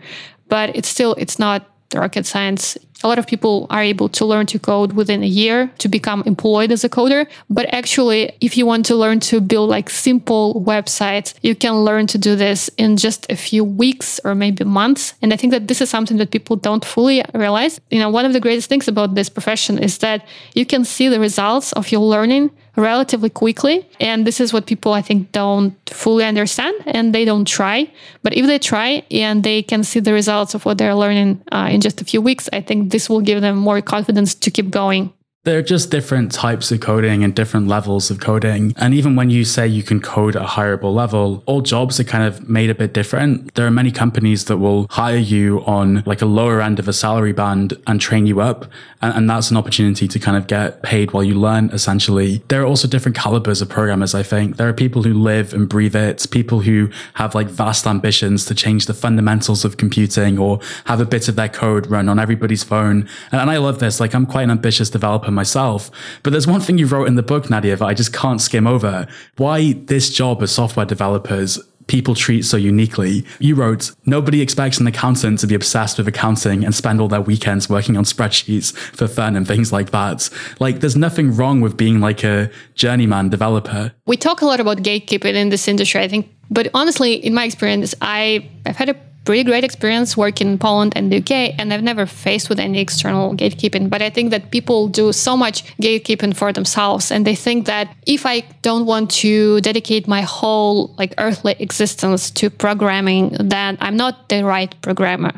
but 0.49 0.75
it's 0.75 0.89
still 0.89 1.15
it's 1.15 1.39
not 1.39 1.69
rocket 1.95 2.27
science. 2.27 2.77
A 3.03 3.09
lot 3.09 3.19
of 3.19 3.27
people 3.27 3.67
are 3.71 3.83
able 3.83 4.09
to 4.11 4.25
learn 4.25 4.47
to 4.47 4.59
code 4.59 4.93
within 4.93 5.23
a 5.23 5.27
year 5.27 5.71
to 5.79 5.89
become 5.89 6.23
employed 6.27 6.73
as 6.73 6.85
a 6.85 6.89
coder. 6.89 7.27
But 7.49 7.73
actually, 7.73 8.33
if 8.41 8.57
you 8.57 8.67
want 8.67 8.85
to 8.87 8.97
learn 8.97 9.21
to 9.21 9.41
build 9.41 9.71
like 9.71 9.89
simple 9.89 10.63
websites, 10.67 11.35
you 11.43 11.55
can 11.55 11.85
learn 11.85 12.07
to 12.09 12.19
do 12.19 12.35
this 12.35 12.69
in 12.77 12.97
just 12.97 13.31
a 13.31 13.37
few 13.37 13.63
weeks 13.65 14.21
or 14.25 14.35
maybe 14.35 14.65
months. 14.65 15.15
And 15.23 15.33
I 15.33 15.37
think 15.37 15.53
that 15.53 15.69
this 15.69 15.81
is 15.81 15.89
something 15.89 16.17
that 16.17 16.31
people 16.31 16.57
don't 16.57 16.85
fully 16.85 17.25
realize. 17.35 17.81
You 17.91 18.01
know, 18.01 18.11
one 18.11 18.27
of 18.27 18.33
the 18.33 18.41
greatest 18.41 18.69
things 18.69 18.89
about 18.89 19.15
this 19.15 19.29
profession 19.29 19.79
is 19.79 19.99
that 19.99 20.27
you 20.55 20.67
can 20.67 20.85
see 20.85 21.09
the 21.09 21.21
results 21.21 21.73
of 21.73 21.93
your 21.93 22.03
learning 22.03 22.51
relatively 22.79 23.29
quickly. 23.29 23.87
And 24.01 24.27
this 24.27 24.41
is 24.41 24.53
what 24.53 24.67
people, 24.67 24.93
I 24.93 25.03
think, 25.03 25.33
don't 25.33 25.75
fully 25.91 26.25
understand 26.25 26.75
and 26.87 27.15
they 27.15 27.25
don't 27.25 27.47
try. 27.47 27.91
But 28.23 28.35
if 28.35 28.47
they 28.47 28.59
try 28.59 29.03
and 29.11 29.43
they 29.43 29.63
can 29.63 29.85
see 29.85 30.01
the 30.01 30.13
results 30.13 30.55
of 30.55 30.65
what 30.65 30.79
they're 30.79 30.95
learning 30.95 31.43
uh, 31.53 31.69
in 31.71 31.81
just 31.81 32.01
a 32.01 32.05
few 32.05 32.23
weeks, 32.23 32.49
I 32.53 32.61
think 32.61 32.91
this 32.91 33.11
will 33.11 33.21
give 33.21 33.41
them 33.41 33.57
more 33.57 33.83
confidence 33.83 34.35
to 34.37 34.51
keep 34.51 34.71
going. 34.71 35.13
There 35.45 35.57
are 35.57 35.63
just 35.63 35.91
different 35.91 36.33
types 36.33 36.73
of 36.73 36.81
coding 36.81 37.25
and 37.25 37.35
different 37.35 37.69
levels 37.69 38.11
of 38.11 38.19
coding. 38.21 38.75
And 38.77 38.93
even 38.93 39.17
when 39.17 39.31
you 39.31 39.45
say 39.45 39.67
you 39.67 39.85
can 39.85 40.01
code 40.01 40.37
at 40.37 40.43
a 40.43 40.47
hireable 40.47 40.93
level, 40.93 41.43
all 41.47 41.63
jobs 41.63 41.99
are 41.99 42.05
kind 42.05 42.25
of 42.25 42.49
made 42.51 42.69
a 42.71 42.75
bit 42.75 42.93
different. 42.93 43.55
There 43.55 43.67
are 43.67 43.71
many 43.71 43.91
companies 43.91 44.45
that 44.47 44.59
will 44.59 44.89
hire 44.91 45.17
you 45.17 45.65
on 45.65 46.03
like 46.05 46.21
a 46.21 46.27
lower 46.27 46.61
end 46.61 46.79
of 46.79 46.89
a 46.89 46.93
salary 46.93 47.33
band 47.33 47.81
and 47.87 48.01
train 48.01 48.27
you 48.27 48.41
up. 48.41 48.67
And, 49.01 49.15
and 49.15 49.31
that's 49.31 49.51
an 49.51 49.57
opportunity 49.57 50.07
to 50.09 50.19
kind 50.19 50.37
of 50.37 50.49
get 50.49 50.83
paid 50.83 51.13
while 51.13 51.25
you 51.25 51.35
learn, 51.35 51.71
essentially. 51.71 52.43
There 52.49 52.61
are 52.61 52.67
also 52.67 52.89
different 52.89 53.17
calibers 53.17 53.63
of 53.63 53.71
programmers, 53.71 54.15
I 54.15 54.25
think. 54.25 54.57
There 54.57 54.69
are 54.69 54.75
people 54.75 55.05
who 55.05 55.15
live 55.15 55.55
and 55.55 55.67
breathe 55.67 55.97
it, 55.97 56.27
people 56.31 56.61
who 56.61 56.91
have 57.15 57.35
like 57.35 57.47
vast 57.47 57.87
ambitions 57.87 58.45
to 58.47 58.55
change 58.55 58.85
the 58.85 58.93
fundamentals 58.93 59.65
of 59.65 59.77
computing 59.77 60.37
or 60.37 60.61
have 60.87 61.01
a 61.01 61.07
bit 61.07 61.29
of 61.29 61.37
their 61.37 61.49
code 61.49 61.87
run 61.87 62.09
on 62.09 62.19
everybody's 62.19 62.65
phone. 62.65 63.09
And, 63.33 63.41
and 63.41 63.51
I 63.51 63.57
love 63.59 63.79
this. 63.79 63.99
Like 63.99 64.15
I'm 64.15 64.27
quite 64.27 64.43
an 64.43 64.51
ambitious 64.51 64.91
developer 64.91 65.38
myself. 65.43 65.91
But 66.23 66.31
there's 66.31 66.47
one 66.47 66.61
thing 66.61 66.79
you 66.79 66.87
wrote 66.87 67.09
in 67.09 67.15
the 67.15 67.23
book, 67.23 67.49
Nadia, 67.49 67.77
that 67.77 67.85
I 67.93 67.95
just 67.95 68.13
can't 68.13 68.41
skim 68.41 68.67
over. 68.67 69.07
Why 69.37 69.73
this 69.73 70.11
job 70.11 70.43
as 70.43 70.51
software 70.51 70.87
developers 70.87 71.59
people 71.89 72.15
treat 72.15 72.45
so 72.45 72.57
uniquely. 72.57 73.25
You 73.41 73.55
wrote, 73.57 73.93
nobody 74.07 74.41
expects 74.41 74.79
an 74.79 74.87
accountant 74.87 75.41
to 75.41 75.47
be 75.47 75.55
obsessed 75.55 75.99
with 75.99 76.07
accounting 76.07 76.65
and 76.65 76.75
spend 76.75 77.01
all 77.01 77.09
their 77.09 77.21
weekends 77.21 77.69
working 77.69 77.97
on 77.97 78.05
spreadsheets 78.05 78.77
for 78.77 79.09
fun 79.09 79.35
and 79.35 79.47
things 79.47 79.73
like 79.73 79.91
that. 79.91 80.31
Like, 80.61 80.81
there's 80.81 80.97
nothing 80.97 81.35
wrong 81.35 81.61
with 81.61 81.77
being 81.77 81.99
like 81.99 82.23
a 82.23 82.51
journeyman 82.75 83.31
developer. 83.31 83.93
We 84.07 84.17
talk 84.17 84.43
a 84.43 84.47
lot 84.47 84.61
about 84.61 84.79
gatekeeping 84.79 85.35
in 85.35 85.49
this 85.49 85.67
industry, 85.67 86.03
I 86.03 86.09
think. 86.09 86.29
But 86.51 86.69
honestly, 86.75 87.15
in 87.15 87.35
my 87.35 87.45
experience, 87.45 87.95
I, 88.01 88.49
I've 88.67 88.77
had 88.77 88.91
a 88.91 89.08
pretty 89.29 89.45
great 89.45 89.63
experience 89.63 90.17
working 90.17 90.49
in 90.53 90.59
Poland 90.59 90.95
and 90.97 91.13
the 91.13 91.19
UK, 91.19 91.53
and 91.59 91.71
I've 91.71 91.83
never 91.83 92.07
faced 92.07 92.49
with 92.49 92.59
any 92.59 92.81
external 92.81 93.35
gatekeeping. 93.35 93.91
But 93.91 94.01
I 94.01 94.09
think 94.09 94.31
that 94.31 94.51
people 94.51 94.89
do 94.89 95.13
so 95.13 95.37
much 95.37 95.65
gatekeeping 95.77 96.35
for 96.35 96.51
themselves, 96.51 97.13
and 97.13 97.27
they 97.27 97.35
think 97.35 97.67
that 97.67 97.95
if 98.07 98.25
I 98.25 98.41
don't 98.63 98.87
want 98.87 99.11
to 99.21 99.61
dedicate 99.61 100.09
my 100.09 100.23
whole 100.23 100.95
like 100.97 101.13
earthly 101.19 101.57
existence 101.59 102.31
to 102.41 102.49
programming, 102.49 103.37
then 103.39 103.77
I'm 103.83 103.99
not 103.99 104.31
the 104.31 104.47
right 104.47 104.75
programmer. 104.81 105.35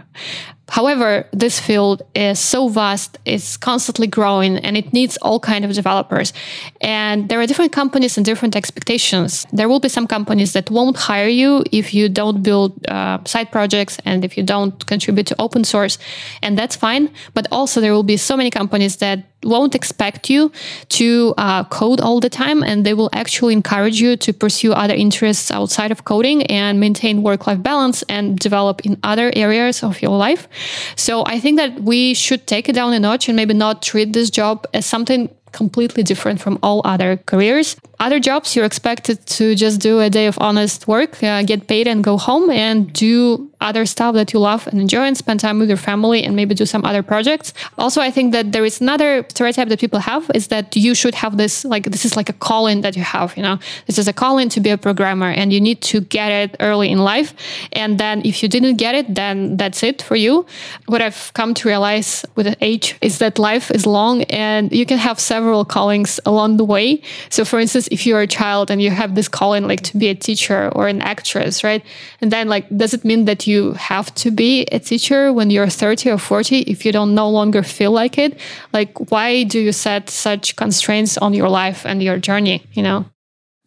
However, 0.70 1.26
this 1.33 1.59
field 1.59 2.02
is 2.14 2.38
so 2.38 2.68
vast, 2.68 3.18
it's 3.24 3.56
constantly 3.56 4.06
growing 4.06 4.56
and 4.59 4.76
it 4.76 4.92
needs 4.92 5.16
all 5.18 5.40
kind 5.40 5.64
of 5.64 5.72
developers. 5.72 6.33
And 6.80 7.28
there 7.28 7.40
are 7.40 7.46
different 7.46 7.72
companies 7.72 8.16
and 8.16 8.24
different 8.24 8.54
expectations. 8.54 9.46
There 9.52 9.68
will 9.68 9.80
be 9.80 9.88
some 9.88 10.06
companies 10.06 10.52
that 10.52 10.70
won't 10.70 10.96
hire 10.96 11.28
you 11.28 11.64
if 11.72 11.92
you 11.92 12.09
don't 12.09 12.42
build 12.42 12.87
uh, 12.87 13.18
side 13.24 13.50
projects 13.50 13.98
and 14.04 14.24
if 14.24 14.37
you 14.37 14.44
don't 14.44 14.87
contribute 14.87 15.26
to 15.26 15.40
open 15.40 15.64
source. 15.64 15.98
And 16.40 16.56
that's 16.56 16.76
fine. 16.76 17.11
But 17.35 17.48
also 17.50 17.80
there 17.80 17.92
will 17.92 18.04
be 18.04 18.16
so 18.16 18.37
many 18.37 18.50
companies 18.50 18.96
that 18.98 19.29
won't 19.42 19.74
expect 19.74 20.29
you 20.29 20.53
to 20.88 21.35
uh, 21.38 21.64
code 21.64 22.00
all 22.00 22.20
the 22.20 22.29
time 22.29 22.62
and 22.62 22.85
they 22.85 22.94
will 22.94 23.11
actually 23.12 23.53
encourage 23.53 24.00
you 24.00 24.16
to 24.16 24.33
pursue 24.33 24.72
other 24.72 24.94
interests 24.94 25.50
outside 25.50 25.90
of 25.90 26.05
coding 26.05 26.42
and 26.46 26.79
maintain 26.79 27.22
work-life 27.22 27.62
balance 27.62 28.03
and 28.09 28.38
develop 28.38 28.85
in 28.85 28.98
other 29.03 29.33
areas 29.35 29.83
of 29.83 30.03
your 30.03 30.16
life 30.16 30.48
so 30.96 31.24
i 31.26 31.40
think 31.40 31.57
that 31.57 31.81
we 31.81 32.14
should 32.14 32.46
take 32.46 32.68
it 32.68 32.74
down 32.74 32.92
a 32.92 32.98
notch 32.98 33.29
and 33.29 33.37
maybe 33.37 33.55
not 33.55 33.83
treat 33.83 34.12
this 34.12 34.31
job 34.31 34.66
as 34.74 34.85
something 34.85 35.29
completely 35.53 36.03
different 36.03 36.40
from 36.40 36.59
all 36.62 36.81
other 36.85 37.16
careers. 37.16 37.76
Other 38.00 38.18
jobs, 38.18 38.56
you're 38.56 38.64
expected 38.64 39.24
to 39.26 39.54
just 39.54 39.80
do 39.80 40.00
a 40.00 40.08
day 40.08 40.26
of 40.26 40.38
honest 40.40 40.88
work, 40.88 41.22
uh, 41.22 41.42
get 41.42 41.66
paid, 41.66 41.86
and 41.86 42.02
go 42.02 42.16
home 42.16 42.50
and 42.50 42.92
do 42.92 43.50
other 43.60 43.84
stuff 43.84 44.14
that 44.14 44.32
you 44.32 44.38
love 44.40 44.66
and 44.68 44.80
enjoy 44.80 45.02
and 45.02 45.16
spend 45.16 45.38
time 45.38 45.58
with 45.58 45.68
your 45.68 45.76
family 45.76 46.24
and 46.24 46.34
maybe 46.34 46.54
do 46.54 46.64
some 46.64 46.82
other 46.86 47.02
projects. 47.02 47.52
Also, 47.76 48.00
I 48.00 48.10
think 48.10 48.32
that 48.32 48.52
there 48.52 48.64
is 48.64 48.80
another 48.80 49.26
stereotype 49.28 49.68
that 49.68 49.78
people 49.78 50.00
have 50.00 50.30
is 50.34 50.48
that 50.48 50.74
you 50.74 50.94
should 50.94 51.14
have 51.14 51.36
this, 51.36 51.66
like, 51.66 51.84
this 51.90 52.06
is 52.06 52.16
like 52.16 52.30
a 52.30 52.32
calling 52.32 52.80
that 52.80 52.96
you 52.96 53.02
have, 53.02 53.36
you 53.36 53.42
know, 53.42 53.58
this 53.86 53.98
is 53.98 54.08
a 54.08 54.14
calling 54.14 54.48
to 54.48 54.60
be 54.60 54.70
a 54.70 54.78
programmer 54.78 55.30
and 55.30 55.52
you 55.52 55.60
need 55.60 55.82
to 55.82 56.00
get 56.00 56.32
it 56.32 56.56
early 56.60 56.90
in 56.90 57.00
life. 57.00 57.34
And 57.72 58.00
then 58.00 58.22
if 58.24 58.42
you 58.42 58.48
didn't 58.48 58.76
get 58.76 58.94
it, 58.94 59.14
then 59.14 59.58
that's 59.58 59.82
it 59.82 60.00
for 60.00 60.16
you. 60.16 60.46
What 60.86 61.02
I've 61.02 61.30
come 61.34 61.52
to 61.52 61.68
realize 61.68 62.24
with 62.36 62.56
age 62.62 62.96
is 63.02 63.18
that 63.18 63.38
life 63.38 63.70
is 63.70 63.84
long 63.86 64.22
and 64.22 64.72
you 64.72 64.86
can 64.86 64.96
have 64.96 65.20
several 65.20 65.40
several 65.40 65.64
callings 65.64 66.20
along 66.26 66.58
the 66.58 66.64
way. 66.64 67.00
So, 67.30 67.44
for 67.44 67.58
instance, 67.58 67.88
if 67.90 68.07
you're 68.07 68.20
a 68.20 68.26
child 68.26 68.70
and 68.70 68.81
you 68.81 68.90
have 68.90 69.14
this 69.14 69.29
calling 69.29 69.66
like 69.66 69.83
to 69.83 69.96
be 69.98 70.09
a 70.09 70.14
teacher 70.14 70.70
or 70.74 70.88
an 70.88 71.03
actress, 71.03 71.62
right? 71.62 71.85
And 72.20 72.31
then, 72.31 72.48
like, 72.48 72.66
does 72.76 72.94
it 72.94 73.05
mean 73.05 73.24
that 73.26 73.46
you 73.46 73.72
have 73.72 74.14
to 74.16 74.31
be 74.31 74.62
a 74.72 74.79
teacher 74.79 75.33
when 75.33 75.50
you're 75.50 75.68
30 75.68 76.11
or 76.11 76.18
40 76.18 76.61
if 76.61 76.85
you 76.85 76.92
don't 76.92 77.14
no 77.14 77.29
longer 77.29 77.62
feel 77.62 77.90
like 77.90 78.18
it? 78.18 78.38
Like, 78.72 79.11
why 79.11 79.44
do 79.44 79.59
you 79.59 79.72
set 79.72 80.11
such 80.11 80.57
constraints 80.57 81.18
on 81.18 81.35
your 81.35 81.48
life 81.48 81.85
and 81.85 82.03
your 82.03 82.18
journey, 82.18 82.64
you 82.72 82.83
know? 82.83 83.05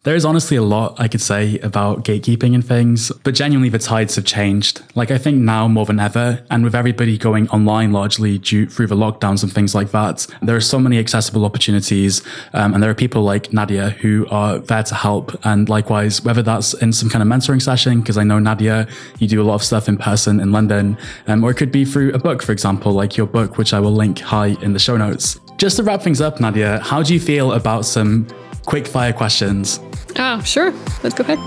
There 0.04 0.14
is 0.14 0.26
honestly 0.26 0.58
a 0.58 0.62
lot 0.62 1.00
I 1.00 1.08
could 1.08 1.22
say 1.22 1.58
about 1.60 2.04
gatekeeping 2.04 2.54
and 2.54 2.62
things, 2.62 3.10
but 3.22 3.34
genuinely 3.34 3.70
the 3.70 3.78
tides 3.78 4.16
have 4.16 4.26
changed. 4.26 4.82
Like 4.94 5.10
I 5.10 5.16
think 5.16 5.38
now 5.38 5.66
more 5.66 5.86
than 5.86 5.98
ever, 5.98 6.44
and 6.50 6.62
with 6.62 6.74
everybody 6.74 7.16
going 7.16 7.48
online 7.48 7.90
largely 7.90 8.36
due 8.36 8.66
through 8.66 8.88
the 8.88 8.96
lockdowns 8.96 9.42
and 9.42 9.50
things 9.50 9.74
like 9.74 9.92
that, 9.92 10.26
there 10.42 10.54
are 10.54 10.60
so 10.60 10.78
many 10.78 10.98
accessible 10.98 11.46
opportunities, 11.46 12.22
um, 12.52 12.74
and 12.74 12.82
there 12.82 12.90
are 12.90 12.94
people 12.94 13.22
like 13.22 13.54
Nadia 13.54 13.90
who 14.02 14.26
are 14.30 14.58
there 14.58 14.82
to 14.82 14.94
help. 14.94 15.34
And 15.46 15.70
likewise, 15.70 16.22
whether 16.22 16.42
that's 16.42 16.74
in 16.74 16.92
some 16.92 17.08
kind 17.08 17.22
of 17.22 17.28
mentoring 17.28 17.62
session, 17.62 18.00
because 18.00 18.18
I 18.18 18.24
know 18.24 18.38
Nadia, 18.38 18.86
you 19.20 19.26
do 19.26 19.40
a 19.40 19.46
lot 19.46 19.54
of 19.54 19.62
stuff 19.64 19.88
in 19.88 19.96
person 19.96 20.38
in 20.38 20.52
London, 20.52 20.98
um, 21.28 21.42
or 21.42 21.50
it 21.50 21.54
could 21.54 21.72
be 21.72 21.86
through 21.86 22.12
a 22.12 22.18
book, 22.18 22.42
for 22.42 22.52
example, 22.52 22.92
like 22.92 23.16
your 23.16 23.26
book, 23.26 23.56
which 23.56 23.72
I 23.72 23.80
will 23.80 23.94
link 23.94 24.18
high 24.18 24.54
in 24.60 24.74
the 24.74 24.78
show 24.78 24.98
notes. 24.98 25.40
Just 25.56 25.78
to 25.78 25.82
wrap 25.82 26.02
things 26.02 26.20
up, 26.20 26.40
Nadia, 26.40 26.80
how 26.80 27.02
do 27.02 27.14
you 27.14 27.20
feel 27.20 27.52
about 27.52 27.86
some 27.86 28.28
quick 28.64 28.86
fire 28.86 29.12
questions? 29.12 29.80
Ah, 30.16 30.40
sure. 30.42 30.72
Let's 31.02 31.14
go 31.14 31.24
ahead. 31.24 31.38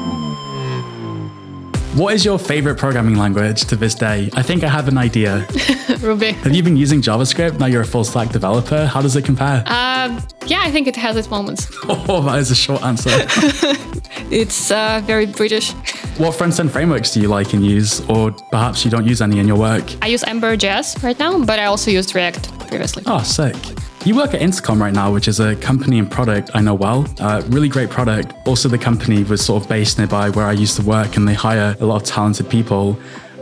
What 1.98 2.14
is 2.14 2.24
your 2.24 2.38
favorite 2.38 2.78
programming 2.78 3.16
language 3.16 3.66
to 3.66 3.76
this 3.76 3.96
day? 3.96 4.30
I 4.36 4.44
think 4.44 4.64
I 4.64 4.68
have 4.68 4.88
an 4.88 5.00
idea. 5.00 5.48
Ruby. 6.00 6.34
Have 6.34 6.54
you 6.54 6.62
been 6.62 6.78
using 6.78 7.02
JavaScript? 7.02 7.58
Now 7.58 7.66
you're 7.66 7.82
a 7.82 7.86
full 7.86 8.04
stack 8.04 8.30
developer. 8.30 8.86
How 8.86 9.02
does 9.02 9.16
it 9.16 9.26
compare? 9.26 9.64
Um, 9.66 10.22
yeah, 10.46 10.62
I 10.62 10.70
think 10.72 10.86
it 10.88 10.96
has 10.96 11.16
its 11.18 11.30
moments. 11.32 11.68
Oh, 12.10 12.22
that 12.22 12.38
is 12.40 12.52
a 12.52 12.56
short 12.56 12.84
answer. 12.84 13.10
it's 14.32 14.70
uh, 14.72 15.02
very 15.06 15.26
British. 15.26 15.72
What 16.18 16.36
front 16.36 16.60
end 16.60 16.72
frameworks 16.72 17.12
do 17.12 17.20
you 17.22 17.30
like 17.30 17.54
and 17.54 17.66
use, 17.66 18.02
or 18.10 18.32
perhaps 18.52 18.86
you 18.86 18.92
don't 18.92 19.06
use 19.06 19.22
any 19.22 19.40
in 19.40 19.48
your 19.48 19.58
work? 19.58 19.84
I 20.02 20.08
use 20.08 20.24
Ember.js 20.24 21.04
right 21.04 21.18
now, 21.18 21.44
but 21.44 21.58
I 21.60 21.66
also 21.66 21.90
used 21.90 22.14
React 22.14 22.60
previously. 22.68 23.04
Oh, 23.08 23.24
sick. 23.24 23.56
You 24.08 24.16
work 24.16 24.34
at 24.34 24.42
Intercom 24.42 24.82
right 24.82 24.94
now, 24.94 25.12
which 25.12 25.28
is 25.28 25.42
a 25.42 25.54
company 25.58 26.00
and 26.00 26.10
product 26.10 26.52
I 26.54 26.62
know 26.62 26.76
well. 26.76 27.06
Uh, 27.20 27.42
really 27.48 27.68
great 27.68 27.90
product. 27.90 28.34
Also, 28.48 28.70
the 28.70 28.78
company 28.78 29.26
was 29.26 29.44
sort 29.44 29.62
of 29.62 29.68
based 29.68 29.98
nearby 29.98 30.30
where 30.30 30.46
I 30.46 30.54
used 30.54 30.78
to 30.78 30.82
work, 30.82 31.18
and 31.18 31.28
they 31.28 31.34
hire 31.34 31.76
a 31.82 31.86
lot 31.86 31.98
of 31.98 32.08
talented 32.08 32.50
people. 32.50 32.94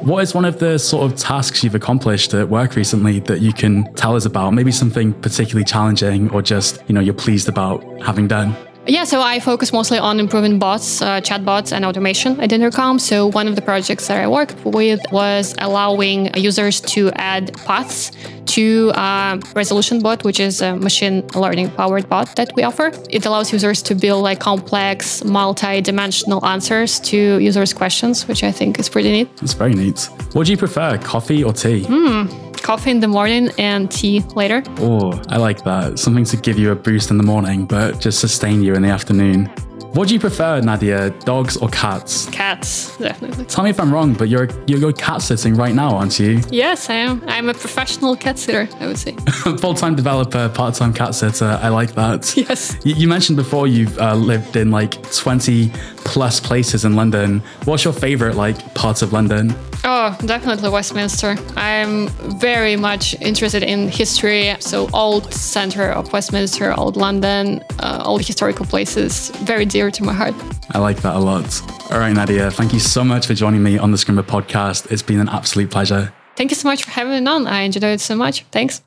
What 0.01 0.23
is 0.23 0.34
one 0.34 0.43
of 0.43 0.58
the 0.58 0.80
sort 0.80 1.06
of 1.06 1.19
tasks 1.19 1.63
you've 1.63 1.75
accomplished 1.75 2.34
at 2.34 2.49
work 2.49 2.75
recently 2.75 3.19
that 3.19 3.41
you 3.41 3.54
can 3.54 3.93
tell 3.93 4.15
us 4.15 4.25
about? 4.25 4.56
Maybe 4.56 4.71
something 4.71 5.13
particularly 5.13 5.65
challenging, 5.65 6.32
or 6.32 6.41
just 6.41 6.82
you 6.88 6.95
know 6.95 6.99
you're 6.99 7.13
pleased 7.13 7.47
about 7.47 7.84
having 8.01 8.28
done. 8.28 8.56
Yeah, 8.88 9.04
so 9.04 9.21
I 9.21 9.39
focus 9.39 9.71
mostly 9.71 9.99
on 9.99 10.19
improving 10.19 10.58
bots, 10.58 10.99
uh, 10.99 11.21
chatbots, 11.21 11.73
and 11.73 11.86
automation 11.86 12.39
at 12.39 12.51
Intercom. 12.51 12.97
So 12.97 13.28
one 13.28 13.47
of 13.47 13.56
the 13.56 13.62
projects 13.62 14.08
that 14.08 14.19
I 14.19 14.28
worked 14.28 14.63
with 14.65 14.99
was 15.12 15.54
allowing 15.60 16.36
users 16.36 16.82
to 16.82 17.12
add 17.12 17.54
paths 17.65 18.12
to 18.45 18.91
uh, 18.95 19.39
Resolution 19.55 20.01
Bot, 20.01 20.23
which 20.23 20.39
is 20.39 20.62
a 20.62 20.75
machine 20.75 21.25
learning 21.36 21.71
powered 21.71 22.08
bot 22.10 22.36
that 22.36 22.51
we 22.55 22.63
offer. 22.63 22.91
It 23.10 23.25
allows 23.25 23.51
users 23.51 23.81
to 23.84 23.95
build 23.95 24.23
like 24.23 24.39
complex, 24.39 25.23
multi-dimensional 25.23 26.45
answers 26.45 26.99
to 27.01 27.39
users' 27.39 27.73
questions, 27.73 28.27
which 28.27 28.43
I 28.43 28.51
think 28.51 28.79
is 28.79 28.89
pretty 28.89 29.12
neat. 29.12 29.29
It's 29.41 29.53
very 29.53 29.73
neat. 29.73 30.10
What 30.34 30.45
do 30.45 30.51
you 30.51 30.58
prefer, 30.58 30.97
coffee 30.97 31.43
or 31.43 31.53
tea? 31.53 31.84
Hmm 31.84 32.45
coffee 32.65 32.89
in 32.89 32.99
the 32.99 33.08
morning 33.08 33.51
and 33.60 33.91
tea 33.91 34.21
later. 34.36 34.63
Oh, 34.79 35.21
I 35.29 35.38
like 35.38 35.63
that. 35.65 35.99
Something 35.99 36.25
to 36.25 36.38
give 36.38 36.58
you 36.58 36.71
a 36.71 36.75
boost 36.75 37.12
in 37.12 37.17
the 37.17 37.23
morning, 37.23 37.67
but 37.67 38.01
just 38.01 38.19
sustain 38.19 38.63
you 38.63 38.73
in 38.73 38.81
the 38.81 38.89
afternoon. 38.89 39.52
What 39.96 40.10
do 40.10 40.13
you 40.13 40.19
prefer, 40.19 40.60
Nadia? 40.60 41.10
Dogs 41.21 41.56
or 41.56 41.69
cats? 41.69 42.25
Cats, 42.29 42.98
definitely. 42.98 43.46
Tell 43.46 43.63
me 43.63 43.69
if 43.69 43.79
I'm 43.79 43.93
wrong, 43.93 44.13
but 44.13 44.27
you're 44.27 44.50
you're, 44.67 44.77
you're 44.77 44.91
cat 44.91 45.21
sitting 45.21 45.56
right 45.56 45.73
now, 45.73 45.96
aren't 45.96 46.19
you? 46.19 46.41
Yes, 46.52 46.89
I 46.89 46.96
am. 46.96 47.23
I'm 47.27 47.48
a 47.48 47.54
professional 47.54 48.17
cat 48.17 48.37
sitter, 48.37 48.67
I 48.81 48.87
would 48.87 48.98
say. 48.98 49.13
Full-time 49.62 49.96
developer, 49.96 50.50
part-time 50.50 50.91
cat 50.93 51.15
sitter. 51.15 51.58
I 51.62 51.69
like 51.69 51.96
that. 51.96 52.35
Yes. 52.46 52.77
You, 52.83 52.93
you 52.96 53.08
mentioned 53.08 53.37
before 53.37 53.67
you've 53.67 53.98
uh, 53.98 54.13
lived 54.15 54.58
in 54.58 54.69
like 54.69 55.02
20 55.13 55.71
plus 56.00 56.39
places 56.41 56.83
in 56.83 56.96
London. 56.98 57.41
What's 57.63 57.85
your 57.85 57.93
favorite 57.93 58.35
like 58.35 58.75
parts 58.75 59.02
of 59.02 59.13
London? 59.13 59.56
Oh, 59.88 60.17
definitely 60.25 60.67
Westminster. 60.69 61.36
I'm 61.56 62.08
very 62.40 62.75
much 62.75 63.13
interested 63.21 63.62
in 63.62 63.88
history, 63.88 64.56
so 64.60 64.90
old 64.94 65.31
center 65.31 65.92
of 65.92 66.12
Westminster, 66.12 66.73
old 66.73 66.98
London, 66.98 67.63
uh, 67.77 68.02
all 68.04 68.17
historical 68.17 68.65
places, 68.65 69.29
very 69.44 69.63
dear 69.63 69.92
to 69.92 70.04
my 70.04 70.12
heart. 70.12 70.33
I 70.71 70.79
like 70.79 71.04
that 71.04 71.15
a 71.15 71.19
lot. 71.19 71.62
All 71.92 72.00
right, 72.00 72.13
Nadia, 72.13 72.50
thank 72.50 72.73
you 72.73 72.79
so 72.79 73.04
much 73.04 73.27
for 73.27 73.36
joining 73.36 73.62
me 73.62 73.77
on 73.77 73.92
the 73.92 73.98
Scrimba 73.98 74.23
podcast. 74.23 74.92
It's 74.92 75.04
been 75.04 75.19
an 75.19 75.29
absolute 75.29 75.69
pleasure. 75.69 76.12
Thank 76.36 76.50
you 76.50 76.56
so 76.56 76.67
much 76.67 76.83
for 76.83 76.90
having 76.90 77.23
me 77.23 77.29
on. 77.29 77.46
I 77.46 77.62
enjoyed 77.62 77.83
it 77.83 78.02
so 78.02 78.15
much. 78.15 78.44
Thanks. 78.52 78.81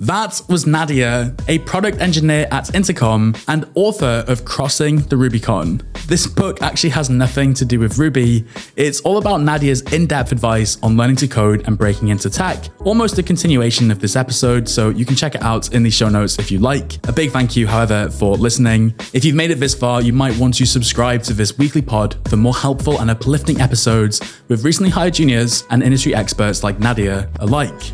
That 0.00 0.40
was 0.48 0.64
Nadia, 0.64 1.34
a 1.48 1.58
product 1.58 2.00
engineer 2.00 2.46
at 2.52 2.72
Intercom 2.72 3.34
and 3.48 3.66
author 3.74 4.24
of 4.28 4.44
Crossing 4.44 4.98
the 4.98 5.16
Rubycon. 5.16 5.82
This 6.08 6.26
book 6.26 6.62
actually 6.62 6.88
has 6.90 7.10
nothing 7.10 7.52
to 7.52 7.66
do 7.66 7.78
with 7.78 7.98
Ruby. 7.98 8.46
It's 8.76 9.02
all 9.02 9.18
about 9.18 9.42
Nadia's 9.42 9.82
in 9.92 10.06
depth 10.06 10.32
advice 10.32 10.78
on 10.82 10.96
learning 10.96 11.16
to 11.16 11.28
code 11.28 11.64
and 11.66 11.76
breaking 11.76 12.08
into 12.08 12.30
tech. 12.30 12.64
Almost 12.78 13.18
a 13.18 13.22
continuation 13.22 13.90
of 13.90 14.00
this 14.00 14.16
episode, 14.16 14.70
so 14.70 14.88
you 14.88 15.04
can 15.04 15.16
check 15.16 15.34
it 15.34 15.42
out 15.42 15.74
in 15.74 15.82
the 15.82 15.90
show 15.90 16.08
notes 16.08 16.38
if 16.38 16.50
you 16.50 16.60
like. 16.60 17.06
A 17.06 17.12
big 17.12 17.30
thank 17.30 17.56
you, 17.56 17.66
however, 17.66 18.08
for 18.08 18.38
listening. 18.38 18.94
If 19.12 19.22
you've 19.22 19.36
made 19.36 19.50
it 19.50 19.60
this 19.60 19.74
far, 19.74 20.00
you 20.00 20.14
might 20.14 20.34
want 20.38 20.54
to 20.54 20.64
subscribe 20.64 21.22
to 21.24 21.34
this 21.34 21.58
weekly 21.58 21.82
pod 21.82 22.16
for 22.26 22.38
more 22.38 22.56
helpful 22.56 23.00
and 23.00 23.10
uplifting 23.10 23.60
episodes 23.60 24.22
with 24.48 24.64
recently 24.64 24.88
hired 24.88 25.12
juniors 25.12 25.64
and 25.68 25.82
industry 25.82 26.14
experts 26.14 26.64
like 26.64 26.80
Nadia 26.80 27.28
alike. 27.40 27.92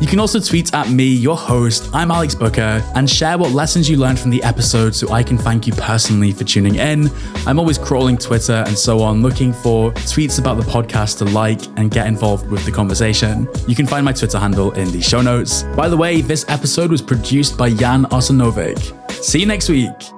You 0.00 0.06
can 0.06 0.20
also 0.20 0.38
tweet 0.38 0.72
at 0.74 0.88
me, 0.90 1.04
your 1.04 1.36
host, 1.36 1.90
I'm 1.92 2.12
Alex 2.12 2.32
Booker, 2.32 2.82
and 2.94 3.10
share 3.10 3.36
what 3.36 3.50
lessons 3.50 3.90
you 3.90 3.96
learned 3.96 4.20
from 4.20 4.30
the 4.30 4.40
episode 4.44 4.94
so 4.94 5.10
I 5.10 5.24
can 5.24 5.36
thank 5.36 5.66
you 5.66 5.72
personally 5.72 6.30
for 6.30 6.44
tuning 6.44 6.76
in. 6.76 7.10
I'm 7.46 7.58
always 7.58 7.78
crawling 7.78 8.16
Twitter 8.16 8.62
and 8.66 8.78
so 8.78 9.02
on, 9.02 9.22
looking 9.22 9.52
for 9.52 9.90
tweets 9.92 10.38
about 10.38 10.56
the 10.56 10.62
podcast 10.62 11.18
to 11.18 11.24
like 11.24 11.62
and 11.76 11.90
get 11.90 12.06
involved 12.06 12.48
with 12.48 12.64
the 12.64 12.70
conversation. 12.70 13.48
You 13.66 13.74
can 13.74 13.86
find 13.86 14.04
my 14.04 14.12
Twitter 14.12 14.38
handle 14.38 14.70
in 14.72 14.92
the 14.92 15.00
show 15.00 15.20
notes. 15.20 15.64
By 15.76 15.88
the 15.88 15.96
way, 15.96 16.20
this 16.20 16.44
episode 16.48 16.92
was 16.92 17.02
produced 17.02 17.58
by 17.58 17.70
Jan 17.70 18.04
Arsenovic. 18.04 19.12
See 19.12 19.40
you 19.40 19.46
next 19.46 19.68
week. 19.68 20.17